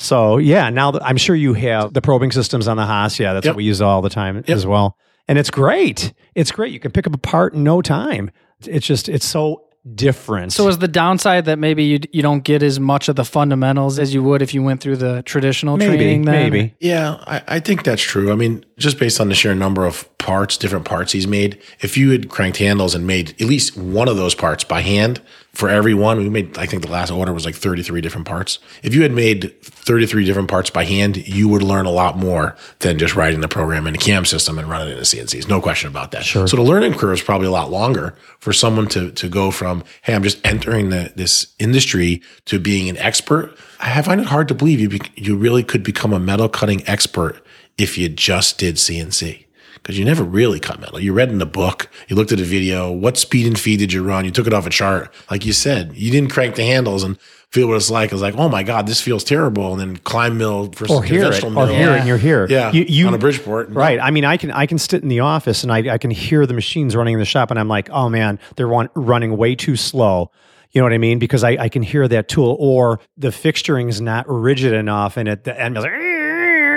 So 0.00 0.38
yeah, 0.38 0.70
now 0.70 0.90
that 0.92 1.04
I'm 1.04 1.18
sure 1.18 1.36
you 1.36 1.52
have 1.54 1.92
the 1.92 2.00
probing 2.00 2.32
systems 2.32 2.66
on 2.66 2.78
the 2.78 2.86
Haas. 2.86 3.18
Yeah, 3.20 3.34
that's 3.34 3.44
Yep. 3.44 3.52
what 3.52 3.56
we 3.58 3.64
use 3.64 3.82
all 3.82 4.00
the 4.00 4.08
time 4.08 4.42
as 4.48 4.66
well. 4.66 4.96
And 5.28 5.38
it's 5.38 5.50
great. 5.50 6.12
It's 6.34 6.50
great. 6.50 6.72
You 6.72 6.80
can 6.80 6.90
pick 6.90 7.06
up 7.06 7.14
a 7.14 7.18
part 7.18 7.52
in 7.54 7.62
no 7.62 7.82
time. 7.82 8.30
It's 8.66 8.86
just 8.86 9.08
it's 9.10 9.26
so 9.26 9.64
different. 9.94 10.52
So 10.52 10.68
is 10.68 10.78
the 10.78 10.88
downside 10.88 11.44
that 11.44 11.58
maybe 11.58 11.84
you 11.84 12.00
you 12.12 12.22
don't 12.22 12.42
get 12.44 12.62
as 12.62 12.80
much 12.80 13.08
of 13.10 13.16
the 13.16 13.24
fundamentals 13.24 13.98
as 13.98 14.12
you 14.14 14.22
would 14.22 14.40
if 14.42 14.54
you 14.54 14.62
went 14.62 14.80
through 14.80 14.96
the 14.96 15.22
traditional 15.22 15.76
maybe 15.76 15.96
training? 15.96 16.22
Then? 16.24 16.50
maybe 16.50 16.74
Yeah, 16.80 17.22
I, 17.26 17.42
I 17.46 17.60
think 17.60 17.84
that's 17.84 18.02
true. 18.02 18.32
I 18.32 18.36
mean, 18.36 18.64
just 18.78 18.98
based 18.98 19.20
on 19.20 19.28
the 19.28 19.34
sheer 19.34 19.54
number 19.54 19.84
of 19.86 20.06
parts, 20.18 20.56
different 20.56 20.84
parts 20.86 21.12
he's 21.12 21.26
made, 21.26 21.60
if 21.80 21.96
you 21.98 22.10
had 22.10 22.28
cranked 22.30 22.58
handles 22.58 22.94
and 22.94 23.06
made 23.06 23.30
at 23.40 23.46
least 23.46 23.76
one 23.76 24.08
of 24.08 24.16
those 24.16 24.34
parts 24.34 24.64
by 24.64 24.80
hand 24.80 25.20
for 25.52 25.68
every 25.68 25.94
one, 25.94 26.18
we 26.18 26.30
made, 26.30 26.56
I 26.58 26.66
think 26.66 26.82
the 26.82 26.90
last 26.90 27.10
order 27.10 27.32
was 27.32 27.44
like 27.44 27.56
33 27.56 28.00
different 28.00 28.26
parts. 28.26 28.60
If 28.82 28.94
you 28.94 29.02
had 29.02 29.12
made 29.12 29.60
33 29.62 30.24
different 30.24 30.48
parts 30.48 30.70
by 30.70 30.84
hand, 30.84 31.16
you 31.28 31.48
would 31.48 31.62
learn 31.62 31.86
a 31.86 31.90
lot 31.90 32.16
more 32.16 32.56
than 32.78 32.98
just 32.98 33.16
writing 33.16 33.40
the 33.40 33.48
program 33.48 33.86
in 33.86 33.94
a 33.94 33.98
CAM 33.98 34.24
system 34.24 34.58
and 34.58 34.68
running 34.68 34.88
it 34.88 34.92
in 34.92 34.98
a 34.98 35.02
CNCs. 35.02 35.48
No 35.48 35.60
question 35.60 35.90
about 35.90 36.12
that. 36.12 36.24
Sure. 36.24 36.46
So 36.46 36.56
the 36.56 36.62
learning 36.62 36.94
curve 36.94 37.14
is 37.14 37.22
probably 37.22 37.48
a 37.48 37.50
lot 37.50 37.70
longer 37.70 38.14
for 38.38 38.52
someone 38.52 38.86
to, 38.88 39.10
to 39.10 39.28
go 39.28 39.50
from, 39.50 39.82
hey, 40.02 40.14
I'm 40.14 40.22
just 40.22 40.44
entering 40.46 40.90
the, 40.90 41.12
this 41.16 41.52
industry 41.58 42.22
to 42.44 42.60
being 42.60 42.88
an 42.88 42.96
expert. 42.98 43.56
I 43.80 44.00
find 44.02 44.20
it 44.20 44.28
hard 44.28 44.46
to 44.48 44.54
believe 44.54 44.78
you, 44.78 44.88
be, 44.88 45.00
you 45.16 45.36
really 45.36 45.64
could 45.64 45.82
become 45.82 46.12
a 46.12 46.20
metal 46.20 46.48
cutting 46.48 46.86
expert 46.88 47.44
if 47.76 47.98
you 47.98 48.08
just 48.08 48.58
did 48.58 48.76
CNC. 48.76 49.46
Because 49.82 49.98
you 49.98 50.04
never 50.04 50.22
really 50.22 50.60
cut 50.60 50.78
metal. 50.80 51.00
You 51.00 51.12
read 51.12 51.30
in 51.30 51.38
the 51.38 51.46
book, 51.46 51.88
you 52.08 52.16
looked 52.16 52.32
at 52.32 52.40
a 52.40 52.44
video, 52.44 52.92
what 52.92 53.16
speed 53.16 53.46
and 53.46 53.58
feed 53.58 53.78
did 53.78 53.92
you 53.92 54.02
run? 54.04 54.24
You 54.24 54.30
took 54.30 54.46
it 54.46 54.52
off 54.52 54.66
a 54.66 54.70
chart. 54.70 55.12
Like 55.30 55.46
you 55.46 55.52
said, 55.52 55.96
you 55.96 56.10
didn't 56.10 56.30
crank 56.30 56.54
the 56.56 56.64
handles 56.64 57.02
and 57.02 57.18
feel 57.50 57.66
what 57.66 57.76
it's 57.76 57.90
like. 57.90 58.12
It's 58.12 58.20
like, 58.20 58.36
oh 58.36 58.48
my 58.48 58.62
God, 58.62 58.86
this 58.86 59.00
feels 59.00 59.24
terrible. 59.24 59.72
And 59.72 59.80
then 59.80 59.96
climb 59.98 60.38
mill 60.38 60.66
versus 60.68 60.90
or 60.96 61.02
hear 61.02 61.20
it, 61.20 61.22
conventional 61.22 61.58
or 61.58 61.66
mill. 61.66 61.74
hear 61.74 61.90
it, 61.92 61.98
and 62.00 62.08
you're 62.08 62.18
here. 62.18 62.46
Yeah, 62.48 62.72
you, 62.72 62.84
you 62.88 63.06
on 63.06 63.14
a 63.14 63.18
Bridgeport. 63.18 63.70
right? 63.70 63.98
I 64.00 64.10
mean, 64.10 64.24
I 64.24 64.36
can 64.36 64.50
I 64.50 64.66
can 64.66 64.78
sit 64.78 65.02
in 65.02 65.08
the 65.08 65.20
office 65.20 65.62
and 65.62 65.72
I 65.72 65.94
I 65.94 65.98
can 65.98 66.10
hear 66.10 66.46
the 66.46 66.54
machines 66.54 66.94
running 66.94 67.14
in 67.14 67.20
the 67.20 67.26
shop, 67.26 67.50
and 67.50 67.58
I'm 67.58 67.68
like, 67.68 67.90
oh 67.90 68.08
man, 68.08 68.38
they're 68.56 68.68
run, 68.68 68.88
running 68.94 69.36
way 69.36 69.54
too 69.54 69.76
slow. 69.76 70.30
You 70.72 70.80
know 70.80 70.84
what 70.84 70.92
I 70.92 70.98
mean? 70.98 71.18
Because 71.18 71.42
I, 71.42 71.50
I 71.52 71.68
can 71.68 71.82
hear 71.82 72.06
that 72.06 72.28
tool, 72.28 72.56
or 72.60 73.00
the 73.16 73.28
fixturing 73.28 73.88
is 73.88 74.00
not 74.00 74.28
rigid 74.28 74.72
enough, 74.72 75.16
and 75.16 75.28
at 75.28 75.42
the 75.42 75.58
end, 75.60 75.74
like, 75.74 75.90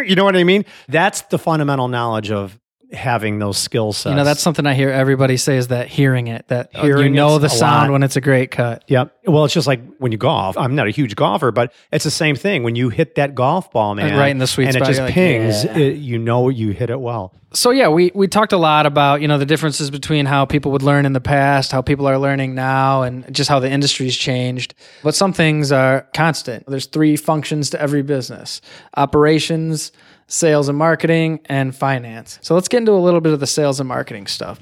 you 0.10 0.16
know 0.16 0.24
what 0.24 0.36
I 0.36 0.44
mean? 0.44 0.66
That's 0.88 1.22
the 1.24 1.38
fundamental 1.38 1.88
knowledge 1.89 2.32
of 2.32 2.60
having 2.93 3.39
those 3.39 3.58
skill 3.58 3.93
sets. 3.93 4.12
You 4.12 4.15
know, 4.15 4.23
that's 4.23 4.41
something 4.41 4.65
I 4.65 4.73
hear 4.73 4.89
everybody 4.89 5.38
say 5.38 5.58
is 5.58 5.67
that 5.67 5.88
hearing 5.88 6.27
it, 6.27 6.47
that 6.47 6.71
uh, 6.75 6.86
you 6.86 7.10
know 7.10 7.39
the 7.39 7.49
sound 7.49 7.89
lot. 7.89 7.93
when 7.93 8.03
it's 8.03 8.15
a 8.15 8.21
great 8.21 8.51
cut. 8.51 8.84
Yep. 8.88 9.15
Well, 9.25 9.45
it's 9.45 9.53
just 9.53 9.67
like 9.67 9.82
when 9.97 10.12
you 10.12 10.17
golf. 10.17 10.58
I'm 10.58 10.75
not 10.75 10.88
a 10.88 10.91
huge 10.91 11.15
golfer, 11.15 11.51
but 11.51 11.73
it's 11.91 12.03
the 12.03 12.12
same 12.12 12.36
thing. 12.36 12.63
When 12.63 12.75
you 12.75 12.89
hit 12.89 13.15
that 13.15 13.36
golf 13.36 13.71
ball, 13.71 13.95
man, 13.95 14.17
right 14.17 14.29
in 14.29 14.38
the 14.38 14.47
sweet 14.47 14.65
and 14.65 14.75
spot, 14.75 14.88
it 14.88 14.91
just 14.91 15.01
like, 15.01 15.13
pings. 15.13 15.65
yeah. 15.65 15.77
It, 15.77 15.97
you 15.97 16.19
know 16.19 16.49
you 16.49 16.71
hit 16.71 16.89
it 16.89 16.99
well. 16.99 17.34
So 17.56 17.69
yeah, 17.69 17.89
we 17.89 18.12
we 18.15 18.27
talked 18.27 18.51
a 18.51 18.58
lot 18.58 18.88
about 18.88 19.21
you 19.21 19.27
know 19.27 19.38
the 19.38 19.45
differences 19.45 19.91
between 19.91 20.25
how 20.25 20.45
people 20.45 20.71
would 20.71 20.82
learn 20.82 21.06
in 21.06 21.13
the 21.13 21.21
past, 21.21 21.71
how 21.71 21.84
people 21.84 22.08
are 22.08 22.17
learning 22.17 22.56
now, 22.56 23.03
and 23.03 23.32
just 23.34 23.47
how 23.47 23.60
the 23.60 23.69
industry's 23.69 24.17
changed. 24.17 24.73
But 25.03 25.13
some 25.13 25.34
things 25.34 25.71
are 25.71 26.08
constant. 26.15 26.65
There's 26.65 26.88
three 26.88 27.15
functions 27.15 27.69
to 27.69 27.82
every 27.82 28.01
business: 28.01 28.60
operations, 28.97 29.91
sales 30.28 30.70
and 30.70 30.78
marketing, 30.78 31.40
and 31.46 31.76
finance. 31.76 32.40
So 32.42 32.56
let's 32.56 32.68
get 32.68 32.78
into 32.78 32.94
a 32.94 33.00
little 33.00 33.22
bit 33.22 33.34
of 33.34 33.40
the 33.40 33.48
sales 33.48 33.80
and 33.80 33.88
marketing 33.88 34.28
stuff. 34.28 34.60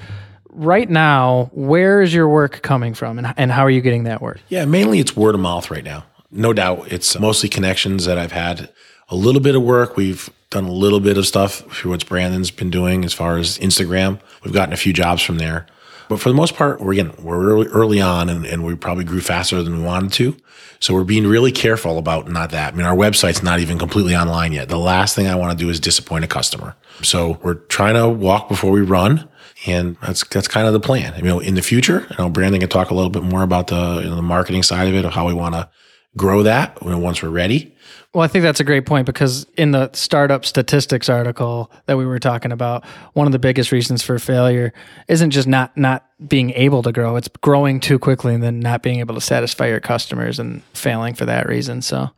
Right 0.49 0.89
now, 0.89 1.49
where 1.53 2.01
is 2.01 2.13
your 2.13 2.27
work 2.27 2.61
coming 2.61 2.93
from, 2.93 3.17
and, 3.17 3.33
and 3.37 3.51
how 3.51 3.63
are 3.63 3.69
you 3.69 3.81
getting 3.81 4.03
that 4.03 4.21
work? 4.21 4.39
Yeah, 4.49 4.65
mainly 4.65 4.99
it's 4.99 5.15
word 5.15 5.35
of 5.35 5.41
mouth 5.41 5.71
right 5.71 5.83
now. 5.83 6.05
No 6.29 6.53
doubt. 6.53 6.91
It's 6.91 7.17
mostly 7.19 7.49
connections 7.49 8.05
that 8.05 8.17
I've 8.17 8.31
had 8.31 8.69
a 9.09 9.15
little 9.15 9.41
bit 9.41 9.55
of 9.55 9.61
work. 9.61 9.97
We've 9.97 10.29
done 10.49 10.65
a 10.65 10.71
little 10.71 10.99
bit 10.99 11.17
of 11.17 11.25
stuff 11.25 11.61
for 11.73 11.89
what 11.89 12.05
Brandon's 12.07 12.51
been 12.51 12.69
doing 12.69 13.05
as 13.05 13.13
far 13.13 13.37
as 13.37 13.57
Instagram. 13.59 14.19
We've 14.43 14.53
gotten 14.53 14.73
a 14.73 14.77
few 14.77 14.93
jobs 14.93 15.21
from 15.21 15.37
there. 15.37 15.67
But 16.11 16.19
for 16.19 16.27
the 16.27 16.35
most 16.35 16.55
part, 16.55 16.81
we're 16.81 16.91
again, 16.91 17.13
we're 17.19 17.41
early, 17.41 17.67
early 17.67 18.01
on 18.01 18.27
and, 18.27 18.45
and 18.45 18.65
we 18.65 18.75
probably 18.75 19.05
grew 19.05 19.21
faster 19.21 19.63
than 19.63 19.77
we 19.77 19.81
wanted 19.81 20.11
to. 20.11 20.35
So 20.81 20.93
we're 20.93 21.05
being 21.05 21.25
really 21.25 21.53
careful 21.53 21.97
about 21.97 22.27
not 22.27 22.49
that. 22.51 22.73
I 22.73 22.75
mean, 22.75 22.85
our 22.85 22.97
website's 22.97 23.41
not 23.41 23.61
even 23.61 23.79
completely 23.79 24.13
online 24.13 24.51
yet. 24.51 24.67
The 24.67 24.77
last 24.77 25.15
thing 25.15 25.27
I 25.27 25.35
want 25.35 25.57
to 25.57 25.63
do 25.63 25.69
is 25.69 25.79
disappoint 25.79 26.25
a 26.25 26.27
customer. 26.27 26.75
So 27.01 27.39
we're 27.43 27.53
trying 27.53 27.93
to 27.93 28.09
walk 28.09 28.49
before 28.49 28.71
we 28.71 28.81
run. 28.81 29.29
And 29.65 29.95
that's 30.01 30.27
that's 30.27 30.49
kind 30.49 30.67
of 30.67 30.73
the 30.73 30.81
plan. 30.81 31.15
You 31.15 31.23
know, 31.23 31.39
in 31.39 31.55
the 31.55 31.61
future, 31.61 32.05
you 32.09 32.15
know, 32.17 32.29
Brandon 32.29 32.59
can 32.59 32.69
talk 32.69 32.89
a 32.89 32.93
little 32.93 33.09
bit 33.09 33.23
more 33.23 33.43
about 33.43 33.67
the 33.67 34.01
you 34.03 34.09
know, 34.09 34.17
the 34.17 34.21
marketing 34.21 34.63
side 34.63 34.89
of 34.89 34.95
it, 34.95 35.05
of 35.05 35.13
how 35.13 35.25
we 35.25 35.33
want 35.33 35.55
to 35.55 35.69
grow 36.17 36.43
that 36.43 36.83
once 36.83 37.23
we're 37.23 37.29
ready. 37.29 37.73
Well, 38.13 38.25
I 38.25 38.27
think 38.27 38.43
that's 38.43 38.59
a 38.59 38.65
great 38.65 38.85
point 38.85 39.05
because 39.05 39.45
in 39.55 39.71
the 39.71 39.89
startup 39.93 40.43
statistics 40.43 41.07
article 41.07 41.71
that 41.85 41.97
we 41.97 42.05
were 42.05 42.19
talking 42.19 42.51
about, 42.51 42.85
one 43.13 43.25
of 43.25 43.31
the 43.31 43.39
biggest 43.39 43.71
reasons 43.71 44.03
for 44.03 44.19
failure 44.19 44.73
isn't 45.07 45.31
just 45.31 45.47
not 45.47 45.75
not 45.77 46.05
being 46.27 46.51
able 46.51 46.83
to 46.83 46.91
grow; 46.91 47.15
it's 47.15 47.29
growing 47.39 47.79
too 47.79 47.97
quickly 47.97 48.33
and 48.33 48.43
then 48.43 48.59
not 48.59 48.83
being 48.83 48.99
able 48.99 49.15
to 49.15 49.21
satisfy 49.21 49.67
your 49.67 49.79
customers 49.79 50.39
and 50.39 50.61
failing 50.73 51.13
for 51.13 51.25
that 51.25 51.47
reason. 51.47 51.81
So, 51.81 52.09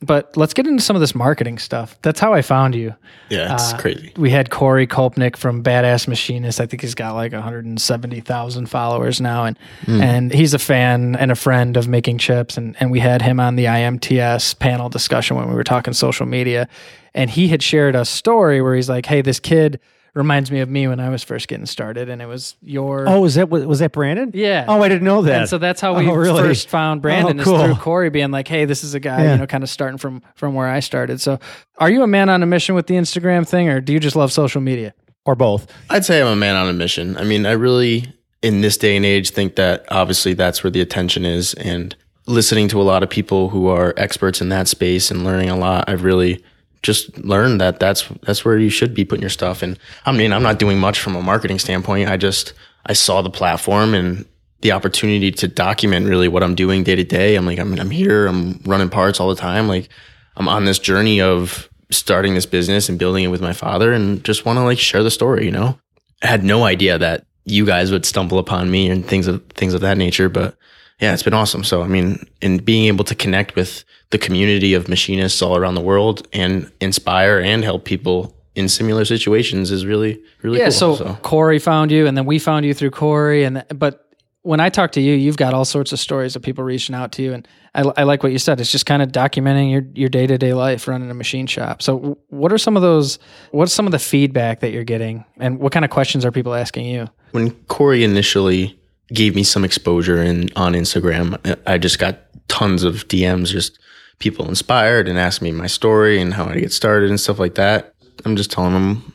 But 0.00 0.36
let's 0.36 0.54
get 0.54 0.64
into 0.68 0.80
some 0.80 0.94
of 0.94 1.00
this 1.00 1.12
marketing 1.12 1.58
stuff. 1.58 1.98
That's 2.02 2.20
how 2.20 2.32
I 2.32 2.40
found 2.40 2.76
you. 2.76 2.94
Yeah, 3.30 3.52
it's 3.54 3.72
Uh, 3.72 3.78
crazy. 3.78 4.12
We 4.16 4.30
had 4.30 4.48
Corey 4.50 4.86
Kolpnick 4.86 5.36
from 5.36 5.60
Badass 5.62 6.06
Machinist. 6.06 6.60
I 6.60 6.66
think 6.66 6.82
he's 6.82 6.94
got 6.94 7.14
like 7.14 7.32
170,000 7.32 8.66
followers 8.66 9.20
now, 9.20 9.44
and 9.44 9.58
and 9.88 10.32
he's 10.32 10.54
a 10.54 10.58
fan 10.58 11.16
and 11.16 11.32
a 11.32 11.34
friend 11.34 11.76
of 11.76 11.88
making 11.88 12.18
chips. 12.18 12.56
And 12.56 12.76
and 12.80 12.90
we 12.90 13.00
had 13.00 13.22
him 13.22 13.40
on 13.40 13.56
the 13.56 13.64
IMTS 13.64 14.58
panel 14.58 14.88
discussion 14.88 15.36
when 15.36 15.48
we 15.48 15.54
were 15.54 15.64
talking 15.64 15.92
social 15.94 16.26
media, 16.26 16.68
and 17.14 17.28
he 17.30 17.48
had 17.48 17.62
shared 17.62 17.96
a 17.96 18.04
story 18.04 18.62
where 18.62 18.74
he's 18.76 18.88
like, 18.88 19.06
"Hey, 19.06 19.20
this 19.20 19.40
kid 19.40 19.80
reminds 20.18 20.50
me 20.50 20.60
of 20.60 20.68
me 20.68 20.86
when 20.88 21.00
I 21.00 21.08
was 21.08 21.22
first 21.22 21.48
getting 21.48 21.64
started," 21.64 22.10
and 22.10 22.20
it 22.20 22.26
was 22.26 22.56
your 22.60 23.08
Oh, 23.08 23.20
was 23.22 23.36
that 23.36 23.48
was, 23.48 23.64
was 23.64 23.78
that 23.78 23.92
Brandon? 23.92 24.30
Yeah. 24.34 24.66
Oh, 24.68 24.82
I 24.82 24.88
didn't 24.88 25.04
know 25.04 25.22
that. 25.22 25.40
and 25.40 25.48
so 25.48 25.56
that's 25.56 25.80
how 25.80 25.96
we 25.96 26.06
Oh, 26.06 26.12
really? 26.14 26.42
first 26.42 26.68
found 26.68 27.00
Brandon 27.00 27.38
Oh, 27.38 27.42
is 27.42 27.62
through 27.64 27.74
Corey 27.76 28.10
being 28.10 28.30
like, 28.30 28.48
"Hey, 28.48 28.66
this 28.66 28.84
is 28.84 28.92
a 28.94 29.00
guy, 29.00 29.22
Yeah. 29.24 29.32
you 29.32 29.38
know, 29.38 29.46
kind 29.46 29.62
of 29.64 29.70
starting 29.70 29.96
from 29.96 30.20
from 30.34 30.52
where 30.54 30.66
I 30.68 30.80
started." 30.80 31.20
So, 31.22 31.38
are 31.78 31.88
you 31.90 32.02
a 32.02 32.06
man 32.06 32.28
on 32.28 32.42
a 32.42 32.46
mission 32.46 32.74
with 32.74 32.86
the 32.88 32.94
Instagram 32.94 33.46
thing, 33.48 33.68
or 33.70 33.80
do 33.80 33.92
you 33.94 34.00
just 34.00 34.16
love 34.16 34.32
social 34.32 34.60
media? 34.60 34.92
or 35.24 35.34
both. 35.34 35.66
I'd 35.90 36.06
say 36.06 36.22
I'm 36.22 36.26
a 36.28 36.36
man 36.36 36.56
on 36.56 36.68
a 36.70 36.72
mission. 36.72 37.14
I 37.18 37.24
mean, 37.24 37.44
I 37.44 37.52
really, 37.52 38.06
in 38.40 38.62
this 38.62 38.78
day 38.78 38.96
and 38.96 39.04
age, 39.04 39.28
think 39.30 39.56
that 39.56 39.84
obviously 39.90 40.32
that's 40.32 40.64
where 40.64 40.70
the 40.70 40.80
attention 40.80 41.26
is. 41.26 41.52
And 41.54 41.94
listening 42.26 42.66
to 42.68 42.80
a 42.80 42.82
lot 42.84 43.02
of 43.02 43.10
people 43.10 43.50
who 43.50 43.66
are 43.66 43.92
experts 43.98 44.40
in 44.40 44.48
that 44.48 44.68
space 44.68 45.10
and 45.10 45.24
learning 45.24 45.50
a 45.50 45.56
lot, 45.56 45.84
I've 45.86 46.02
really 46.02 46.42
just 46.82 47.16
learned 47.18 47.60
that 47.60 47.80
that's 47.80 48.08
that's 48.22 48.44
where 48.44 48.58
you 48.58 48.70
should 48.70 48.94
be 48.94 49.04
putting 49.04 49.22
your 49.22 49.30
stuff. 49.30 49.62
And 49.62 49.78
I 50.06 50.12
mean, 50.12 50.32
I'm 50.32 50.42
not 50.42 50.58
doing 50.58 50.78
much 50.78 51.00
from 51.00 51.16
a 51.16 51.22
marketing 51.22 51.58
standpoint. 51.58 52.08
I 52.08 52.16
just 52.16 52.52
I 52.86 52.92
saw 52.92 53.22
the 53.22 53.30
platform 53.30 53.94
and 53.94 54.24
the 54.60 54.72
opportunity 54.72 55.30
to 55.30 55.48
document 55.48 56.06
really 56.06 56.28
what 56.28 56.42
I'm 56.42 56.54
doing 56.54 56.82
day 56.82 56.96
to 56.96 57.04
day. 57.04 57.36
I'm 57.36 57.46
like, 57.46 57.58
I'm 57.58 57.78
I'm 57.78 57.90
here. 57.90 58.26
I'm 58.26 58.60
running 58.64 58.90
parts 58.90 59.20
all 59.20 59.28
the 59.28 59.40
time. 59.40 59.68
Like, 59.68 59.88
I'm 60.36 60.48
on 60.48 60.64
this 60.64 60.78
journey 60.78 61.20
of 61.20 61.68
starting 61.90 62.34
this 62.34 62.46
business 62.46 62.88
and 62.88 62.98
building 62.98 63.24
it 63.24 63.28
with 63.28 63.40
my 63.40 63.52
father 63.52 63.92
and 63.92 64.22
just 64.24 64.44
want 64.44 64.58
to 64.58 64.62
like 64.62 64.78
share 64.78 65.02
the 65.02 65.10
story, 65.10 65.44
you 65.44 65.50
know? 65.50 65.78
I 66.22 66.26
had 66.26 66.44
no 66.44 66.64
idea 66.64 66.98
that 66.98 67.24
you 67.44 67.64
guys 67.64 67.90
would 67.90 68.04
stumble 68.04 68.38
upon 68.38 68.70
me 68.70 68.90
and 68.90 69.06
things 69.06 69.26
of 69.26 69.44
things 69.50 69.74
of 69.74 69.80
that 69.80 69.96
nature, 69.96 70.28
but 70.28 70.56
yeah, 71.00 71.12
it's 71.12 71.22
been 71.22 71.34
awesome. 71.34 71.62
So, 71.62 71.82
I 71.82 71.86
mean, 71.86 72.26
in 72.40 72.58
being 72.58 72.86
able 72.86 73.04
to 73.04 73.14
connect 73.14 73.54
with 73.54 73.84
the 74.10 74.18
community 74.18 74.74
of 74.74 74.88
machinists 74.88 75.40
all 75.42 75.56
around 75.56 75.74
the 75.74 75.80
world 75.80 76.26
and 76.32 76.70
inspire 76.80 77.38
and 77.38 77.62
help 77.62 77.84
people 77.84 78.34
in 78.54 78.68
similar 78.68 79.04
situations 79.04 79.70
is 79.70 79.86
really, 79.86 80.20
really 80.42 80.58
cool. 80.58 80.66
Yeah. 80.66 80.78
cool. 80.78 80.96
So, 80.96 81.18
Corey 81.22 81.60
found 81.60 81.92
you, 81.92 82.06
and 82.06 82.16
then 82.16 82.26
we 82.26 82.40
found 82.40 82.66
you 82.66 82.74
through 82.74 82.90
Corey, 82.90 83.44
and 83.44 83.64
but 83.74 84.04
when 84.42 84.58
I 84.60 84.70
talk 84.70 84.92
to 84.92 85.00
you, 85.00 85.14
you've 85.14 85.36
got 85.36 85.54
all 85.54 85.64
sorts 85.64 85.92
of 85.92 86.00
stories 86.00 86.34
of 86.34 86.42
people 86.42 86.64
reaching 86.64 86.94
out 86.94 87.12
to 87.12 87.22
you, 87.22 87.32
and 87.32 87.46
I, 87.76 87.82
I 87.98 88.02
like 88.02 88.24
what 88.24 88.32
you 88.32 88.38
said. 88.38 88.60
It's 88.60 88.72
just 88.72 88.86
kind 88.86 89.00
of 89.00 89.10
documenting 89.12 89.70
your 89.70 89.82
your 89.94 90.08
day 90.08 90.26
to 90.26 90.36
day 90.36 90.54
life 90.54 90.88
running 90.88 91.10
a 91.10 91.14
machine 91.14 91.46
shop. 91.46 91.80
So, 91.80 92.18
what 92.30 92.52
are 92.52 92.58
some 92.58 92.74
of 92.74 92.82
those? 92.82 93.20
What's 93.52 93.72
some 93.72 93.86
of 93.86 93.92
the 93.92 94.00
feedback 94.00 94.58
that 94.60 94.72
you're 94.72 94.82
getting, 94.82 95.24
and 95.36 95.60
what 95.60 95.72
kind 95.72 95.84
of 95.84 95.92
questions 95.92 96.24
are 96.24 96.32
people 96.32 96.54
asking 96.54 96.86
you? 96.86 97.08
when 97.32 97.50
Corey 97.66 98.04
initially 98.04 98.77
gave 99.12 99.34
me 99.34 99.42
some 99.42 99.64
exposure 99.64 100.22
in 100.22 100.50
on 100.56 100.74
Instagram, 100.74 101.58
I 101.66 101.78
just 101.78 101.98
got 101.98 102.18
tons 102.48 102.82
of 102.82 103.08
DMs, 103.08 103.48
just 103.48 103.78
people 104.18 104.48
inspired 104.48 105.08
and 105.08 105.18
asking 105.18 105.46
me 105.46 105.52
my 105.52 105.66
story 105.66 106.20
and 106.20 106.34
how 106.34 106.46
I 106.46 106.58
get 106.58 106.72
started 106.72 107.10
and 107.10 107.20
stuff 107.20 107.38
like 107.38 107.54
that. 107.54 107.94
I'm 108.24 108.36
just 108.36 108.50
telling 108.50 108.72
them 108.72 109.12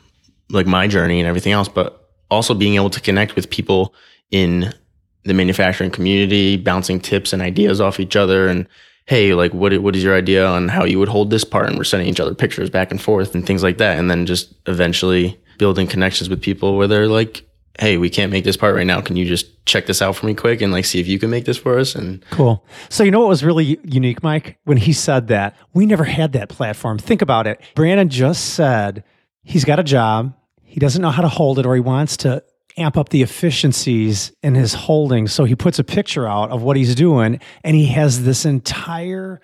like 0.50 0.66
my 0.66 0.86
journey 0.86 1.20
and 1.20 1.28
everything 1.28 1.52
else, 1.52 1.68
but 1.68 2.10
also 2.30 2.54
being 2.54 2.74
able 2.74 2.90
to 2.90 3.00
connect 3.00 3.36
with 3.36 3.50
people 3.50 3.94
in 4.30 4.72
the 5.24 5.34
manufacturing 5.34 5.90
community, 5.90 6.56
bouncing 6.56 7.00
tips 7.00 7.32
and 7.32 7.42
ideas 7.42 7.80
off 7.80 8.00
each 8.00 8.16
other 8.16 8.48
and 8.48 8.66
hey, 9.06 9.34
like 9.34 9.52
what 9.52 9.76
what 9.80 9.94
is 9.94 10.02
your 10.02 10.16
idea 10.16 10.46
on 10.46 10.68
how 10.68 10.84
you 10.84 10.98
would 10.98 11.08
hold 11.08 11.30
this 11.30 11.44
part? 11.44 11.68
And 11.68 11.76
we're 11.76 11.84
sending 11.84 12.08
each 12.08 12.20
other 12.20 12.34
pictures 12.34 12.70
back 12.70 12.90
and 12.90 13.00
forth 13.00 13.34
and 13.34 13.46
things 13.46 13.62
like 13.62 13.78
that. 13.78 13.98
And 13.98 14.10
then 14.10 14.26
just 14.26 14.54
eventually 14.66 15.38
building 15.58 15.86
connections 15.86 16.28
with 16.28 16.40
people 16.40 16.76
where 16.76 16.88
they're 16.88 17.08
like, 17.08 17.46
hey, 17.78 17.98
we 17.98 18.08
can't 18.08 18.32
make 18.32 18.44
this 18.44 18.56
part 18.56 18.74
right 18.74 18.86
now. 18.86 19.00
Can 19.00 19.16
you 19.16 19.26
just 19.26 19.46
check 19.66 19.86
this 19.86 20.02
out 20.02 20.16
for 20.16 20.26
me 20.26 20.34
quick 20.34 20.60
and 20.60 20.72
like 20.72 20.84
see 20.84 21.00
if 21.00 21.08
you 21.08 21.18
can 21.18 21.30
make 21.30 21.44
this 21.44 21.56
for 21.56 21.78
us? 21.78 21.94
And 21.94 22.24
Cool. 22.30 22.64
So 22.88 23.02
you 23.02 23.10
know 23.10 23.20
what 23.20 23.28
was 23.28 23.44
really 23.44 23.78
unique, 23.84 24.22
Mike? 24.22 24.58
When 24.64 24.76
he 24.76 24.92
said 24.92 25.28
that, 25.28 25.56
we 25.72 25.86
never 25.86 26.04
had 26.04 26.32
that 26.32 26.48
platform. 26.48 26.98
Think 26.98 27.22
about 27.22 27.46
it. 27.46 27.60
Brandon 27.74 28.08
just 28.08 28.54
said 28.54 29.04
he's 29.42 29.64
got 29.64 29.78
a 29.78 29.84
job. 29.84 30.34
He 30.62 30.80
doesn't 30.80 31.00
know 31.00 31.10
how 31.10 31.22
to 31.22 31.28
hold 31.28 31.58
it 31.58 31.66
or 31.66 31.74
he 31.74 31.80
wants 31.80 32.16
to 32.18 32.42
amp 32.76 32.96
up 32.96 33.10
the 33.10 33.22
efficiencies 33.22 34.32
in 34.42 34.54
his 34.54 34.74
holding. 34.74 35.28
So 35.28 35.44
he 35.44 35.54
puts 35.54 35.78
a 35.78 35.84
picture 35.84 36.26
out 36.26 36.50
of 36.50 36.62
what 36.62 36.76
he's 36.76 36.94
doing 36.94 37.40
and 37.62 37.76
he 37.76 37.86
has 37.86 38.24
this 38.24 38.44
entire 38.44 39.40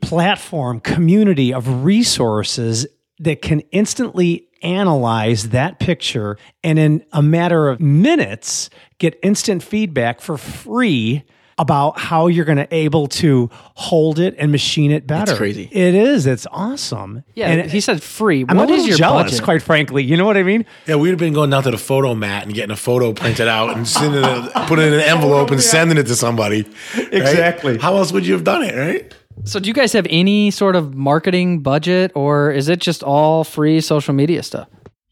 platform 0.00 0.80
community 0.80 1.54
of 1.54 1.84
resources 1.84 2.86
that 3.20 3.42
can 3.42 3.60
instantly 3.70 4.48
analyze 4.64 5.50
that 5.50 5.78
picture 5.78 6.36
and 6.62 6.78
in 6.78 7.04
a 7.12 7.22
matter 7.22 7.68
of 7.68 7.80
minutes 7.80 8.70
get 8.98 9.18
instant 9.22 9.62
feedback 9.62 10.20
for 10.20 10.36
free 10.38 11.24
about 11.56 11.96
how 12.00 12.26
you're 12.26 12.44
going 12.44 12.58
to 12.58 12.66
able 12.74 13.06
to 13.06 13.48
hold 13.76 14.18
it 14.18 14.34
and 14.38 14.50
machine 14.50 14.90
it 14.90 15.06
better. 15.06 15.30
It's 15.30 15.38
crazy. 15.38 15.68
It 15.70 15.94
is. 15.94 16.26
It's 16.26 16.48
awesome. 16.50 17.22
Yeah, 17.34 17.48
And 17.48 17.70
he 17.70 17.80
said 17.80 18.02
free. 18.02 18.44
I'm 18.48 18.56
What 18.56 18.68
a 18.70 18.72
is 18.72 18.78
little 18.78 18.88
your 18.88 18.98
jealous, 18.98 19.30
budget? 19.30 19.44
quite 19.44 19.62
frankly. 19.62 20.02
You 20.02 20.16
know 20.16 20.24
what 20.24 20.36
I 20.36 20.42
mean? 20.42 20.66
Yeah, 20.88 20.96
we'd 20.96 21.10
have 21.10 21.18
been 21.20 21.32
going 21.32 21.50
down 21.50 21.62
to 21.62 21.70
the 21.70 21.76
Fotomat 21.76 22.42
and 22.42 22.54
getting 22.54 22.72
a 22.72 22.76
photo 22.76 23.12
printed 23.12 23.46
out 23.46 23.76
and 23.76 23.86
sending 23.86 24.24
it, 24.24 24.52
putting 24.66 24.86
it 24.86 24.94
in 24.94 24.94
an 24.94 25.00
envelope 25.02 25.52
and 25.52 25.62
sending 25.62 25.96
it 25.96 26.08
to 26.08 26.16
somebody. 26.16 26.62
right? 26.96 27.14
Exactly. 27.14 27.78
How 27.78 27.98
else 27.98 28.10
would 28.10 28.26
you 28.26 28.32
have 28.32 28.42
done 28.42 28.64
it, 28.64 28.74
right? 28.76 29.14
So, 29.44 29.58
do 29.60 29.66
you 29.68 29.74
guys 29.74 29.92
have 29.92 30.06
any 30.08 30.50
sort 30.50 30.76
of 30.76 30.94
marketing 30.94 31.60
budget, 31.60 32.12
or 32.14 32.50
is 32.52 32.68
it 32.68 32.78
just 32.80 33.02
all 33.02 33.42
free 33.44 33.80
social 33.80 34.14
media 34.14 34.42
stuff? 34.42 34.68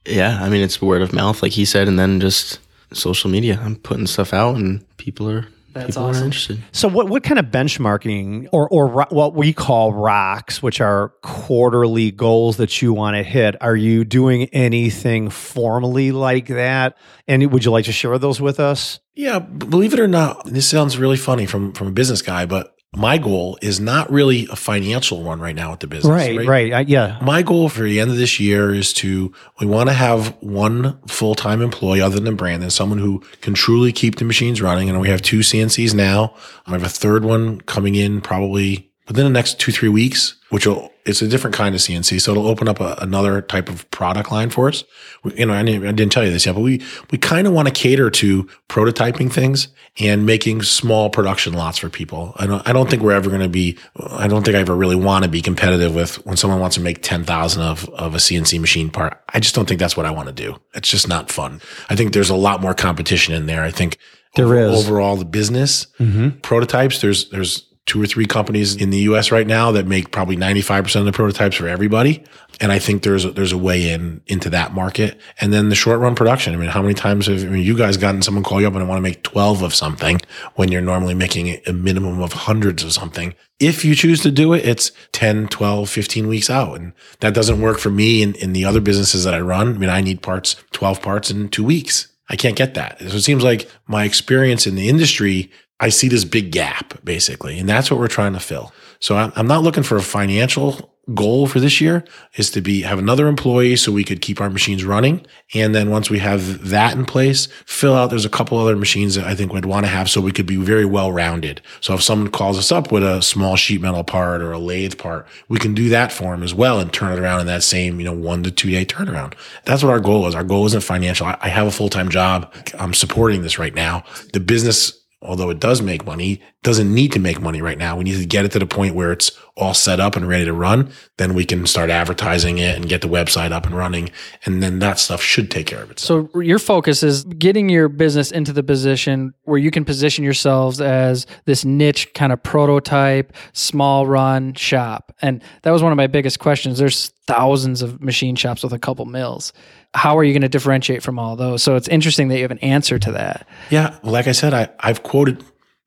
yeah, 0.06 0.38
I 0.42 0.48
mean, 0.48 0.62
it's 0.62 0.80
word 0.82 1.02
of 1.02 1.12
mouth, 1.12 1.42
like 1.42 1.52
he 1.52 1.64
said, 1.64 1.86
and 1.88 1.98
then 1.98 2.18
just 2.20 2.58
social 2.92 3.30
media. 3.30 3.60
I'm 3.62 3.76
putting 3.76 4.06
stuff 4.06 4.32
out 4.34 4.56
and 4.56 4.84
people 4.96 5.30
are, 5.30 5.46
That's 5.74 5.86
people 5.94 6.02
awesome. 6.04 6.22
are 6.22 6.24
interested. 6.26 6.58
So 6.72 6.88
what 6.88 7.08
what 7.08 7.22
kind 7.22 7.38
of 7.38 7.46
benchmarking 7.46 8.48
or 8.52 8.68
or 8.68 8.86
ro- 8.88 9.06
what 9.10 9.34
we 9.34 9.52
call 9.52 9.92
rocks, 9.92 10.60
which 10.62 10.80
are 10.80 11.12
quarterly 11.22 12.10
goals 12.10 12.56
that 12.56 12.82
you 12.82 12.92
want 12.92 13.16
to 13.16 13.22
hit, 13.22 13.54
are 13.62 13.76
you 13.76 14.04
doing 14.04 14.44
anything 14.52 15.30
formally 15.30 16.10
like 16.10 16.48
that? 16.48 16.96
And 17.28 17.50
would 17.52 17.64
you 17.64 17.70
like 17.70 17.84
to 17.84 17.92
share 17.92 18.18
those 18.18 18.40
with 18.40 18.58
us? 18.60 18.98
Yeah, 19.14 19.38
believe 19.38 19.92
it 19.94 20.00
or 20.00 20.08
not, 20.08 20.44
this 20.46 20.68
sounds 20.68 20.98
really 20.98 21.16
funny 21.16 21.46
from 21.46 21.72
from 21.72 21.86
a 21.86 21.92
business 21.92 22.22
guy, 22.22 22.44
but 22.46 22.71
my 22.94 23.16
goal 23.16 23.58
is 23.62 23.80
not 23.80 24.10
really 24.12 24.46
a 24.50 24.56
financial 24.56 25.22
one 25.22 25.40
right 25.40 25.56
now 25.56 25.70
with 25.70 25.80
the 25.80 25.86
business. 25.86 26.10
Right, 26.10 26.46
right. 26.46 26.72
I, 26.72 26.80
yeah. 26.80 27.18
My 27.22 27.42
goal 27.42 27.70
for 27.70 27.82
the 27.82 28.00
end 28.00 28.10
of 28.10 28.18
this 28.18 28.38
year 28.38 28.74
is 28.74 28.92
to 28.94 29.32
we 29.60 29.66
want 29.66 29.88
to 29.88 29.94
have 29.94 30.36
one 30.42 30.98
full 31.06 31.34
time 31.34 31.62
employee 31.62 32.02
other 32.02 32.20
than 32.20 32.36
Brandon, 32.36 32.70
someone 32.70 32.98
who 32.98 33.22
can 33.40 33.54
truly 33.54 33.92
keep 33.92 34.16
the 34.16 34.26
machines 34.26 34.60
running. 34.60 34.90
And 34.90 35.00
we 35.00 35.08
have 35.08 35.22
two 35.22 35.38
CNCs 35.38 35.94
now. 35.94 36.34
I 36.66 36.72
have 36.72 36.84
a 36.84 36.88
third 36.88 37.24
one 37.24 37.62
coming 37.62 37.94
in 37.94 38.20
probably 38.20 38.91
within 39.08 39.24
the 39.24 39.30
next 39.30 39.58
two 39.60 39.72
three 39.72 39.88
weeks, 39.88 40.36
which 40.50 40.66
will 40.66 40.92
it's 41.04 41.20
a 41.20 41.26
different 41.26 41.56
kind 41.56 41.74
of 41.74 41.80
CNC, 41.80 42.20
so 42.20 42.30
it'll 42.30 42.46
open 42.46 42.68
up 42.68 42.78
a, 42.78 42.96
another 43.00 43.42
type 43.42 43.68
of 43.68 43.90
product 43.90 44.30
line 44.30 44.50
for 44.50 44.68
us. 44.68 44.84
We, 45.24 45.34
you 45.34 45.46
know, 45.46 45.52
I 45.52 45.64
didn't, 45.64 45.86
I 45.86 45.92
didn't 45.92 46.12
tell 46.12 46.24
you 46.24 46.30
this 46.30 46.46
yet, 46.46 46.54
but 46.54 46.60
we 46.60 46.80
we 47.10 47.18
kind 47.18 47.46
of 47.46 47.52
want 47.52 47.66
to 47.66 47.74
cater 47.74 48.08
to 48.10 48.44
prototyping 48.68 49.32
things 49.32 49.68
and 49.98 50.24
making 50.24 50.62
small 50.62 51.10
production 51.10 51.54
lots 51.54 51.78
for 51.78 51.88
people. 51.88 52.32
I 52.36 52.46
don't 52.46 52.66
I 52.68 52.72
don't 52.72 52.88
think 52.88 53.02
we're 53.02 53.12
ever 53.12 53.30
going 53.30 53.42
to 53.42 53.48
be. 53.48 53.78
I 53.96 54.28
don't 54.28 54.44
think 54.44 54.56
I 54.56 54.60
ever 54.60 54.76
really 54.76 54.96
want 54.96 55.24
to 55.24 55.30
be 55.30 55.42
competitive 55.42 55.94
with 55.94 56.24
when 56.24 56.36
someone 56.36 56.60
wants 56.60 56.76
to 56.76 56.82
make 56.82 57.02
ten 57.02 57.24
thousand 57.24 57.62
of 57.62 57.88
of 57.90 58.14
a 58.14 58.18
CNC 58.18 58.60
machine 58.60 58.90
part. 58.90 59.20
I 59.28 59.40
just 59.40 59.54
don't 59.54 59.66
think 59.66 59.80
that's 59.80 59.96
what 59.96 60.06
I 60.06 60.10
want 60.10 60.28
to 60.28 60.34
do. 60.34 60.56
It's 60.74 60.88
just 60.88 61.08
not 61.08 61.30
fun. 61.30 61.60
I 61.90 61.96
think 61.96 62.12
there's 62.12 62.30
a 62.30 62.36
lot 62.36 62.60
more 62.60 62.74
competition 62.74 63.34
in 63.34 63.46
there. 63.46 63.64
I 63.64 63.70
think 63.70 63.98
there 64.36 64.56
is 64.56 64.86
overall 64.86 65.16
the 65.16 65.24
business 65.24 65.88
mm-hmm. 65.98 66.38
prototypes. 66.40 67.00
There's 67.00 67.28
there's 67.30 67.68
two 67.86 68.00
or 68.00 68.06
three 68.06 68.26
companies 68.26 68.76
in 68.76 68.90
the 68.90 68.98
U.S. 68.98 69.32
right 69.32 69.46
now 69.46 69.72
that 69.72 69.86
make 69.86 70.12
probably 70.12 70.36
95 70.36 70.84
percent 70.84 71.00
of 71.00 71.12
the 71.12 71.16
prototypes 71.16 71.56
for 71.56 71.66
everybody, 71.66 72.24
and 72.60 72.70
I 72.70 72.78
think 72.78 73.02
there's 73.02 73.24
a, 73.24 73.30
there's 73.30 73.52
a 73.52 73.58
way 73.58 73.90
in 73.90 74.20
into 74.26 74.48
that 74.50 74.72
market. 74.72 75.20
And 75.40 75.52
then 75.52 75.68
the 75.68 75.74
short 75.74 75.98
run 75.98 76.14
production. 76.14 76.54
I 76.54 76.56
mean, 76.56 76.68
how 76.68 76.82
many 76.82 76.94
times 76.94 77.26
have 77.26 77.42
I 77.42 77.46
mean, 77.46 77.64
you 77.64 77.76
guys 77.76 77.96
gotten 77.96 78.22
someone 78.22 78.44
call 78.44 78.60
you 78.60 78.68
up 78.68 78.74
and 78.74 78.88
want 78.88 78.98
to 78.98 79.02
make 79.02 79.22
12 79.24 79.62
of 79.62 79.74
something 79.74 80.20
when 80.54 80.70
you're 80.70 80.80
normally 80.80 81.14
making 81.14 81.60
a 81.66 81.72
minimum 81.72 82.22
of 82.22 82.32
hundreds 82.32 82.84
of 82.84 82.92
something? 82.92 83.34
If 83.58 83.84
you 83.84 83.94
choose 83.94 84.20
to 84.22 84.30
do 84.30 84.52
it, 84.52 84.64
it's 84.64 84.92
10, 85.12 85.48
12, 85.48 85.88
15 85.88 86.28
weeks 86.28 86.50
out. 86.50 86.78
And 86.78 86.92
that 87.20 87.34
doesn't 87.34 87.60
work 87.60 87.78
for 87.78 87.90
me 87.90 88.22
in, 88.22 88.34
in 88.36 88.52
the 88.52 88.64
other 88.64 88.80
businesses 88.80 89.24
that 89.24 89.34
I 89.34 89.40
run. 89.40 89.74
I 89.74 89.78
mean, 89.78 89.90
I 89.90 90.00
need 90.00 90.22
parts, 90.22 90.56
12 90.72 91.02
parts 91.02 91.30
in 91.30 91.48
two 91.48 91.64
weeks. 91.64 92.08
I 92.28 92.36
can't 92.36 92.56
get 92.56 92.74
that. 92.74 92.98
So 93.00 93.06
it 93.16 93.22
seems 93.22 93.42
like 93.42 93.70
my 93.86 94.04
experience 94.04 94.66
in 94.66 94.74
the 94.74 94.88
industry, 94.88 95.50
I 95.82 95.88
see 95.88 96.08
this 96.08 96.24
big 96.24 96.52
gap 96.52 97.04
basically, 97.04 97.58
and 97.58 97.68
that's 97.68 97.90
what 97.90 98.00
we're 98.00 98.08
trying 98.08 98.32
to 98.32 98.40
fill. 98.40 98.72
So 99.00 99.16
I'm 99.16 99.48
not 99.48 99.64
looking 99.64 99.82
for 99.82 99.96
a 99.96 100.02
financial 100.02 100.92
goal 101.12 101.48
for 101.48 101.58
this 101.58 101.80
year 101.80 102.04
is 102.36 102.50
to 102.50 102.60
be 102.60 102.82
have 102.82 103.00
another 103.00 103.26
employee 103.26 103.74
so 103.74 103.90
we 103.90 104.04
could 104.04 104.20
keep 104.20 104.40
our 104.40 104.48
machines 104.48 104.84
running. 104.84 105.26
And 105.52 105.74
then 105.74 105.90
once 105.90 106.08
we 106.08 106.20
have 106.20 106.68
that 106.68 106.94
in 106.94 107.04
place, 107.04 107.48
fill 107.66 107.94
out 107.94 108.10
there's 108.10 108.24
a 108.24 108.30
couple 108.30 108.58
other 108.58 108.76
machines 108.76 109.16
that 109.16 109.26
I 109.26 109.34
think 109.34 109.52
we'd 109.52 109.64
want 109.64 109.84
to 109.84 109.90
have 109.90 110.08
so 110.08 110.20
we 110.20 110.30
could 110.30 110.46
be 110.46 110.54
very 110.54 110.84
well 110.84 111.10
rounded. 111.10 111.60
So 111.80 111.94
if 111.94 112.02
someone 112.02 112.30
calls 112.30 112.56
us 112.56 112.70
up 112.70 112.92
with 112.92 113.02
a 113.02 113.20
small 113.20 113.56
sheet 113.56 113.80
metal 113.80 114.04
part 114.04 114.40
or 114.40 114.52
a 114.52 114.58
lathe 114.58 114.96
part, 114.96 115.26
we 115.48 115.58
can 115.58 115.74
do 115.74 115.88
that 115.88 116.12
for 116.12 116.30
them 116.30 116.44
as 116.44 116.54
well 116.54 116.78
and 116.78 116.92
turn 116.92 117.12
it 117.12 117.18
around 117.18 117.40
in 117.40 117.46
that 117.48 117.64
same, 117.64 117.98
you 117.98 118.04
know, 118.04 118.12
one 118.12 118.44
to 118.44 118.52
two 118.52 118.70
day 118.70 118.84
turnaround. 118.84 119.34
That's 119.64 119.82
what 119.82 119.90
our 119.90 120.00
goal 120.00 120.28
is. 120.28 120.36
Our 120.36 120.44
goal 120.44 120.66
isn't 120.66 120.84
financial. 120.84 121.26
I, 121.26 121.48
have 121.48 121.66
a 121.66 121.72
full 121.72 121.90
time 121.90 122.08
job. 122.08 122.54
I'm 122.78 122.94
supporting 122.94 123.42
this 123.42 123.58
right 123.58 123.74
now. 123.74 124.04
The 124.32 124.40
business 124.40 125.01
although 125.22 125.50
it 125.50 125.60
does 125.60 125.80
make 125.80 126.04
money, 126.04 126.40
doesn't 126.62 126.92
need 126.92 127.12
to 127.12 127.18
make 127.18 127.40
money 127.40 127.62
right 127.62 127.78
now. 127.78 127.96
We 127.96 128.04
need 128.04 128.18
to 128.18 128.26
get 128.26 128.44
it 128.44 128.52
to 128.52 128.58
the 128.58 128.66
point 128.66 128.94
where 128.94 129.12
it's 129.12 129.30
all 129.56 129.74
set 129.74 130.00
up 130.00 130.16
and 130.16 130.26
ready 130.26 130.44
to 130.44 130.52
run. 130.52 130.90
Then 131.18 131.34
we 131.34 131.44
can 131.44 131.66
start 131.66 131.90
advertising 131.90 132.58
it 132.58 132.76
and 132.76 132.88
get 132.88 133.00
the 133.02 133.08
website 133.08 133.52
up 133.52 133.66
and 133.66 133.76
running. 133.76 134.10
And 134.44 134.62
then 134.62 134.78
that 134.80 134.98
stuff 134.98 135.22
should 135.22 135.50
take 135.50 135.66
care 135.66 135.82
of 135.82 135.90
itself. 135.90 136.30
So 136.32 136.40
your 136.40 136.58
focus 136.58 137.02
is 137.02 137.24
getting 137.24 137.68
your 137.68 137.88
business 137.88 138.30
into 138.30 138.52
the 138.52 138.62
position 138.62 139.32
where 139.42 139.58
you 139.58 139.70
can 139.70 139.84
position 139.84 140.24
yourselves 140.24 140.80
as 140.80 141.26
this 141.44 141.64
niche 141.64 142.12
kind 142.14 142.32
of 142.32 142.42
prototype, 142.42 143.32
small 143.52 144.06
run 144.06 144.54
shop. 144.54 145.14
And 145.22 145.42
that 145.62 145.70
was 145.70 145.82
one 145.82 145.92
of 145.92 145.96
my 145.96 146.06
biggest 146.06 146.38
questions. 146.38 146.78
There's 146.78 147.12
thousands 147.26 147.82
of 147.82 148.02
machine 148.02 148.36
shops 148.36 148.62
with 148.62 148.72
a 148.72 148.78
couple 148.78 149.04
mills 149.04 149.52
how 149.94 150.16
are 150.16 150.24
you 150.24 150.32
going 150.32 150.42
to 150.42 150.48
differentiate 150.48 151.02
from 151.02 151.18
all 151.18 151.36
those? 151.36 151.62
So 151.62 151.76
it's 151.76 151.88
interesting 151.88 152.28
that 152.28 152.36
you 152.36 152.42
have 152.42 152.50
an 152.50 152.58
answer 152.58 152.98
to 152.98 153.12
that. 153.12 153.46
Yeah, 153.70 153.98
like 154.02 154.26
I 154.26 154.32
said, 154.32 154.54
I, 154.54 154.68
I've 154.80 155.02
quoted 155.02 155.44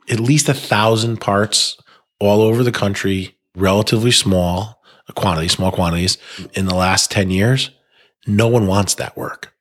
at 0.10 0.20
least 0.20 0.50
a 0.50 0.54
thousand 0.54 1.18
parts 1.18 1.78
all 2.20 2.42
over 2.42 2.64
the 2.64 2.72
country, 2.72 3.38
relatively 3.56 4.12
small 4.12 4.82
quantities, 5.14 5.54
small 5.54 5.72
quantities 5.72 6.18
in 6.54 6.66
the 6.66 6.76
last 6.76 7.12
10 7.12 7.30
years. 7.30 7.72
No 8.28 8.48
one 8.48 8.68
wants 8.68 8.96
that 8.96 9.16
work. 9.16 9.54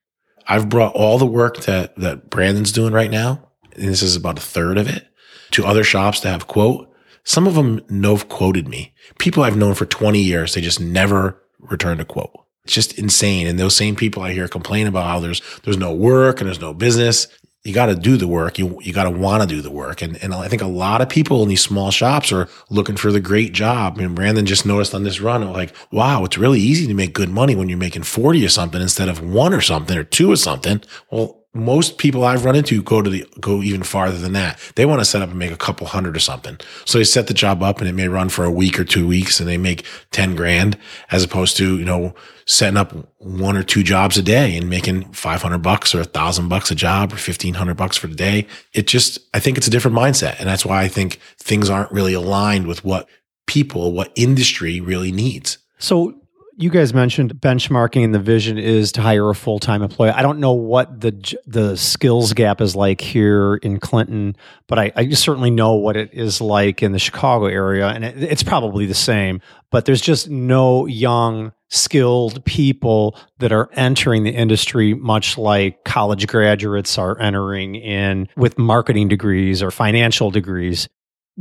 I've 0.46 0.68
brought 0.68 0.94
all 0.94 1.18
the 1.18 1.26
work 1.26 1.62
that, 1.62 1.96
that 1.96 2.30
Brandon's 2.30 2.72
doing 2.72 2.92
right 2.92 3.10
now, 3.10 3.50
and 3.74 3.88
this 3.88 4.02
is 4.02 4.16
about 4.16 4.38
a 4.38 4.42
third 4.42 4.78
of 4.78 4.88
it, 4.88 5.06
to 5.52 5.64
other 5.64 5.84
shops 5.84 6.20
to 6.20 6.28
have 6.28 6.46
quote. 6.46 6.90
Some 7.24 7.46
of 7.46 7.54
them 7.54 7.80
no 7.88 8.18
quoted 8.18 8.68
me. 8.68 8.92
People 9.18 9.42
I've 9.42 9.56
known 9.56 9.74
for 9.74 9.86
20 9.86 10.20
years, 10.20 10.54
they 10.54 10.60
just 10.60 10.80
never 10.80 11.42
returned 11.58 12.00
a 12.00 12.04
quote. 12.04 12.43
It's 12.64 12.74
just 12.74 12.98
insane. 12.98 13.46
And 13.46 13.58
those 13.58 13.76
same 13.76 13.94
people 13.94 14.22
I 14.22 14.32
hear 14.32 14.48
complain 14.48 14.86
about 14.86 15.04
how 15.04 15.20
there's 15.20 15.42
there's 15.64 15.76
no 15.76 15.94
work 15.94 16.40
and 16.40 16.48
there's 16.48 16.60
no 16.60 16.72
business. 16.72 17.28
You 17.62 17.72
got 17.72 17.86
to 17.86 17.94
do 17.94 18.16
the 18.16 18.28
work. 18.28 18.58
You 18.58 18.78
you 18.82 18.92
got 18.92 19.04
to 19.04 19.10
want 19.10 19.42
to 19.42 19.48
do 19.48 19.60
the 19.60 19.70
work. 19.70 20.02
And 20.02 20.22
and 20.22 20.34
I 20.34 20.48
think 20.48 20.62
a 20.62 20.66
lot 20.66 21.00
of 21.00 21.08
people 21.08 21.42
in 21.42 21.48
these 21.48 21.62
small 21.62 21.90
shops 21.90 22.32
are 22.32 22.48
looking 22.70 22.96
for 22.96 23.12
the 23.12 23.20
great 23.20 23.52
job. 23.52 23.96
Mean, 23.96 24.14
Brandon 24.14 24.46
just 24.46 24.66
noticed 24.66 24.94
on 24.94 25.02
this 25.02 25.20
run, 25.20 25.50
like, 25.52 25.74
wow, 25.90 26.24
it's 26.24 26.38
really 26.38 26.60
easy 26.60 26.86
to 26.86 26.94
make 26.94 27.14
good 27.14 27.30
money 27.30 27.54
when 27.54 27.68
you're 27.68 27.78
making 27.78 28.02
40 28.02 28.44
or 28.44 28.48
something 28.48 28.80
instead 28.80 29.08
of 29.08 29.22
one 29.22 29.52
or 29.52 29.60
something 29.60 29.96
or 29.96 30.04
two 30.04 30.30
or 30.32 30.36
something. 30.36 30.82
Well, 31.10 31.43
most 31.54 31.98
people 31.98 32.24
I've 32.24 32.44
run 32.44 32.56
into 32.56 32.82
go 32.82 33.00
to 33.00 33.08
the 33.08 33.26
go 33.40 33.62
even 33.62 33.84
farther 33.84 34.18
than 34.18 34.32
that. 34.32 34.58
They 34.74 34.84
want 34.84 35.00
to 35.00 35.04
set 35.04 35.22
up 35.22 35.30
and 35.30 35.38
make 35.38 35.52
a 35.52 35.56
couple 35.56 35.86
hundred 35.86 36.16
or 36.16 36.20
something. 36.20 36.58
So 36.84 36.98
they 36.98 37.04
set 37.04 37.28
the 37.28 37.34
job 37.34 37.62
up 37.62 37.78
and 37.78 37.88
it 37.88 37.92
may 37.92 38.08
run 38.08 38.28
for 38.28 38.44
a 38.44 38.50
week 38.50 38.78
or 38.78 38.84
two 38.84 39.06
weeks 39.06 39.38
and 39.38 39.48
they 39.48 39.56
make 39.56 39.86
10 40.10 40.34
grand 40.34 40.76
as 41.12 41.22
opposed 41.22 41.56
to, 41.58 41.78
you 41.78 41.84
know, 41.84 42.12
setting 42.44 42.76
up 42.76 42.92
one 43.18 43.56
or 43.56 43.62
two 43.62 43.84
jobs 43.84 44.18
a 44.18 44.22
day 44.22 44.56
and 44.56 44.68
making 44.68 45.12
500 45.12 45.58
bucks 45.58 45.94
or 45.94 46.00
a 46.00 46.04
thousand 46.04 46.48
bucks 46.48 46.72
a 46.72 46.74
job 46.74 47.12
or 47.12 47.16
1500 47.16 47.74
bucks 47.74 47.96
for 47.96 48.08
the 48.08 48.16
day. 48.16 48.48
It 48.72 48.88
just, 48.88 49.20
I 49.32 49.38
think 49.38 49.56
it's 49.56 49.68
a 49.68 49.70
different 49.70 49.96
mindset. 49.96 50.38
And 50.40 50.48
that's 50.48 50.66
why 50.66 50.82
I 50.82 50.88
think 50.88 51.20
things 51.38 51.70
aren't 51.70 51.92
really 51.92 52.14
aligned 52.14 52.66
with 52.66 52.84
what 52.84 53.08
people, 53.46 53.92
what 53.92 54.12
industry 54.16 54.80
really 54.80 55.12
needs. 55.12 55.58
So 55.78 56.20
you 56.56 56.70
guys 56.70 56.94
mentioned 56.94 57.34
benchmarking 57.34 58.04
and 58.04 58.14
the 58.14 58.18
vision 58.18 58.58
is 58.58 58.92
to 58.92 59.02
hire 59.02 59.28
a 59.28 59.34
full-time 59.34 59.82
employee. 59.82 60.10
I 60.10 60.22
don't 60.22 60.38
know 60.38 60.52
what 60.52 61.00
the 61.00 61.36
the 61.46 61.76
skills 61.76 62.32
gap 62.32 62.60
is 62.60 62.76
like 62.76 63.00
here 63.00 63.56
in 63.56 63.80
clinton 63.80 64.36
but 64.66 64.78
i, 64.78 64.92
I 64.96 65.08
certainly 65.10 65.50
know 65.50 65.74
what 65.74 65.96
it 65.96 66.10
is 66.12 66.40
like 66.40 66.82
in 66.82 66.92
the 66.92 66.98
chicago 66.98 67.46
area 67.46 67.88
and 67.88 68.04
it, 68.04 68.22
it's 68.22 68.42
probably 68.42 68.86
the 68.86 68.94
same 68.94 69.40
but 69.70 69.84
there's 69.84 70.00
just 70.00 70.28
no 70.28 70.86
young 70.86 71.52
skilled 71.74 72.44
people 72.44 73.18
that 73.38 73.52
are 73.52 73.68
entering 73.72 74.22
the 74.22 74.30
industry 74.30 74.94
much 74.94 75.36
like 75.36 75.82
college 75.84 76.26
graduates 76.26 76.96
are 76.98 77.20
entering 77.20 77.74
in 77.74 78.28
with 78.36 78.56
marketing 78.58 79.08
degrees 79.08 79.62
or 79.62 79.70
financial 79.70 80.30
degrees. 80.30 80.88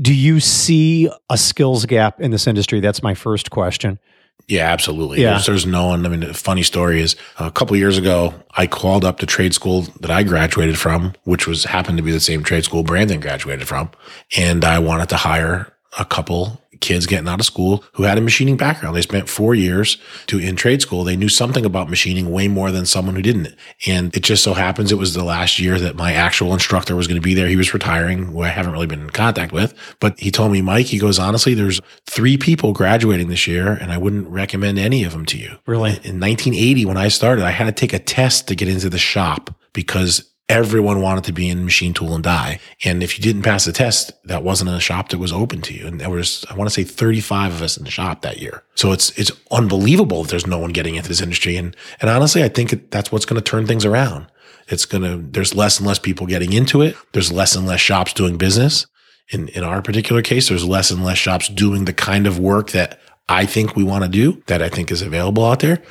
Do 0.01 0.13
you 0.13 0.39
see 0.39 1.09
a 1.29 1.37
skills 1.37 1.85
gap 1.85 2.19
in 2.19 2.31
this 2.31 2.47
industry? 2.47 2.79
That's 2.79 3.03
my 3.03 3.13
first 3.13 3.51
question 3.51 3.99
yeah, 4.47 4.71
absolutely. 4.71 5.21
Yeah. 5.21 5.31
There's, 5.31 5.45
there's 5.45 5.65
no 5.65 5.87
one. 5.87 6.05
I 6.05 6.09
mean, 6.09 6.33
funny 6.33 6.63
story 6.63 7.01
is 7.01 7.15
a 7.39 7.51
couple 7.51 7.75
years 7.77 7.97
ago, 7.97 8.33
I 8.51 8.67
called 8.67 9.05
up 9.05 9.19
the 9.19 9.25
trade 9.25 9.53
school 9.53 9.83
that 10.01 10.11
I 10.11 10.23
graduated 10.23 10.77
from, 10.77 11.13
which 11.23 11.47
was 11.47 11.63
happened 11.63 11.97
to 11.97 12.03
be 12.03 12.11
the 12.11 12.19
same 12.19 12.43
trade 12.43 12.65
school 12.65 12.83
Brandon 12.83 13.19
graduated 13.19 13.67
from. 13.67 13.89
And 14.37 14.65
I 14.65 14.79
wanted 14.79 15.09
to 15.09 15.17
hire 15.17 15.73
a 15.97 16.05
couple 16.05 16.61
kids 16.83 17.07
getting 17.07 17.27
out 17.27 17.39
of 17.39 17.45
school 17.45 17.83
who 17.93 18.03
had 18.03 18.17
a 18.17 18.21
machining 18.21 18.57
background. 18.57 18.95
They 18.95 19.01
spent 19.01 19.29
four 19.29 19.55
years 19.55 19.97
to 20.27 20.37
in 20.37 20.55
trade 20.55 20.81
school. 20.81 21.03
They 21.03 21.15
knew 21.15 21.29
something 21.29 21.65
about 21.65 21.89
machining 21.89 22.29
way 22.29 22.47
more 22.47 22.71
than 22.71 22.85
someone 22.85 23.15
who 23.15 23.21
didn't. 23.21 23.55
And 23.87 24.15
it 24.15 24.21
just 24.21 24.43
so 24.43 24.53
happens 24.53 24.91
it 24.91 24.97
was 24.97 25.13
the 25.13 25.23
last 25.23 25.59
year 25.59 25.79
that 25.79 25.95
my 25.95 26.13
actual 26.13 26.53
instructor 26.53 26.95
was 26.95 27.07
going 27.07 27.19
to 27.19 27.25
be 27.25 27.33
there. 27.33 27.47
He 27.47 27.55
was 27.55 27.73
retiring, 27.73 28.25
who 28.25 28.41
I 28.41 28.49
haven't 28.49 28.73
really 28.73 28.85
been 28.85 29.01
in 29.01 29.09
contact 29.09 29.53
with, 29.53 29.73
but 29.99 30.19
he 30.19 30.29
told 30.29 30.51
me, 30.51 30.61
Mike, 30.61 30.87
he 30.87 30.99
goes, 30.99 31.17
honestly, 31.17 31.53
there's 31.53 31.79
three 32.05 32.37
people 32.37 32.73
graduating 32.73 33.29
this 33.29 33.47
year 33.47 33.71
and 33.73 33.91
I 33.91 33.97
wouldn't 33.97 34.27
recommend 34.27 34.77
any 34.77 35.05
of 35.05 35.13
them 35.13 35.25
to 35.27 35.37
you. 35.37 35.57
Really? 35.65 35.91
In 35.91 36.19
1980, 36.19 36.85
when 36.85 36.97
I 36.97 37.07
started, 37.07 37.45
I 37.45 37.51
had 37.51 37.65
to 37.65 37.71
take 37.71 37.93
a 37.93 37.99
test 37.99 38.49
to 38.49 38.55
get 38.55 38.67
into 38.67 38.89
the 38.89 38.97
shop 38.97 39.55
because 39.71 40.32
everyone 40.53 41.01
wanted 41.01 41.23
to 41.23 41.33
be 41.33 41.49
in 41.49 41.65
machine 41.65 41.95
tool 41.95 42.13
and 42.13 42.23
die. 42.23 42.59
And 42.85 43.01
if 43.01 43.17
you 43.17 43.23
didn't 43.23 43.41
pass 43.41 43.65
the 43.65 43.71
test, 43.71 44.11
that 44.25 44.43
wasn't 44.43 44.69
a 44.69 44.79
shop 44.79 45.09
that 45.09 45.17
was 45.17 45.33
open 45.33 45.61
to 45.63 45.73
you. 45.73 45.87
And 45.87 45.99
there 45.99 46.11
was, 46.11 46.45
I 46.47 46.53
want 46.53 46.69
to 46.69 46.73
say 46.73 46.83
35 46.83 47.53
of 47.53 47.61
us 47.63 47.75
in 47.75 47.85
the 47.85 47.89
shop 47.89 48.21
that 48.21 48.39
year. 48.39 48.63
So 48.75 48.91
it's, 48.91 49.09
it's 49.17 49.31
unbelievable 49.49 50.21
that 50.21 50.29
there's 50.29 50.45
no 50.45 50.59
one 50.59 50.71
getting 50.71 50.93
into 50.93 51.09
this 51.09 51.21
industry. 51.21 51.57
And, 51.57 51.75
and 52.01 52.09
honestly, 52.09 52.43
I 52.43 52.49
think 52.49 52.91
that's 52.91 53.11
what's 53.11 53.25
going 53.25 53.41
to 53.41 53.49
turn 53.49 53.65
things 53.65 53.83
around. 53.83 54.27
It's 54.67 54.85
going 54.85 55.03
to, 55.03 55.17
there's 55.17 55.55
less 55.55 55.79
and 55.79 55.87
less 55.87 55.97
people 55.97 56.27
getting 56.27 56.53
into 56.53 56.83
it. 56.83 56.95
There's 57.13 57.31
less 57.31 57.55
and 57.55 57.65
less 57.65 57.81
shops 57.81 58.13
doing 58.13 58.37
business. 58.37 58.85
In, 59.29 59.47
in 59.49 59.63
our 59.63 59.81
particular 59.81 60.21
case, 60.21 60.49
there's 60.49 60.65
less 60.65 60.91
and 60.91 61.03
less 61.03 61.17
shops 61.17 61.47
doing 61.47 61.85
the 61.85 61.93
kind 61.93 62.27
of 62.27 62.37
work 62.37 62.71
that 62.71 62.99
I 63.27 63.47
think 63.47 63.75
we 63.75 63.83
want 63.83 64.03
to 64.03 64.09
do 64.09 64.43
that 64.45 64.61
I 64.61 64.69
think 64.69 64.91
is 64.91 65.01
available 65.01 65.45
out 65.45 65.61
there 65.61 65.81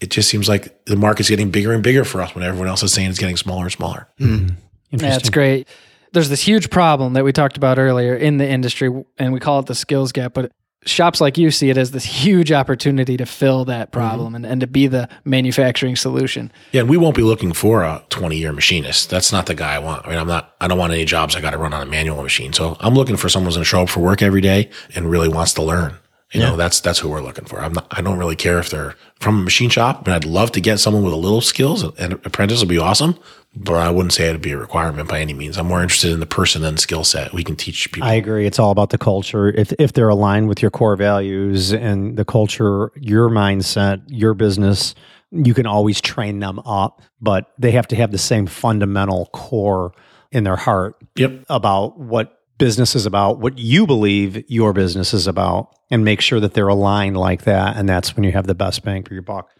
it 0.00 0.10
just 0.10 0.28
seems 0.28 0.48
like 0.48 0.84
the 0.86 0.96
market's 0.96 1.28
getting 1.28 1.50
bigger 1.50 1.72
and 1.72 1.82
bigger 1.82 2.04
for 2.04 2.20
us 2.20 2.34
when 2.34 2.44
everyone 2.44 2.68
else 2.68 2.82
is 2.82 2.92
saying 2.92 3.10
it's 3.10 3.18
getting 3.18 3.36
smaller 3.36 3.64
and 3.64 3.72
smaller. 3.72 4.08
Mm. 4.20 4.54
That's 4.92 5.30
great. 5.30 5.68
There's 6.12 6.28
this 6.28 6.42
huge 6.42 6.70
problem 6.70 7.14
that 7.14 7.24
we 7.24 7.32
talked 7.32 7.56
about 7.56 7.78
earlier 7.78 8.14
in 8.14 8.38
the 8.38 8.48
industry, 8.48 8.90
and 9.18 9.32
we 9.32 9.40
call 9.40 9.60
it 9.60 9.66
the 9.66 9.74
skills 9.74 10.12
gap. 10.12 10.32
But 10.32 10.52
shops 10.86 11.20
like 11.20 11.36
you 11.36 11.50
see 11.50 11.70
it 11.70 11.76
as 11.76 11.90
this 11.90 12.04
huge 12.04 12.52
opportunity 12.52 13.16
to 13.16 13.26
fill 13.26 13.64
that 13.66 13.90
mm-hmm. 13.90 13.98
problem 13.98 14.28
mm-hmm. 14.28 14.36
and, 14.36 14.46
and 14.46 14.60
to 14.60 14.66
be 14.66 14.86
the 14.86 15.08
manufacturing 15.24 15.96
solution. 15.96 16.52
Yeah, 16.72 16.82
and 16.82 16.90
we 16.90 16.96
won't 16.96 17.16
be 17.16 17.22
looking 17.22 17.52
for 17.52 17.82
a 17.82 18.02
20 18.10 18.36
year 18.36 18.52
machinist. 18.52 19.10
That's 19.10 19.32
not 19.32 19.46
the 19.46 19.54
guy 19.54 19.74
I 19.74 19.78
want. 19.78 20.06
I 20.06 20.10
mean, 20.10 20.18
I'm 20.18 20.28
not, 20.28 20.54
I 20.60 20.68
don't 20.68 20.78
want 20.78 20.92
any 20.92 21.04
jobs 21.04 21.36
I 21.36 21.40
got 21.40 21.50
to 21.50 21.58
run 21.58 21.74
on 21.74 21.82
a 21.82 21.90
manual 21.90 22.22
machine. 22.22 22.52
So 22.52 22.76
I'm 22.80 22.94
looking 22.94 23.16
for 23.16 23.28
someone 23.28 23.48
who's 23.48 23.56
going 23.56 23.64
to 23.64 23.68
show 23.68 23.82
up 23.82 23.88
for 23.88 24.00
work 24.00 24.22
every 24.22 24.40
day 24.40 24.70
and 24.94 25.10
really 25.10 25.28
wants 25.28 25.54
to 25.54 25.62
learn. 25.62 25.98
You 26.32 26.40
yeah. 26.40 26.50
know, 26.50 26.56
that's 26.56 26.80
that's 26.80 26.98
who 26.98 27.08
we're 27.08 27.22
looking 27.22 27.44
for. 27.44 27.60
I'm 27.60 27.72
not, 27.72 27.86
I 27.90 28.00
don't 28.00 28.18
really 28.18 28.34
care 28.34 28.58
if 28.58 28.70
they're 28.70 28.96
from 29.20 29.38
a 29.38 29.42
machine 29.42 29.70
shop, 29.70 30.04
but 30.04 30.12
I'd 30.12 30.24
love 30.24 30.50
to 30.52 30.60
get 30.60 30.78
someone 30.78 31.04
with 31.04 31.12
a 31.12 31.16
little 31.16 31.40
skills. 31.40 31.84
An 31.98 32.12
apprentice 32.24 32.58
would 32.60 32.68
be 32.68 32.78
awesome, 32.78 33.16
but 33.54 33.74
I 33.74 33.90
wouldn't 33.90 34.12
say 34.12 34.28
it'd 34.28 34.42
be 34.42 34.50
a 34.50 34.58
requirement 34.58 35.08
by 35.08 35.20
any 35.20 35.34
means. 35.34 35.56
I'm 35.56 35.66
more 35.66 35.82
interested 35.82 36.10
in 36.10 36.18
the 36.18 36.26
person 36.26 36.62
than 36.62 36.78
skill 36.78 37.04
set. 37.04 37.32
We 37.32 37.44
can 37.44 37.54
teach 37.54 37.92
people. 37.92 38.08
I 38.08 38.14
agree. 38.14 38.44
It's 38.44 38.58
all 38.58 38.72
about 38.72 38.90
the 38.90 38.98
culture. 38.98 39.50
If 39.50 39.72
if 39.78 39.92
they're 39.92 40.08
aligned 40.08 40.48
with 40.48 40.60
your 40.60 40.72
core 40.72 40.96
values 40.96 41.72
and 41.72 42.16
the 42.16 42.24
culture, 42.24 42.90
your 42.96 43.30
mindset, 43.30 44.02
your 44.08 44.34
business, 44.34 44.96
you 45.30 45.54
can 45.54 45.66
always 45.66 46.00
train 46.00 46.40
them 46.40 46.58
up, 46.60 47.02
but 47.20 47.52
they 47.56 47.70
have 47.70 47.86
to 47.88 47.96
have 47.96 48.10
the 48.10 48.18
same 48.18 48.48
fundamental 48.48 49.26
core 49.26 49.92
in 50.32 50.44
their 50.44 50.56
heart 50.56 50.96
yep. 51.14 51.44
about 51.48 51.98
what 51.98 52.35
business 52.58 52.94
is 52.94 53.06
about, 53.06 53.38
what 53.38 53.58
you 53.58 53.86
believe 53.86 54.44
your 54.48 54.72
business 54.72 55.12
is 55.12 55.26
about, 55.26 55.74
and 55.90 56.04
make 56.04 56.20
sure 56.20 56.40
that 56.40 56.54
they're 56.54 56.68
aligned 56.68 57.16
like 57.16 57.42
that. 57.44 57.76
And 57.76 57.88
that's 57.88 58.16
when 58.16 58.24
you 58.24 58.32
have 58.32 58.46
the 58.46 58.54
best 58.54 58.82
bang 58.82 59.02
for 59.02 59.14
your 59.14 59.22
buck. 59.22 59.50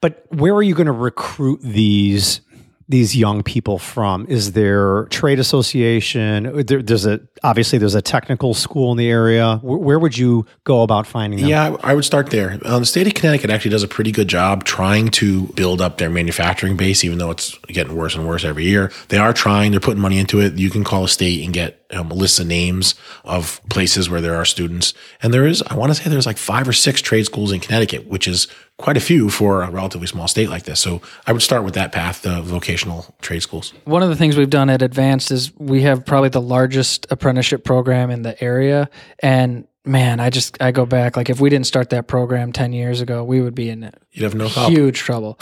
But 0.00 0.26
where 0.30 0.54
are 0.54 0.62
you 0.62 0.74
going 0.74 0.86
to 0.86 0.92
recruit 0.92 1.60
these 1.62 2.40
these 2.88 3.16
young 3.16 3.42
people 3.42 3.78
from? 3.78 4.26
Is 4.28 4.52
there 4.52 5.06
trade 5.06 5.40
association? 5.40 6.64
There, 6.66 6.82
there's 6.82 7.04
a 7.04 7.20
obviously 7.42 7.78
there's 7.78 7.96
a 7.96 8.02
technical 8.02 8.54
school 8.54 8.92
in 8.92 8.98
the 8.98 9.10
area. 9.10 9.58
Where, 9.62 9.78
where 9.78 9.98
would 9.98 10.16
you 10.16 10.46
go 10.64 10.82
about 10.82 11.06
finding 11.06 11.40
them? 11.40 11.48
Yeah, 11.48 11.76
I 11.82 11.94
would 11.94 12.04
start 12.04 12.30
there. 12.30 12.60
Um, 12.64 12.82
the 12.82 12.86
state 12.86 13.06
of 13.08 13.14
Connecticut 13.14 13.50
actually 13.50 13.72
does 13.72 13.82
a 13.82 13.88
pretty 13.88 14.12
good 14.12 14.28
job 14.28 14.64
trying 14.64 15.08
to 15.12 15.46
build 15.48 15.80
up 15.80 15.98
their 15.98 16.10
manufacturing 16.10 16.76
base, 16.76 17.02
even 17.02 17.18
though 17.18 17.30
it's 17.30 17.58
getting 17.66 17.96
worse 17.96 18.14
and 18.14 18.26
worse 18.26 18.44
every 18.44 18.64
year. 18.64 18.92
They 19.08 19.18
are 19.18 19.32
trying. 19.32 19.72
They're 19.72 19.80
putting 19.80 20.00
money 20.00 20.18
into 20.18 20.40
it. 20.40 20.54
You 20.54 20.70
can 20.70 20.84
call 20.84 21.04
a 21.04 21.08
state 21.08 21.44
and 21.44 21.52
get 21.52 21.85
um, 21.92 22.08
lists 22.08 22.38
of 22.38 22.46
names 22.46 22.94
of 23.24 23.60
places 23.68 24.10
where 24.10 24.20
there 24.20 24.34
are 24.34 24.44
students. 24.44 24.94
And 25.22 25.32
there 25.32 25.46
is, 25.46 25.62
I 25.62 25.74
want 25.74 25.94
to 25.94 25.94
say 25.94 26.10
there's 26.10 26.26
like 26.26 26.38
five 26.38 26.68
or 26.68 26.72
six 26.72 27.00
trade 27.00 27.24
schools 27.26 27.52
in 27.52 27.60
Connecticut, 27.60 28.06
which 28.06 28.26
is 28.26 28.48
quite 28.78 28.96
a 28.96 29.00
few 29.00 29.30
for 29.30 29.62
a 29.62 29.70
relatively 29.70 30.06
small 30.06 30.28
state 30.28 30.50
like 30.50 30.64
this. 30.64 30.80
So 30.80 31.00
I 31.26 31.32
would 31.32 31.42
start 31.42 31.64
with 31.64 31.74
that 31.74 31.92
path, 31.92 32.22
the 32.22 32.42
vocational 32.42 33.14
trade 33.22 33.40
schools. 33.40 33.72
One 33.84 34.02
of 34.02 34.08
the 34.08 34.16
things 34.16 34.36
we've 34.36 34.50
done 34.50 34.68
at 34.68 34.82
Advanced 34.82 35.30
is 35.30 35.52
we 35.58 35.82
have 35.82 36.04
probably 36.04 36.28
the 36.28 36.40
largest 36.40 37.06
apprenticeship 37.10 37.64
program 37.64 38.10
in 38.10 38.22
the 38.22 38.42
area. 38.42 38.90
And 39.20 39.66
man, 39.86 40.20
I 40.20 40.30
just, 40.30 40.60
I 40.60 40.72
go 40.72 40.84
back, 40.86 41.16
like 41.16 41.30
if 41.30 41.40
we 41.40 41.48
didn't 41.50 41.66
start 41.66 41.90
that 41.90 42.06
program 42.08 42.52
10 42.52 42.72
years 42.72 43.00
ago, 43.00 43.22
we 43.24 43.40
would 43.40 43.54
be 43.54 43.70
in 43.70 43.90
You'd 44.12 44.24
have 44.24 44.34
no 44.34 44.48
help. 44.48 44.70
huge 44.70 44.98
trouble. 44.98 45.38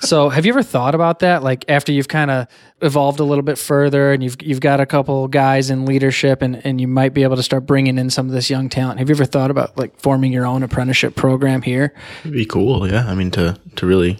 so 0.00 0.28
have 0.28 0.44
you 0.46 0.52
ever 0.52 0.62
thought 0.62 0.94
about 0.94 1.20
that? 1.20 1.42
Like 1.42 1.64
after 1.68 1.92
you've 1.92 2.08
kind 2.08 2.30
of 2.30 2.46
evolved 2.82 3.20
a 3.20 3.24
little 3.24 3.42
bit 3.42 3.58
further 3.58 4.12
and 4.12 4.22
you've, 4.22 4.36
you've 4.42 4.60
got 4.60 4.80
a 4.80 4.86
couple 4.86 5.28
guys 5.28 5.70
in 5.70 5.86
leadership 5.86 6.42
and, 6.42 6.64
and 6.66 6.80
you 6.80 6.88
might 6.88 7.14
be 7.14 7.22
able 7.22 7.36
to 7.36 7.42
start 7.42 7.66
bringing 7.66 7.98
in 7.98 8.10
some 8.10 8.26
of 8.26 8.32
this 8.32 8.50
young 8.50 8.68
talent. 8.68 8.98
Have 8.98 9.08
you 9.08 9.14
ever 9.14 9.24
thought 9.24 9.50
about 9.50 9.76
like 9.78 9.98
forming 10.00 10.32
your 10.32 10.46
own 10.46 10.62
apprenticeship 10.62 11.14
program 11.16 11.62
here? 11.62 11.94
It'd 12.20 12.32
be 12.32 12.46
cool, 12.46 12.90
yeah. 12.90 13.06
I 13.06 13.14
mean, 13.14 13.30
to 13.32 13.58
to 13.76 13.86
really 13.86 14.18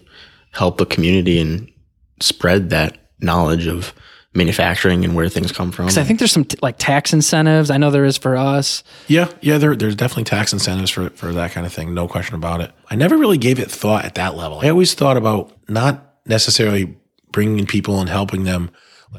help 0.52 0.78
the 0.78 0.86
community 0.86 1.40
and 1.40 1.70
spread 2.20 2.70
that 2.70 2.98
knowledge 3.20 3.66
of 3.66 3.92
manufacturing 4.34 5.04
and 5.04 5.14
where 5.14 5.28
things 5.28 5.52
come 5.52 5.70
from. 5.70 5.86
Because 5.86 5.98
I 5.98 6.04
think 6.04 6.18
there's 6.18 6.32
some 6.32 6.44
t- 6.44 6.58
like 6.60 6.76
tax 6.78 7.12
incentives. 7.12 7.70
I 7.70 7.76
know 7.76 7.90
there 7.90 8.04
is 8.04 8.18
for 8.18 8.36
us. 8.36 8.82
Yeah, 9.06 9.30
yeah, 9.40 9.58
there, 9.58 9.76
there's 9.76 9.94
definitely 9.94 10.24
tax 10.24 10.52
incentives 10.52 10.90
for, 10.90 11.10
for 11.10 11.32
that 11.32 11.52
kind 11.52 11.66
of 11.66 11.72
thing. 11.72 11.94
No 11.94 12.08
question 12.08 12.34
about 12.34 12.60
it. 12.60 12.72
I 12.90 12.96
never 12.96 13.16
really 13.16 13.38
gave 13.38 13.58
it 13.58 13.70
thought 13.70 14.04
at 14.04 14.16
that 14.16 14.34
level. 14.34 14.60
I 14.60 14.68
always 14.68 14.94
thought 14.94 15.16
about 15.16 15.52
not 15.68 16.14
necessarily 16.26 16.96
bringing 17.30 17.58
in 17.58 17.66
people 17.66 18.00
and 18.00 18.08
helping 18.08 18.44
them 18.44 18.70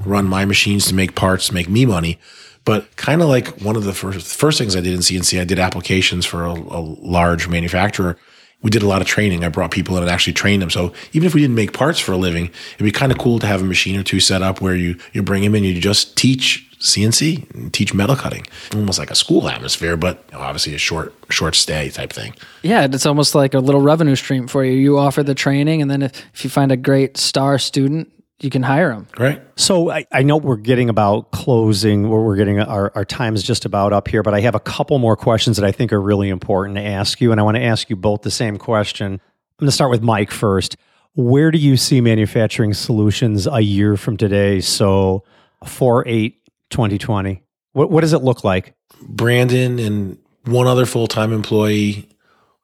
run 0.03 0.26
my 0.26 0.43
machines 0.45 0.86
to 0.88 0.93
make 0.93 1.16
parts, 1.16 1.51
make 1.51 1.70
me 1.70 1.86
money, 1.86 2.20
but 2.66 2.95
kind 2.95 3.22
of 3.22 3.30
like 3.30 3.61
one 3.61 3.76
of 3.76 3.84
the 3.84 3.93
first 3.93 4.36
first 4.36 4.57
things 4.57 4.76
I 4.76 4.82
did 4.82 4.93
in 4.93 4.99
CNC, 4.99 5.39
I 5.39 5.45
did 5.45 5.59
applications 5.59 6.26
for 6.26 6.45
a, 6.45 6.51
a 6.51 6.82
large 6.82 7.47
manufacturer. 7.47 8.18
We 8.62 8.70
did 8.72 8.82
a 8.82 8.88
lot 8.88 9.01
of 9.01 9.08
training. 9.08 9.43
I 9.43 9.49
brought 9.49 9.72
people 9.72 9.95
in 9.97 10.03
and 10.03 10.12
actually 10.12 10.34
trained 10.34 10.62
them. 10.62 10.70
So 10.72 10.93
even 11.14 11.28
if 11.28 11.36
we 11.36 11.41
didn't 11.41 11.56
make 11.56 11.74
parts 11.74 11.99
for 11.99 12.14
a 12.14 12.18
living, 12.18 12.49
it'd 12.76 12.84
be 12.84 12.91
kind 12.91 13.12
of 13.12 13.18
cool 13.20 13.38
to 13.39 13.47
have 13.47 13.62
a 13.62 13.66
machine 13.66 13.95
or 13.99 14.03
two 14.03 14.20
set 14.20 14.41
up 14.41 14.62
where 14.62 14.76
you 14.76 14.97
you 15.14 15.22
bring 15.22 15.43
them 15.43 15.56
in, 15.56 15.64
you 15.64 15.80
just 15.80 16.18
teach 16.18 16.68
CNC, 16.80 17.53
and 17.53 17.74
teach 17.74 17.93
metal 17.93 18.16
cutting, 18.16 18.45
almost 18.74 18.99
like 18.99 19.10
a 19.10 19.16
school 19.16 19.47
atmosphere, 19.47 19.97
but 19.97 20.24
obviously 20.34 20.74
a 20.76 20.78
short 20.78 21.14
short 21.30 21.56
stay 21.56 21.89
type 21.89 22.12
thing. 22.12 22.34
Yeah, 22.64 22.86
it's 22.86 23.06
almost 23.06 23.36
like 23.36 23.53
a 23.53 23.60
little 23.60 23.82
revenue 23.82 24.16
stream 24.16 24.47
for 24.47 24.64
you. 24.64 24.74
You 24.74 24.97
offer 24.97 25.24
the 25.24 25.36
training, 25.36 25.82
and 25.82 25.89
then 25.89 26.03
if, 26.03 26.26
if 26.34 26.43
you 26.43 26.49
find 26.49 26.72
a 26.72 26.78
great 26.78 27.18
star 27.18 27.58
student, 27.60 28.12
you 28.39 28.49
can 28.49 28.63
hire 28.63 28.89
them. 28.89 29.07
Right? 29.17 29.41
So 29.55 29.89
I, 29.89 30.05
I 30.11 30.23
know 30.23 30.38
we're 30.38 30.57
getting 30.57 30.89
about 30.89 31.31
closing, 31.31 32.09
where 32.09 32.21
we're 32.21 32.36
getting 32.36 32.59
our, 32.59 32.91
our 32.95 33.05
time 33.05 33.36
is 33.36 33.43
just 33.43 33.65
about 33.65 33.93
up 33.93 34.07
here, 34.07 34.23
but 34.23 34.33
I 34.33 34.41
have 34.41 34.55
a 34.55 34.59
couple 34.59 34.97
more 34.99 35.15
questions 35.15 35.57
that 35.57 35.65
I 35.65 35.71
think 35.71 35.93
are 35.93 36.01
really 36.01 36.29
important 36.29 36.77
to 36.77 36.83
ask 36.83 37.21
you. 37.21 37.31
And 37.31 37.39
I 37.39 37.43
want 37.43 37.55
to 37.55 37.63
ask 37.63 37.89
you 37.89 37.95
both 37.95 38.23
the 38.23 38.31
same 38.31 38.57
question. 38.57 39.13
I'm 39.13 39.19
going 39.59 39.67
to 39.67 39.71
start 39.71 39.91
with 39.91 40.01
Mike 40.01 40.31
first. 40.31 40.75
Where 41.13 41.49
do 41.49 41.57
you 41.57 41.77
see 41.77 42.01
manufacturing 42.01 42.73
solutions 42.73 43.47
a 43.47 43.61
year 43.61 43.95
from 43.95 44.17
today? 44.17 44.59
So 44.59 45.23
4 45.65 46.05
8 46.07 46.41
2020. 46.69 47.41
What, 47.71 47.89
what 47.89 48.01
does 48.01 48.13
it 48.13 48.19
look 48.19 48.43
like? 48.43 48.73
Brandon 49.01 49.79
and 49.79 50.17
one 50.43 50.67
other 50.67 50.86
full 50.86 51.07
time 51.07 51.31
employee, 51.31 52.09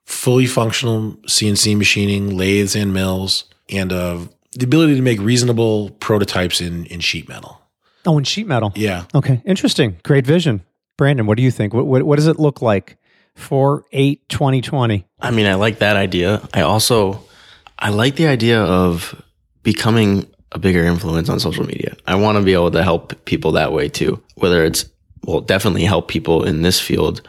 fully 0.05 0.45
functional 0.45 1.13
CNC 1.28 1.78
machining, 1.78 2.36
lathes 2.36 2.76
and 2.76 2.93
mills, 2.93 3.45
and 3.69 3.93
uh, 3.93 4.19
the 4.54 4.66
ability 4.66 4.95
to 4.95 5.02
make 5.02 5.20
reasonable 5.20 5.91
prototypes 5.91 6.62
in, 6.62 6.86
in 6.86 6.99
sheet 6.99 7.30
metal. 7.30 7.62
Oh, 8.06 8.18
in 8.18 8.24
sheet 8.24 8.47
metal. 8.47 8.74
Yeah. 8.76 9.06
Okay. 9.14 9.41
Interesting. 9.45 9.97
Great 10.04 10.26
vision. 10.26 10.64
Brandon, 10.97 11.26
what 11.26 11.38
do 11.38 11.43
you 11.43 11.52
think? 11.52 11.74
What, 11.74 11.86
what, 11.86 12.04
what 12.04 12.16
does 12.18 12.28
it 12.28 12.39
look 12.39 12.62
like 12.62 12.97
for 13.36 13.86
8 13.91 14.28
2020? 14.30 15.06
I 15.20 15.32
mean, 15.32 15.45
I 15.45 15.56
like 15.56 15.80
that 15.80 15.95
idea. 15.95 16.47
I 16.54 16.62
also 16.62 17.24
I 17.80 17.89
like 17.89 18.16
the 18.16 18.28
idea 18.28 18.62
of 18.62 19.20
becoming 19.64 20.28
a 20.52 20.60
bigger 20.60 20.84
influence 20.84 21.30
on 21.30 21.39
social 21.39 21.66
media. 21.66 21.95
I 22.06 22.16
want 22.16 22.38
to 22.38 22.43
be 22.43 22.54
able 22.54 22.72
to 22.72 22.84
help 22.84 23.26
people 23.26 23.54
that 23.54 23.72
way 23.72 23.89
too. 23.89 24.22
Whether 24.36 24.66
it's 24.66 24.86
well, 25.24 25.41
definitely 25.41 25.84
help 25.84 26.08
people 26.08 26.43
in 26.43 26.62
this 26.62 26.80
field 26.80 27.22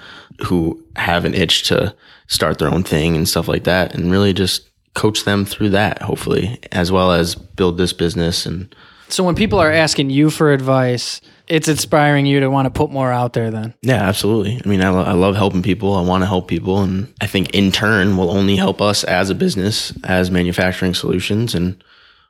who 0.46 0.82
have 0.96 1.24
an 1.24 1.34
itch 1.34 1.68
to 1.68 1.94
start 2.26 2.58
their 2.58 2.72
own 2.72 2.82
thing 2.82 3.16
and 3.16 3.28
stuff 3.28 3.48
like 3.48 3.64
that 3.64 3.94
and 3.94 4.10
really 4.10 4.32
just 4.32 4.68
coach 4.94 5.24
them 5.24 5.44
through 5.44 5.70
that 5.70 6.02
hopefully 6.02 6.58
as 6.70 6.92
well 6.92 7.12
as 7.12 7.34
build 7.34 7.78
this 7.78 7.92
business 7.92 8.46
and 8.46 8.74
So 9.08 9.24
when 9.24 9.34
people 9.34 9.58
are 9.58 9.72
asking 9.72 10.10
you 10.10 10.30
for 10.30 10.52
advice, 10.52 11.20
it's 11.46 11.68
inspiring 11.68 12.24
you 12.24 12.40
to 12.40 12.48
want 12.48 12.66
to 12.66 12.70
put 12.70 12.90
more 12.90 13.12
out 13.12 13.34
there. 13.34 13.50
Then 13.50 13.74
Yeah, 13.82 14.02
absolutely. 14.08 14.60
I 14.64 14.66
mean, 14.66 14.80
I, 14.80 14.88
lo- 14.88 15.04
I 15.04 15.12
love 15.12 15.36
helping 15.36 15.62
people. 15.62 15.94
I 15.94 16.02
want 16.02 16.22
to 16.22 16.26
help 16.26 16.48
people. 16.48 16.80
And 16.80 17.12
I 17.20 17.26
think 17.26 17.50
in 17.50 17.72
turn 17.72 18.16
will 18.16 18.30
only 18.30 18.56
help 18.56 18.80
us 18.80 19.04
as 19.04 19.28
a 19.28 19.34
business, 19.34 19.92
as 20.04 20.30
manufacturing 20.30 20.94
solutions. 20.94 21.54
And 21.54 21.82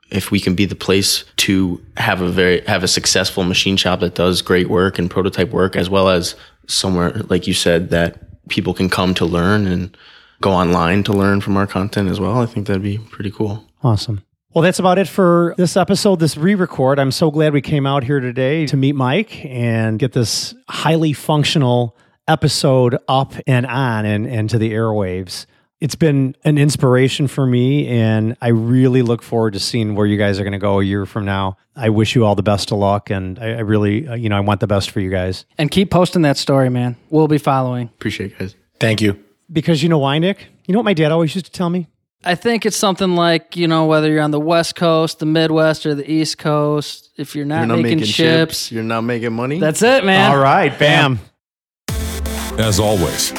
if 0.09 0.29
we 0.29 0.41
can 0.41 0.55
be 0.55 0.65
the 0.65 0.75
place 0.75 1.23
to 1.37 1.81
have 1.95 2.19
a 2.21 2.29
very, 2.29 2.61
have 2.65 2.83
a 2.83 2.87
successful 2.87 3.43
machine 3.45 3.77
shop 3.77 4.01
that 4.01 4.15
does 4.15 4.41
great 4.41 4.69
work 4.69 4.99
and 4.99 5.09
prototype 5.09 5.51
work, 5.51 5.77
as 5.77 5.89
well 5.89 6.09
as 6.09 6.35
somewhere, 6.67 7.13
like 7.29 7.47
you 7.47 7.53
said, 7.53 7.91
that 7.91 8.19
people 8.49 8.73
can 8.73 8.89
come 8.89 9.13
to 9.13 9.25
learn 9.25 9.67
and 9.67 9.95
go 10.43 10.51
online 10.51 11.03
to 11.03 11.13
learn 11.13 11.39
from 11.41 11.55
our 11.57 11.65
content 11.65 12.09
as 12.09 12.19
well. 12.19 12.39
I 12.41 12.45
think 12.45 12.67
that'd 12.67 12.83
be 12.83 12.97
pretty 12.97 13.31
cool. 13.31 13.65
Awesome. 13.81 14.21
Well, 14.53 14.61
that's 14.61 14.77
about 14.77 14.99
it 14.99 15.07
for 15.07 15.55
this 15.57 15.75
episode, 15.75 16.19
this 16.19 16.37
re 16.37 16.53
record. 16.53 16.99
I'm 16.99 17.11
so 17.11 17.31
glad 17.31 17.53
we 17.53 17.61
came 17.61 17.87
out 17.87 18.03
here 18.03 18.19
today 18.19 18.67
to 18.67 18.77
meet 18.77 18.93
Mike 18.93 19.43
and 19.45 19.97
get 19.97 20.11
this 20.11 20.53
highly 20.69 21.13
functional 21.13 21.97
episode 22.27 22.97
up 23.07 23.33
and 23.47 23.65
on 23.65 24.05
and, 24.05 24.27
and 24.27 24.49
to 24.51 24.59
the 24.59 24.71
airwaves. 24.73 25.47
It's 25.79 25.95
been 25.95 26.35
an 26.45 26.57
inspiration 26.57 27.27
for 27.27 27.45
me, 27.45 27.87
and 27.87 28.37
I 28.41 28.49
really 28.49 29.01
look 29.01 29.21
forward 29.23 29.53
to 29.53 29.59
seeing 29.59 29.95
where 29.95 30.05
you 30.05 30.17
guys 30.17 30.39
are 30.39 30.43
going 30.43 30.53
to 30.53 30.59
go 30.59 30.79
a 30.79 30.83
year 30.83 31.05
from 31.05 31.25
now. 31.25 31.57
I 31.75 31.89
wish 31.89 32.15
you 32.15 32.25
all 32.25 32.35
the 32.35 32.43
best 32.43 32.71
of 32.71 32.77
luck, 32.77 33.09
and 33.09 33.39
I, 33.39 33.55
I 33.55 33.59
really, 33.61 34.07
uh, 34.07 34.15
you 34.15 34.29
know, 34.29 34.37
I 34.37 34.41
want 34.41 34.59
the 34.59 34.67
best 34.67 34.91
for 34.91 34.99
you 34.99 35.09
guys. 35.09 35.45
and 35.57 35.71
keep 35.71 35.89
posting 35.89 36.21
that 36.21 36.37
story, 36.37 36.69
man. 36.69 36.95
We'll 37.09 37.27
be 37.27 37.37
following. 37.37 37.87
Appreciate 37.87 38.31
it, 38.33 38.39
guys. 38.39 38.55
Thank 38.79 39.01
you. 39.01 39.21
Because 39.53 39.83
you 39.83 39.89
know 39.89 39.99
why, 39.99 40.17
Nick? 40.17 40.47
You 40.65 40.73
know 40.73 40.79
what 40.79 40.85
my 40.85 40.95
dad 40.95 41.11
always 41.11 41.35
used 41.35 41.45
to 41.45 41.51
tell 41.51 41.69
me? 41.69 41.87
I 42.25 42.35
think 42.35 42.65
it's 42.65 42.77
something 42.77 43.15
like 43.15 43.55
you 43.55 43.67
know 43.67 43.85
whether 43.85 44.09
you're 44.09 44.21
on 44.21 44.31
the 44.31 44.39
West 44.39 44.75
Coast, 44.75 45.19
the 45.19 45.25
Midwest, 45.25 45.85
or 45.85 45.93
the 45.93 46.09
East 46.09 46.37
Coast. 46.37 47.11
If 47.17 47.35
you're 47.35 47.45
not, 47.45 47.67
making, 47.67 48.03
chips, 48.03 48.71
You're 48.71 48.81
not 48.83 49.01
making 49.01 49.33
money. 49.33 49.59
that's 49.59 49.81
it, 49.83 50.03
man. 50.03 50.31
All 50.31 50.37
right, 50.37 50.77
bam. 50.79 51.19
As 52.57 52.79
always, 52.79 53.31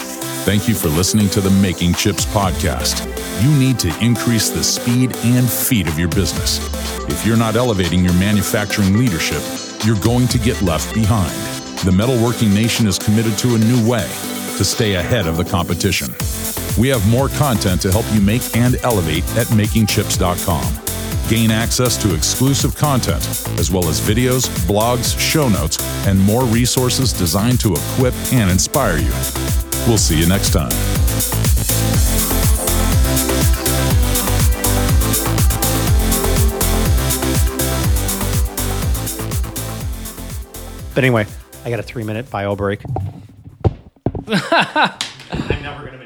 thank 0.44 0.68
you 0.68 0.74
for 0.74 0.88
listening 0.88 1.28
to 1.30 1.40
the 1.40 1.50
MakingChips 1.50 2.26
podcast. 2.26 3.10
You 3.42 3.50
need 3.58 3.78
to 3.80 3.88
increase 4.04 4.50
the 4.50 4.62
speed 4.62 5.16
and 5.24 5.48
feed 5.48 5.88
of 5.88 5.98
your 5.98 6.08
business. 6.08 6.60
If 7.08 7.26
you're 7.26 7.36
not 7.36 7.56
elevating 7.56 8.04
your 8.04 8.14
manufacturing 8.14 8.98
leadership, 8.98 9.42
you're 9.84 10.00
going 10.00 10.28
to 10.28 10.38
get 10.38 10.60
left 10.62 10.94
behind. 10.94 11.32
The 11.84 11.90
metalworking 11.90 12.54
nation 12.54 12.86
is 12.86 12.98
committed 12.98 13.36
to 13.38 13.54
a 13.54 13.58
new 13.58 13.88
way 13.88 14.08
to 14.56 14.64
stay 14.64 14.94
ahead 14.94 15.26
of 15.26 15.36
the 15.36 15.44
competition. 15.44 16.08
We 16.78 16.88
have 16.88 17.06
more 17.08 17.28
content 17.28 17.80
to 17.82 17.92
help 17.92 18.04
you 18.12 18.20
make 18.20 18.56
and 18.56 18.76
elevate 18.82 19.24
at 19.36 19.46
makingchips.com. 19.48 20.84
Gain 21.28 21.50
access 21.50 21.96
to 22.02 22.14
exclusive 22.14 22.76
content, 22.76 23.24
as 23.58 23.70
well 23.70 23.88
as 23.88 24.00
videos, 24.00 24.46
blogs, 24.66 25.18
show 25.18 25.48
notes, 25.48 25.78
and 26.06 26.20
more 26.20 26.44
resources 26.44 27.12
designed 27.12 27.60
to 27.60 27.72
equip 27.72 28.14
and 28.32 28.50
inspire 28.50 28.98
you. 28.98 29.12
We'll 29.86 29.98
see 29.98 30.18
you 30.18 30.26
next 30.26 30.52
time. 30.52 30.70
But 40.94 41.02
anyway, 41.02 41.26
I 41.64 41.70
got 41.70 41.80
a 41.80 41.82
three 41.82 42.04
minute 42.04 42.30
bio 42.30 42.54
break. 42.54 42.80
I'm 44.28 45.62
never 45.62 45.84
gonna. 45.84 45.98
make 45.98 46.03